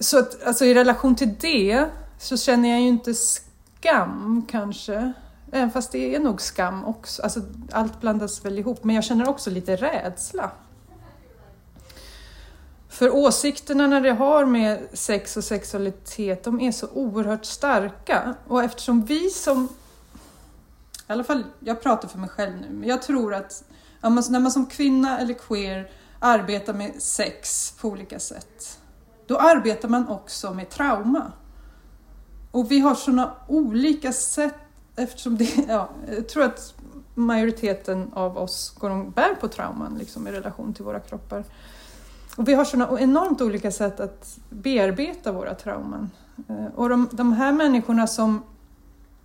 Så 0.00 0.18
att, 0.18 0.42
alltså 0.42 0.64
i 0.64 0.74
relation 0.74 1.14
till 1.14 1.34
det 1.40 1.86
så 2.18 2.36
känner 2.36 2.68
jag 2.68 2.80
ju 2.80 2.88
inte 2.88 3.14
skam 3.14 4.46
kanske. 4.50 5.12
Även 5.52 5.70
fast 5.70 5.92
det 5.92 6.14
är 6.14 6.20
nog 6.20 6.40
skam 6.40 6.84
också. 6.84 7.22
Alltså, 7.22 7.40
allt 7.72 8.00
blandas 8.00 8.44
väl 8.44 8.58
ihop. 8.58 8.84
Men 8.84 8.94
jag 8.94 9.04
känner 9.04 9.28
också 9.28 9.50
lite 9.50 9.76
rädsla. 9.76 10.50
För 12.88 13.14
åsikterna 13.14 13.86
när 13.86 14.00
det 14.00 14.12
har 14.12 14.44
med 14.44 14.88
sex 14.92 15.36
och 15.36 15.44
sexualitet, 15.44 16.44
de 16.44 16.60
är 16.60 16.72
så 16.72 16.88
oerhört 16.92 17.44
starka. 17.44 18.34
Och 18.48 18.62
eftersom 18.62 19.04
vi 19.04 19.30
som... 19.30 19.68
I 21.08 21.12
alla 21.12 21.24
fall, 21.24 21.44
jag 21.60 21.82
pratar 21.82 22.08
för 22.08 22.18
mig 22.18 22.28
själv 22.28 22.52
nu, 22.60 22.68
men 22.70 22.88
jag 22.88 23.02
tror 23.02 23.34
att 23.34 23.64
när 24.02 24.40
man 24.40 24.52
som 24.52 24.66
kvinna 24.66 25.18
eller 25.18 25.34
queer 25.34 25.90
arbetar 26.18 26.74
med 26.74 27.02
sex 27.02 27.72
på 27.80 27.88
olika 27.88 28.18
sätt, 28.18 28.78
då 29.26 29.38
arbetar 29.38 29.88
man 29.88 30.08
också 30.08 30.54
med 30.54 30.70
trauma. 30.70 31.32
Och 32.50 32.70
vi 32.70 32.80
har 32.80 32.94
sådana 32.94 33.34
olika 33.48 34.12
sätt 34.12 34.54
eftersom 34.98 35.36
det, 35.36 35.48
ja, 35.68 35.88
jag 36.16 36.28
tror 36.28 36.44
att 36.44 36.74
majoriteten 37.14 38.10
av 38.14 38.38
oss 38.38 38.74
går 38.78 38.90
och 38.90 39.12
bär 39.12 39.34
på 39.40 39.48
trauman 39.48 39.98
liksom, 39.98 40.28
i 40.28 40.32
relation 40.32 40.74
till 40.74 40.84
våra 40.84 41.00
kroppar. 41.00 41.44
Och 42.36 42.48
vi 42.48 42.54
har 42.54 42.64
sådana 42.64 43.00
enormt 43.00 43.40
olika 43.40 43.70
sätt 43.70 44.00
att 44.00 44.38
bearbeta 44.50 45.32
våra 45.32 45.54
trauman. 45.54 46.10
Eh, 46.48 46.66
och 46.74 46.88
de, 46.88 47.08
de 47.12 47.32
här 47.32 47.52
människorna 47.52 48.06
som 48.06 48.42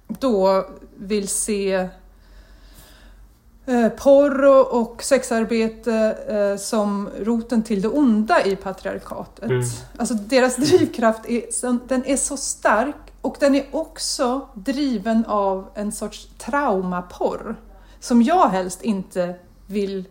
då 0.08 0.68
vill 0.96 1.28
se 1.28 1.90
eh, 3.66 3.90
porr 3.90 4.46
och 4.74 5.04
sexarbete 5.04 6.18
eh, 6.28 6.60
som 6.60 7.10
roten 7.20 7.64
till 7.64 7.82
det 7.82 7.88
onda 7.88 8.46
i 8.46 8.56
patriarkatet. 8.56 9.50
Mm. 9.50 9.64
Alltså 9.98 10.14
deras 10.14 10.56
drivkraft 10.72 11.30
är, 11.30 11.88
den 11.88 12.06
är 12.06 12.18
så 12.18 12.38
stark 12.38 13.13
och 13.24 13.38
den 13.40 13.56
är 13.56 13.66
också 13.72 14.48
driven 14.54 15.26
av 15.26 15.70
en 15.74 15.92
sorts 15.92 16.28
traumaporr 16.38 17.56
som 18.00 18.22
jag 18.22 18.50
helst 18.50 18.82
inte 18.82 19.36
vill 19.68 20.06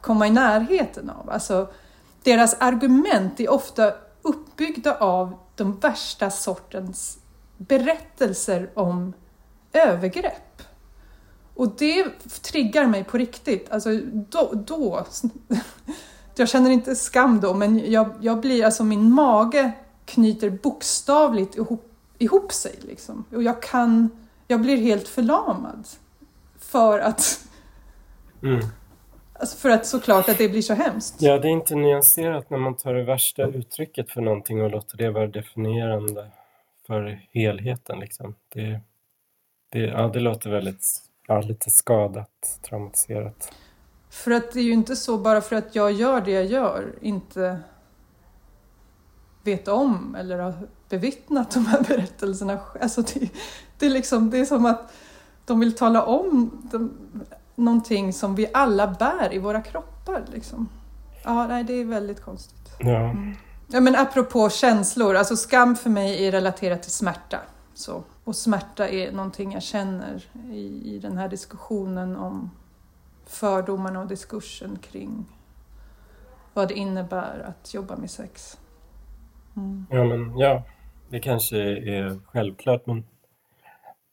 komma 0.00 0.26
i 0.26 0.30
närheten 0.30 1.10
av. 1.10 1.30
Alltså, 1.30 1.68
deras 2.22 2.56
argument 2.58 3.40
är 3.40 3.50
ofta 3.50 3.92
uppbyggda 4.22 4.94
av 4.94 5.34
de 5.54 5.78
värsta 5.78 6.30
sortens 6.30 7.18
berättelser 7.56 8.70
om 8.74 9.12
övergrepp. 9.72 10.62
Och 11.54 11.68
det 11.68 12.06
triggar 12.42 12.86
mig 12.86 13.04
på 13.04 13.18
riktigt. 13.18 13.72
Alltså 13.72 13.90
då, 14.12 14.50
då 14.66 15.06
jag 16.36 16.48
känner 16.48 16.70
inte 16.70 16.96
skam 16.96 17.40
då, 17.40 17.54
men 17.54 17.90
jag, 17.92 18.10
jag 18.20 18.40
blir, 18.40 18.64
alltså 18.64 18.84
min 18.84 19.12
mage 19.12 19.72
knyter 20.04 20.50
bokstavligt 20.50 21.56
ihop 21.56 21.90
ihop 22.18 22.52
sig. 22.52 22.78
Liksom. 22.80 23.24
Och 23.32 23.42
jag 23.42 23.62
kan, 23.62 24.10
jag 24.46 24.60
blir 24.60 24.76
helt 24.76 25.08
förlamad. 25.08 25.88
För 26.58 26.98
att, 26.98 27.46
mm. 28.42 28.60
alltså 29.32 29.56
för 29.56 29.70
att 29.70 29.86
såklart 29.86 30.28
att 30.28 30.38
det 30.38 30.48
blir 30.48 30.62
så 30.62 30.74
hemskt. 30.74 31.22
Ja, 31.22 31.38
det 31.38 31.48
är 31.48 31.52
inte 31.52 31.74
nyanserat 31.74 32.50
när 32.50 32.58
man 32.58 32.76
tar 32.76 32.94
det 32.94 33.04
värsta 33.04 33.42
uttrycket 33.42 34.10
för 34.10 34.20
någonting 34.20 34.62
och 34.62 34.70
låter 34.70 34.96
det 34.96 35.10
vara 35.10 35.26
definierande 35.26 36.30
för 36.86 37.26
helheten. 37.30 38.00
Liksom. 38.00 38.34
Det, 38.48 38.80
det, 39.68 39.78
ja, 39.78 40.08
det 40.08 40.20
låter 40.20 40.50
väldigt, 40.50 40.86
ja, 41.26 41.40
lite 41.40 41.70
skadat, 41.70 42.58
traumatiserat. 42.62 43.52
För 44.10 44.30
att 44.30 44.52
det 44.52 44.60
är 44.60 44.64
ju 44.64 44.72
inte 44.72 44.96
så 44.96 45.18
bara 45.18 45.40
för 45.40 45.56
att 45.56 45.74
jag 45.74 45.92
gör 45.92 46.20
det 46.20 46.30
jag 46.30 46.44
gör, 46.44 46.94
inte 47.00 47.60
vet 49.44 49.68
om 49.68 50.14
eller 50.14 50.54
bevittnat 50.98 51.50
de 51.50 51.66
här 51.66 51.82
berättelserna. 51.82 52.58
Alltså 52.82 53.02
det, 53.02 53.30
det, 53.78 53.86
är 53.86 53.90
liksom, 53.90 54.30
det 54.30 54.38
är 54.38 54.44
som 54.44 54.66
att 54.66 54.92
de 55.44 55.60
vill 55.60 55.76
tala 55.76 56.02
om 56.02 56.50
de, 56.70 56.92
någonting 57.54 58.12
som 58.12 58.34
vi 58.34 58.50
alla 58.52 58.86
bär 58.86 59.34
i 59.34 59.38
våra 59.38 59.62
kroppar. 59.62 60.24
Liksom. 60.32 60.68
Ja, 61.24 61.46
nej, 61.46 61.64
det 61.64 61.72
är 61.72 61.84
väldigt 61.84 62.20
konstigt. 62.22 62.70
Ja. 62.78 62.96
Mm. 62.96 63.34
Ja, 63.66 63.80
men 63.80 63.96
apropå 63.96 64.50
känslor, 64.50 65.16
alltså 65.16 65.36
skam 65.36 65.76
för 65.76 65.90
mig 65.90 66.26
är 66.26 66.32
relaterat 66.32 66.82
till 66.82 66.92
smärta. 66.92 67.40
Så. 67.74 68.02
Och 68.24 68.36
smärta 68.36 68.88
är 68.88 69.12
någonting 69.12 69.52
jag 69.52 69.62
känner 69.62 70.24
i, 70.50 70.94
i 70.94 70.98
den 70.98 71.18
här 71.18 71.28
diskussionen 71.28 72.16
om 72.16 72.50
fördomarna 73.26 74.00
och 74.00 74.06
diskursen 74.06 74.78
kring 74.82 75.26
vad 76.54 76.68
det 76.68 76.74
innebär 76.74 77.46
att 77.48 77.74
jobba 77.74 77.96
med 77.96 78.10
sex. 78.10 78.58
Mm. 79.56 79.86
Ja, 79.90 80.04
men 80.04 80.38
ja, 80.38 80.62
det 81.14 81.20
kanske 81.20 81.58
är 81.58 82.18
självklart, 82.26 82.86
men 82.86 83.04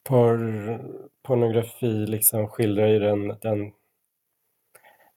porr, 0.03 0.81
pornografi 1.23 2.05
liksom 2.05 2.47
skildrar 2.47 2.87
ju 2.87 2.99
den, 2.99 3.35
den 3.41 3.71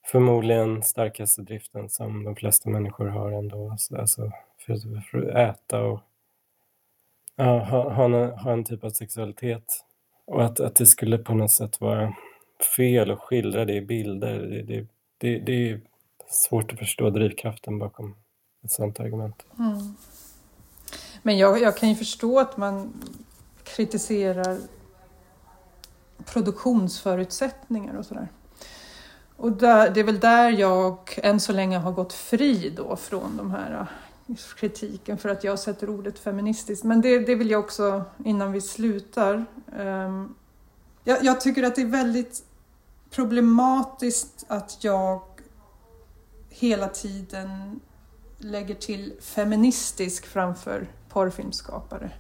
förmodligen 0.07 0.83
starkaste 0.83 1.43
driften 1.43 1.91
som 1.91 2.25
de 2.25 2.37
flesta 2.37 2.71
människor 2.71 3.07
har 3.07 3.33
ändå. 3.33 3.71
Alltså, 3.71 3.97
alltså 3.97 4.33
för, 4.59 5.01
för 5.11 5.19
att 5.19 5.57
äta 5.57 5.81
och 5.81 6.01
ja, 7.37 7.65
ha, 7.65 7.93
ha, 7.93 8.05
en, 8.05 8.39
ha 8.39 8.53
en 8.53 8.65
typ 8.65 8.85
av 8.85 8.91
sexualitet. 8.91 9.85
Och 10.25 10.45
att, 10.45 10.61
att 10.61 10.77
det 10.77 10.87
skulle 10.87 11.19
på 11.19 11.35
något 11.35 11.53
sätt 11.53 11.81
vara 11.81 12.17
fel 12.77 13.11
att 13.11 13.21
skildra 13.21 13.65
det 13.65 13.75
i 13.75 13.81
bilder, 13.81 14.39
det, 14.39 14.63
det, 14.63 14.87
det, 15.19 15.39
det 15.39 15.71
är 15.71 15.81
svårt 16.29 16.73
att 16.73 16.79
förstå 16.79 17.11
drivkraften 17.11 17.79
bakom 17.79 18.15
ett 18.65 18.71
sådant 18.71 19.01
argument. 19.01 19.47
Mm. 19.59 19.97
Men 21.27 21.39
jag, 21.39 21.61
jag 21.61 21.77
kan 21.77 21.89
ju 21.89 21.95
förstå 21.95 22.39
att 22.39 22.57
man 22.57 22.93
kritiserar 23.65 24.59
produktionsförutsättningar 26.25 27.97
och 27.97 28.07
sådär. 28.07 28.29
Och 29.37 29.53
där, 29.53 29.91
det 29.91 30.01
är 30.01 30.05
väl 30.05 30.21
där 30.21 30.51
jag 30.51 30.99
än 31.17 31.41
så 31.41 31.53
länge 31.53 31.79
har 31.79 31.93
gått 31.93 32.13
fri 32.13 32.71
då 32.77 32.97
från 32.97 33.37
de 33.37 33.51
här 33.51 33.89
äh, 34.29 34.37
kritiken 34.57 35.19
för 35.19 35.29
att 35.29 35.45
jag 35.45 35.59
sätter 35.59 35.91
ordet 35.91 36.19
feministiskt. 36.19 36.85
Men 36.85 37.01
det, 37.01 37.19
det 37.19 37.35
vill 37.35 37.51
jag 37.51 37.61
också, 37.61 38.05
innan 38.25 38.53
vi 38.53 38.61
slutar. 38.61 39.45
Um, 39.79 40.35
jag, 41.05 41.25
jag, 41.25 41.41
tycker 41.41 41.63
att 41.63 41.75
det 41.75 41.83
är 41.83 41.87
väldigt 41.87 42.45
problematiskt 43.11 44.45
att 44.49 44.85
jag 44.85 45.21
hela 46.51 46.89
tiden 46.89 47.81
lägger 48.39 48.75
till 48.75 49.13
feministisk 49.21 50.27
framför 50.27 50.89
porrfilmskapare. 51.15 52.11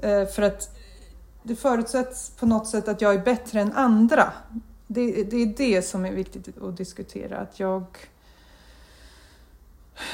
Eh, 0.00 0.26
för 0.26 0.42
att 0.42 0.76
det 1.42 1.56
förutsätts 1.56 2.30
på 2.30 2.46
något 2.46 2.66
sätt 2.66 2.88
att 2.88 3.00
jag 3.00 3.14
är 3.14 3.18
bättre 3.18 3.60
än 3.60 3.72
andra. 3.72 4.32
Det, 4.86 5.24
det 5.24 5.36
är 5.36 5.46
det 5.56 5.82
som 5.82 6.04
är 6.04 6.12
viktigt 6.12 6.62
att 6.62 6.76
diskutera. 6.76 7.38
Att 7.38 7.60
jag 7.60 7.84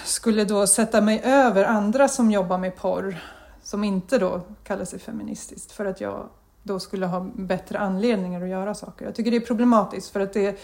skulle 0.05 0.45
då 0.45 0.66
sätta 0.66 1.01
mig 1.01 1.20
över 1.24 1.64
andra 1.64 2.09
som 2.09 2.30
jobbar 2.30 2.59
med 2.59 2.76
porr 2.76 3.16
som 3.62 3.85
inte 3.85 4.18
då 4.18 4.41
kallar 4.64 4.85
sig 4.85 4.99
feministiskt 4.99 5.72
för 5.72 5.85
att 5.85 6.01
jag 6.01 6.28
då 6.62 6.80
skulle 6.80 7.07
ha 7.07 7.20
bättre 7.35 7.78
anledningar 7.78 8.43
att 8.43 8.49
göra 8.49 8.74
saker. 8.74 9.05
Jag 9.05 9.14
tycker 9.14 9.30
det 9.30 9.37
är 9.37 9.47
problematiskt 9.47 10.11
för 10.11 10.20
att 10.20 10.33
det 10.33 10.49
eh, 10.49 10.57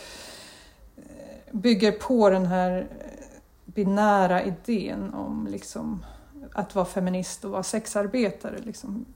bygger 1.53 1.93
på 1.93 2.31
den 2.31 2.47
här 2.47 2.79
eh, 2.79 2.87
binära 3.65 4.43
idén 4.43 5.15
om 5.15 5.49
liksom 5.51 6.05
att 6.53 6.75
vara 6.75 6.87
feminist 6.87 7.45
och 7.45 7.51
vara 7.51 7.63
sexarbetare. 7.63 8.59
Liksom. 8.59 9.07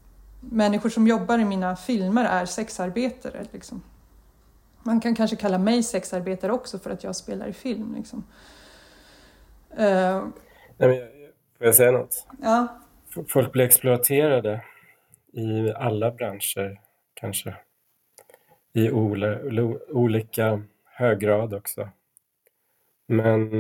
Människor 0.41 0.89
som 0.89 1.07
jobbar 1.07 1.39
i 1.39 1.45
mina 1.45 1.77
filmer 1.77 2.25
är 2.25 2.47
sexarbetare. 2.47 3.47
Liksom. 3.53 3.83
Man 4.83 5.01
kan 5.01 5.15
kanske 5.15 5.37
kalla 5.37 5.59
mig 5.59 5.83
sexarbetare 5.83 6.53
också 6.53 6.79
för 6.79 6.91
att 6.91 7.05
jag 7.05 7.17
spelar 7.17 7.47
i 7.47 7.53
film. 7.53 7.95
Liksom. 7.97 8.25
Uh, 9.71 10.27
Nej, 10.77 10.89
men, 10.89 10.99
får 11.59 11.67
jag 11.67 11.75
säga 11.75 11.91
något? 11.91 12.27
Ja. 12.43 12.81
Folk 13.29 13.53
blir 13.53 13.65
exploaterade 13.65 14.65
i 15.33 15.73
alla 15.73 16.11
branscher 16.11 16.81
kanske. 17.15 17.57
I 18.73 18.91
olika 19.91 20.63
hög 20.85 21.19
grad 21.19 21.55
också. 21.55 21.89
Men 23.07 23.51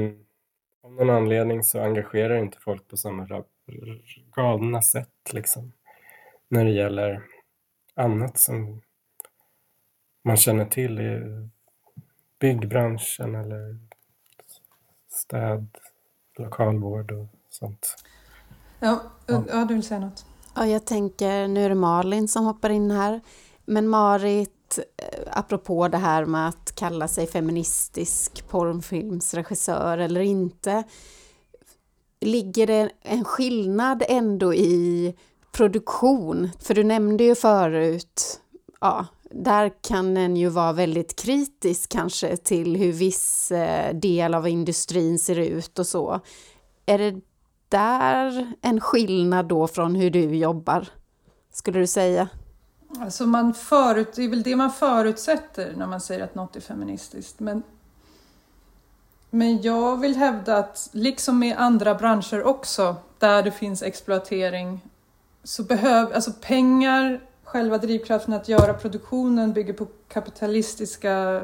av 0.82 0.92
någon 0.92 1.10
anledning 1.10 1.62
så 1.62 1.80
engagerar 1.80 2.36
inte 2.36 2.58
folk 2.58 2.88
på 2.88 2.96
samma 2.96 3.26
galna 4.36 4.82
sätt 4.82 5.32
liksom. 5.32 5.72
När 6.48 6.64
det 6.64 6.70
gäller 6.70 7.22
annat 7.94 8.38
som 8.38 8.82
man 10.24 10.36
känner 10.36 10.64
till 10.64 11.00
i 11.00 11.20
byggbranschen 12.38 13.34
eller 13.34 13.78
städ, 15.08 15.66
lokalvård 16.38 17.10
och 17.10 17.26
sånt. 17.48 17.96
Ja, 18.80 19.02
ja, 19.26 19.64
du 19.68 19.74
vill 19.74 19.82
säga 19.82 20.00
något? 20.00 20.26
Ja, 20.54 20.66
jag 20.66 20.86
tänker, 20.86 21.48
nu 21.48 21.64
är 21.64 21.68
det 21.68 21.74
Malin 21.74 22.28
som 22.28 22.44
hoppar 22.44 22.70
in 22.70 22.90
här. 22.90 23.20
Men 23.64 23.88
Marit, 23.88 24.78
eh, 24.78 25.22
apropå 25.30 25.88
det 25.88 25.98
här 25.98 26.24
med 26.24 26.48
att 26.48 26.74
kalla 26.74 27.08
sig 27.08 27.26
feministisk 27.26 28.48
porrfilmsregissör 28.48 29.98
eller 29.98 30.20
inte. 30.20 30.84
Ligger 32.22 32.66
det 32.66 32.90
en 33.02 33.24
skillnad 33.24 34.02
ändå 34.08 34.54
i 34.54 35.14
produktion? 35.52 36.50
För 36.60 36.74
du 36.74 36.84
nämnde 36.84 37.24
ju 37.24 37.34
förut, 37.34 38.40
ja, 38.80 39.06
där 39.30 39.72
kan 39.82 40.16
en 40.16 40.36
ju 40.36 40.48
vara 40.48 40.72
väldigt 40.72 41.16
kritisk 41.16 41.92
kanske 41.92 42.36
till 42.36 42.76
hur 42.76 42.92
viss 42.92 43.52
eh, 43.52 43.94
del 43.94 44.34
av 44.34 44.48
industrin 44.48 45.18
ser 45.18 45.38
ut 45.38 45.78
och 45.78 45.86
så. 45.86 46.20
Är 46.86 46.98
det 46.98 47.20
där 47.68 48.52
en 48.62 48.80
skillnad 48.80 49.46
då 49.46 49.68
från 49.68 49.94
hur 49.94 50.10
du 50.10 50.36
jobbar, 50.36 50.88
skulle 51.52 51.78
du 51.78 51.86
säga? 51.86 52.28
Alltså 53.00 53.26
man 53.26 53.54
förut, 53.54 54.12
det 54.16 54.24
är 54.24 54.28
väl 54.28 54.42
det 54.42 54.56
man 54.56 54.72
förutsätter 54.72 55.74
när 55.76 55.86
man 55.86 56.00
säger 56.00 56.24
att 56.24 56.34
något 56.34 56.56
är 56.56 56.60
feministiskt. 56.60 57.40
Men, 57.40 57.62
men 59.34 59.62
jag 59.62 60.00
vill 60.00 60.16
hävda 60.16 60.56
att, 60.56 60.88
liksom 60.92 61.42
i 61.42 61.52
andra 61.52 61.94
branscher 61.94 62.42
också, 62.42 62.96
där 63.18 63.42
det 63.42 63.50
finns 63.50 63.82
exploatering, 63.82 64.80
så 65.44 65.62
behöver, 65.62 66.14
alltså 66.14 66.32
pengar, 66.40 67.20
själva 67.44 67.78
drivkraften 67.78 68.34
att 68.34 68.48
göra 68.48 68.74
produktionen 68.74 69.52
bygger 69.52 69.72
på 69.72 69.86
kapitalistiska 70.08 71.42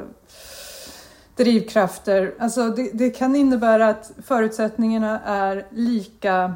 drivkrafter. 1.35 2.35
Alltså 2.39 2.69
det, 2.69 2.91
det 2.93 3.09
kan 3.09 3.35
innebära 3.35 3.89
att 3.89 4.11
förutsättningarna 4.23 5.21
är 5.25 5.67
lika, 5.69 6.53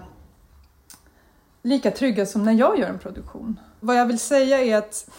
lika 1.62 1.92
trygga 1.92 2.26
som 2.26 2.46
när 2.46 2.54
jag 2.54 2.80
gör 2.80 2.90
en 2.90 3.00
produktion. 3.00 3.60
Vad 3.80 3.96
jag 3.96 4.06
vill 4.06 4.20
säga 4.20 4.64
är 4.64 4.78
att 4.78 5.10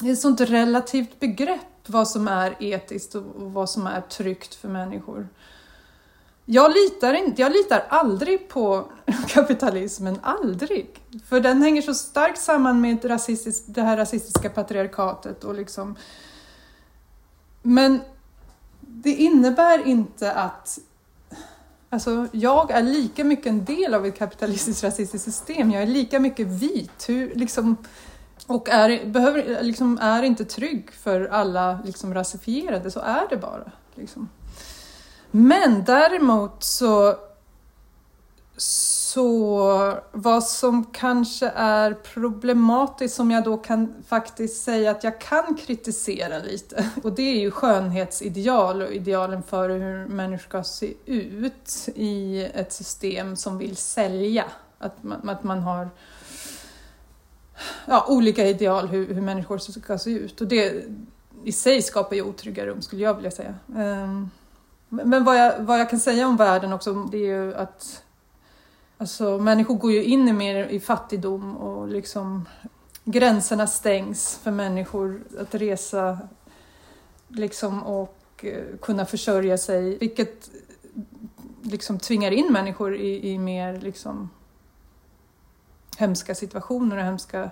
det 0.00 0.08
är 0.08 0.12
ett 0.12 0.20
sånt 0.20 0.40
relativt 0.40 1.20
begrepp 1.20 1.71
vad 1.88 2.08
som 2.08 2.28
är 2.28 2.56
etiskt 2.60 3.14
och 3.14 3.24
vad 3.36 3.70
som 3.70 3.86
är 3.86 4.00
tryggt 4.00 4.54
för 4.54 4.68
människor. 4.68 5.28
Jag 6.44 6.72
litar, 6.72 7.14
inte, 7.14 7.42
jag 7.42 7.52
litar 7.52 7.84
aldrig 7.88 8.48
på 8.48 8.92
kapitalismen, 9.28 10.18
aldrig. 10.22 11.00
För 11.28 11.40
den 11.40 11.62
hänger 11.62 11.82
så 11.82 11.94
starkt 11.94 12.40
samman 12.40 12.80
med 12.80 13.04
rasistisk, 13.04 13.64
det 13.66 13.82
här 13.82 13.96
rasistiska 13.96 14.50
patriarkatet 14.50 15.44
och 15.44 15.54
liksom... 15.54 15.96
Men 17.62 18.00
det 18.80 19.10
innebär 19.10 19.86
inte 19.86 20.32
att 20.32 20.78
Alltså, 21.92 22.28
jag 22.32 22.70
är 22.70 22.82
lika 22.82 23.24
mycket 23.24 23.46
en 23.46 23.64
del 23.64 23.94
av 23.94 24.06
ett 24.06 24.18
kapitalistiskt 24.18 24.84
rasistiskt 24.84 25.24
system. 25.24 25.70
Jag 25.70 25.82
är 25.82 25.86
lika 25.86 26.20
mycket 26.20 26.46
vit. 26.46 27.08
Hur, 27.08 27.34
liksom, 27.34 27.76
och 28.46 28.68
är, 28.68 29.06
behöver, 29.06 29.62
liksom, 29.62 29.98
är 29.98 30.22
inte 30.22 30.44
trygg 30.44 30.92
för 30.92 31.26
alla 31.26 31.78
liksom, 31.84 32.14
rasifierade, 32.14 32.90
så 32.90 33.00
är 33.00 33.26
det 33.30 33.36
bara. 33.36 33.72
Liksom. 33.94 34.28
Men 35.30 35.84
däremot 35.84 36.64
så 36.64 37.16
så 39.12 39.98
vad 40.12 40.44
som 40.44 40.84
kanske 40.84 41.52
är 41.56 41.94
problematiskt 41.94 43.14
som 43.14 43.30
jag 43.30 43.44
då 43.44 43.56
kan 43.56 43.94
faktiskt 44.08 44.64
säga 44.64 44.90
att 44.90 45.04
jag 45.04 45.20
kan 45.20 45.54
kritisera 45.54 46.38
lite 46.38 46.90
och 47.02 47.12
det 47.12 47.22
är 47.22 47.40
ju 47.40 47.50
skönhetsideal 47.50 48.82
och 48.82 48.92
idealen 48.92 49.42
för 49.42 49.68
hur 49.70 50.06
människor 50.06 50.48
ska 50.48 50.64
se 50.64 50.94
ut 51.06 51.88
i 51.94 52.44
ett 52.54 52.72
system 52.72 53.36
som 53.36 53.58
vill 53.58 53.76
sälja. 53.76 54.44
Att 54.78 55.02
man, 55.02 55.28
att 55.28 55.44
man 55.44 55.58
har 55.58 55.90
ja, 57.86 58.06
olika 58.08 58.46
ideal 58.46 58.88
hur, 58.88 59.14
hur 59.14 59.22
människor 59.22 59.58
ska 59.58 59.98
se 59.98 60.10
ut 60.10 60.40
och 60.40 60.46
det 60.46 60.84
i 61.44 61.52
sig 61.52 61.82
skapar 61.82 62.16
ju 62.16 62.22
otrygga 62.22 62.66
rum 62.66 62.82
skulle 62.82 63.02
jag 63.02 63.14
vilja 63.14 63.30
säga. 63.30 63.54
Ehm, 63.76 64.30
men 64.88 65.24
vad 65.24 65.38
jag, 65.38 65.60
vad 65.60 65.80
jag 65.80 65.90
kan 65.90 66.00
säga 66.00 66.26
om 66.28 66.36
världen 66.36 66.72
också 66.72 66.94
det 66.94 67.16
är 67.16 67.46
ju 67.46 67.54
att 67.54 68.02
Alltså, 69.02 69.38
människor 69.38 69.74
går 69.74 69.92
ju 69.92 70.04
in 70.04 70.28
i 70.28 70.32
mer 70.32 70.66
i 70.66 70.80
fattigdom 70.80 71.56
och 71.56 71.88
liksom 71.88 72.48
gränserna 73.04 73.66
stängs 73.66 74.38
för 74.42 74.50
människor 74.50 75.22
att 75.40 75.54
resa 75.54 76.18
liksom 77.28 77.82
och 77.82 78.18
eh, 78.42 78.76
kunna 78.80 79.06
försörja 79.06 79.58
sig, 79.58 79.98
vilket 79.98 80.50
liksom 81.62 81.98
tvingar 81.98 82.30
in 82.30 82.52
människor 82.52 82.96
i, 82.96 83.30
i 83.30 83.38
mer 83.38 83.80
liksom 83.80 84.30
hemska 85.98 86.34
situationer 86.34 86.96
och 86.96 87.04
hemska 87.04 87.50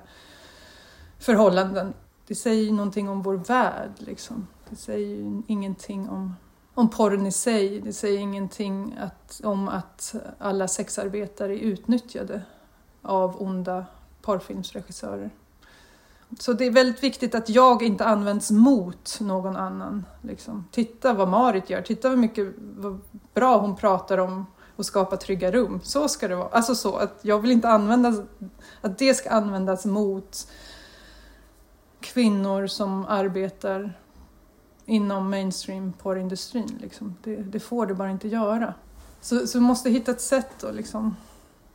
förhållanden. 1.19 1.95
Det 2.27 2.35
säger 2.35 2.73
någonting 2.73 3.09
om 3.09 3.23
vår 3.23 3.35
värld, 3.35 3.93
liksom. 3.99 4.47
Det 4.69 4.77
säger 4.77 5.43
ingenting 5.47 6.09
om 6.09 6.35
om 6.75 6.91
porren 6.91 7.27
i 7.27 7.33
sig. 7.33 7.81
Det 7.81 7.93
säger 7.93 8.19
ingenting 8.19 8.99
att, 9.01 9.41
om 9.45 9.69
att 9.69 10.15
alla 10.39 10.69
sexarbetare 10.69 11.55
är 11.55 11.59
utnyttjade 11.59 12.43
av 13.03 13.43
onda 13.43 13.87
porrfilmsregissörer. 14.23 15.31
Så 16.39 16.53
det 16.53 16.65
är 16.65 16.71
väldigt 16.71 17.03
viktigt 17.03 17.35
att 17.35 17.49
jag 17.49 17.83
inte 17.83 18.05
används 18.05 18.51
mot 18.51 19.19
någon 19.21 19.57
annan. 19.57 20.07
Liksom. 20.23 20.65
Titta 20.71 21.13
vad 21.13 21.29
Marit 21.29 21.71
gör, 21.71 21.83
titta 21.83 22.09
vad 22.09 22.19
mycket 22.19 22.55
vad 22.59 23.01
bra 23.35 23.59
hon 23.59 23.77
pratar 23.77 24.19
om 24.19 24.47
och 24.81 24.87
skapa 24.87 25.17
trygga 25.17 25.51
rum. 25.51 25.81
Så 25.83 26.09
ska 26.09 26.29
det 26.29 26.37
vara. 26.37 26.49
Alltså 26.49 26.75
så, 26.75 26.97
att 26.97 27.19
jag 27.23 27.39
vill 27.39 27.51
inte 27.51 27.69
använda, 27.69 28.25
att 28.81 28.99
det 28.99 29.15
ska 29.15 29.31
användas 29.31 29.85
mot 29.85 30.51
kvinnor 32.01 32.67
som 32.67 33.07
arbetar 33.07 33.99
inom 34.85 35.31
mainstream 35.31 35.93
porrindustrin. 35.93 36.79
Liksom. 36.81 37.17
Det, 37.25 37.37
det, 37.37 37.61
får 37.61 37.87
det 37.87 37.95
bara 37.95 38.11
inte 38.11 38.29
göra. 38.29 38.75
Så, 39.21 39.47
så 39.47 39.59
vi 39.59 39.65
måste 39.65 39.91
hitta 39.91 40.11
ett 40.11 40.21
sätt 40.21 40.51
då, 40.61 40.71
liksom, 40.71 41.17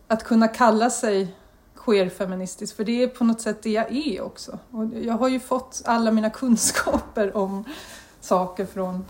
att 0.08 0.24
kunna 0.24 0.48
kalla 0.48 0.90
sig 0.90 1.36
queerfeministisk 1.76 2.76
för 2.76 2.84
det 2.84 3.04
är 3.04 3.08
på 3.08 3.24
något 3.24 3.42
sätt 3.42 3.64
det 3.64 3.72
jag 3.72 3.92
är 3.92 4.22
också. 4.22 4.60
Och 4.72 4.86
jag 4.86 5.14
har 5.14 5.28
ju 5.28 5.40
fått 5.40 5.82
alla 5.86 6.12
mina 6.12 6.30
kunskaper 6.30 7.38
om 7.38 7.64
saker 8.22 8.66
från, 8.66 9.06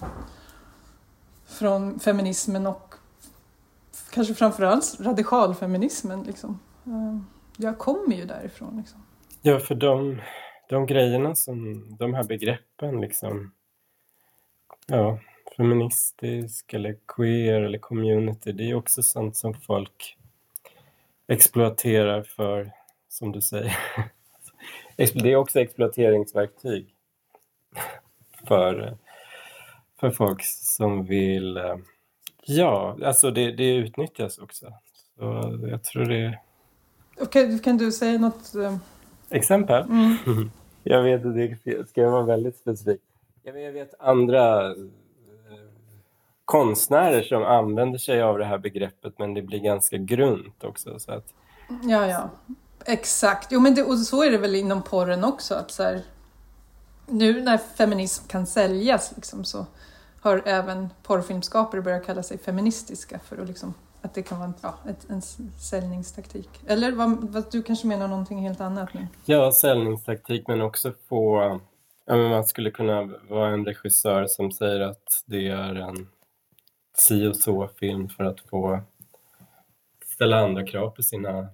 från 1.45 1.99
feminismen 1.99 2.67
och 2.67 2.84
kanske 4.15 4.33
framförallt 4.33 4.97
radikalfeminismen. 4.99 6.23
Liksom. 6.23 6.59
Ehm, 6.85 7.25
jag 7.57 7.77
kommer 7.77 8.15
ju 8.15 8.25
därifrån. 8.25 8.77
Liksom. 8.77 9.05
Ja, 9.41 9.59
för 9.59 9.75
de, 9.75 10.21
de 10.69 10.85
grejerna 10.85 11.35
som, 11.35 11.85
de 11.97 12.13
här 12.13 12.23
begreppen 12.23 13.01
liksom 13.01 13.51
Ja, 14.87 15.19
feministisk 15.57 16.73
eller 16.73 16.97
queer 17.07 17.61
eller 17.61 17.77
community, 17.77 18.51
det 18.51 18.69
är 18.69 18.75
också 18.75 19.03
sånt 19.03 19.37
som 19.37 19.53
folk 19.53 20.17
exploaterar 21.27 22.23
för, 22.23 22.71
som 23.09 23.31
du 23.31 23.41
säger. 23.41 23.77
Det 24.97 25.31
är 25.31 25.35
också 25.35 25.59
exploateringsverktyg 25.59 26.95
för, 28.47 28.97
för 29.99 30.11
folk 30.11 30.43
som 30.45 31.05
vill... 31.05 31.57
Eh, 31.57 31.77
Ja, 32.45 32.97
alltså 33.05 33.31
det, 33.31 33.51
det 33.51 33.75
utnyttjas 33.75 34.37
också. 34.37 34.65
Så 35.17 35.57
jag 35.71 35.83
tror 35.83 36.05
det 36.05 36.39
Kan, 37.31 37.59
kan 37.59 37.77
du 37.77 37.91
säga 37.91 38.19
något? 38.19 38.55
eh, 38.55 38.77
Exempel? 39.29 39.83
Mm. 39.83 40.17
Jag 40.83 41.03
vet 41.03 41.25
att 41.25 41.35
det 41.35 41.89
ska 41.89 42.01
jag 42.01 42.11
vara 42.11 42.23
väldigt 42.23 42.57
specifik. 42.57 43.01
Jag 43.43 43.53
vet, 43.53 43.63
jag 43.63 43.71
vet 43.71 43.93
andra 43.99 44.67
eh, 44.67 44.73
konstnärer 46.45 47.21
som 47.21 47.43
använder 47.43 47.97
sig 47.99 48.21
av 48.21 48.37
det 48.37 48.45
här 48.45 48.57
begreppet 48.57 49.19
men 49.19 49.33
det 49.33 49.41
blir 49.41 49.59
ganska 49.59 49.97
grunt 49.97 50.63
också. 50.63 50.99
Så 50.99 51.11
att, 51.11 51.25
Ja, 51.83 52.07
ja. 52.07 52.29
Exakt. 52.85 53.47
Jo, 53.51 53.59
men 53.59 53.75
det, 53.75 53.83
och 53.83 53.97
så 53.99 54.23
är 54.23 54.31
det 54.31 54.37
väl 54.37 54.55
inom 54.55 54.83
porren 54.83 55.23
också. 55.23 55.55
Att 55.55 55.71
så 55.71 55.83
här, 55.83 56.01
nu 57.07 57.41
när 57.41 57.57
feminism 57.57 58.27
kan 58.27 58.47
säljas 58.47 59.13
liksom, 59.15 59.43
så 59.45 59.65
har 60.25 60.41
även 60.45 60.89
porrfilmskapare 61.03 61.81
börjat 61.81 62.05
kalla 62.05 62.23
sig 62.23 62.37
feministiska 62.37 63.19
för 63.19 63.37
att, 63.37 63.47
liksom, 63.47 63.73
att 64.01 64.13
det 64.13 64.23
kan 64.23 64.37
vara 64.37 64.47
en, 64.47 64.53
ja, 64.61 64.75
ett, 64.89 65.09
en 65.09 65.21
säljningstaktik. 65.69 66.49
Eller 66.67 66.91
vad, 66.91 67.31
vad, 67.31 67.51
du 67.51 67.63
kanske 67.63 67.87
menar 67.87 68.07
någonting 68.07 68.39
helt 68.39 68.61
annat 68.61 68.93
nu? 68.93 69.07
ja, 69.25 69.51
säljningstaktik 69.51 70.47
men 70.47 70.61
också 70.61 70.93
få... 71.09 71.59
Ja, 72.05 72.15
men 72.15 72.29
man 72.29 72.43
skulle 72.43 72.71
kunna 72.71 73.03
vara 73.29 73.53
en 73.53 73.65
regissör 73.65 74.27
som 74.27 74.51
säger 74.51 74.79
att 74.79 75.23
det 75.25 75.47
är 75.47 75.75
en 75.75 76.07
si 76.97 77.27
och 77.27 77.35
så-film 77.35 78.09
för 78.09 78.23
att 78.23 78.39
få 78.39 78.79
ställa 80.05 80.45
andra 80.45 80.65
krav 80.67 80.89
på 80.89 81.03
sina 81.03 81.47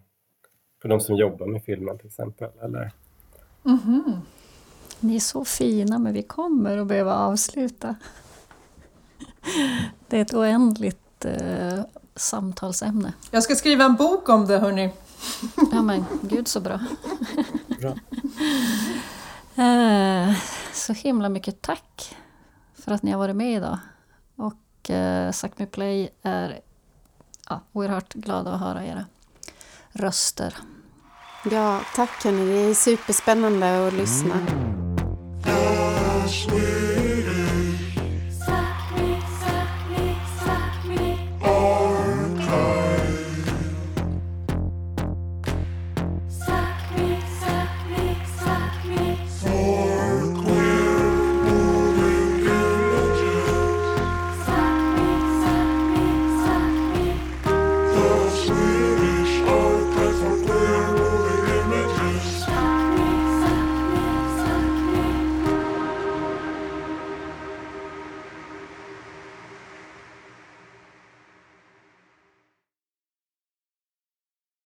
på 0.81 0.87
de 0.87 0.99
som 0.99 1.15
jobbar 1.15 1.47
med 1.47 1.63
filmen 1.63 1.97
till 1.97 2.07
exempel. 2.07 2.49
Eller, 2.61 2.91
Ni 4.99 5.15
är 5.15 5.19
så 5.19 5.45
fina 5.45 5.99
men 5.99 6.13
vi 6.13 6.23
kommer 6.23 6.77
att 6.77 6.87
behöva 6.87 7.15
avsluta. 7.15 7.95
Det 10.07 10.17
är 10.17 10.21
ett 10.21 10.33
oändligt 10.33 11.25
eh, 11.25 11.79
samtalsämne. 12.15 13.13
Jag 13.31 13.43
ska 13.43 13.55
skriva 13.55 13.83
en 13.83 13.95
bok 13.95 14.29
om 14.29 14.47
det, 14.47 14.59
hörni. 14.59 14.89
Ja 15.71 15.81
men 15.81 16.05
gud 16.21 16.47
så 16.47 16.59
bra. 16.59 16.79
Bra. 17.79 17.95
Eh, 19.55 20.33
så 20.73 20.93
himla 20.93 21.29
mycket 21.29 21.61
tack 21.61 22.15
för 22.75 22.91
att 22.91 23.03
ni 23.03 23.11
har 23.11 23.19
varit 23.19 23.35
med 23.35 23.53
idag. 23.53 23.77
Och 24.35 24.89
eh, 24.89 25.31
Suck 25.31 25.51
Me 25.59 25.65
Play 25.65 26.09
är 26.21 26.59
ja, 27.49 27.61
oerhört 27.71 28.13
glada 28.13 28.51
att 28.53 28.59
höra 28.59 28.85
era 28.85 29.05
röster. 29.91 30.57
Ja, 31.51 31.81
tack 31.95 32.23
hörni. 32.23 32.45
Det 32.45 32.69
är 32.69 32.73
superspännande 32.73 33.87
att 33.87 33.93
lyssna. 33.93 34.35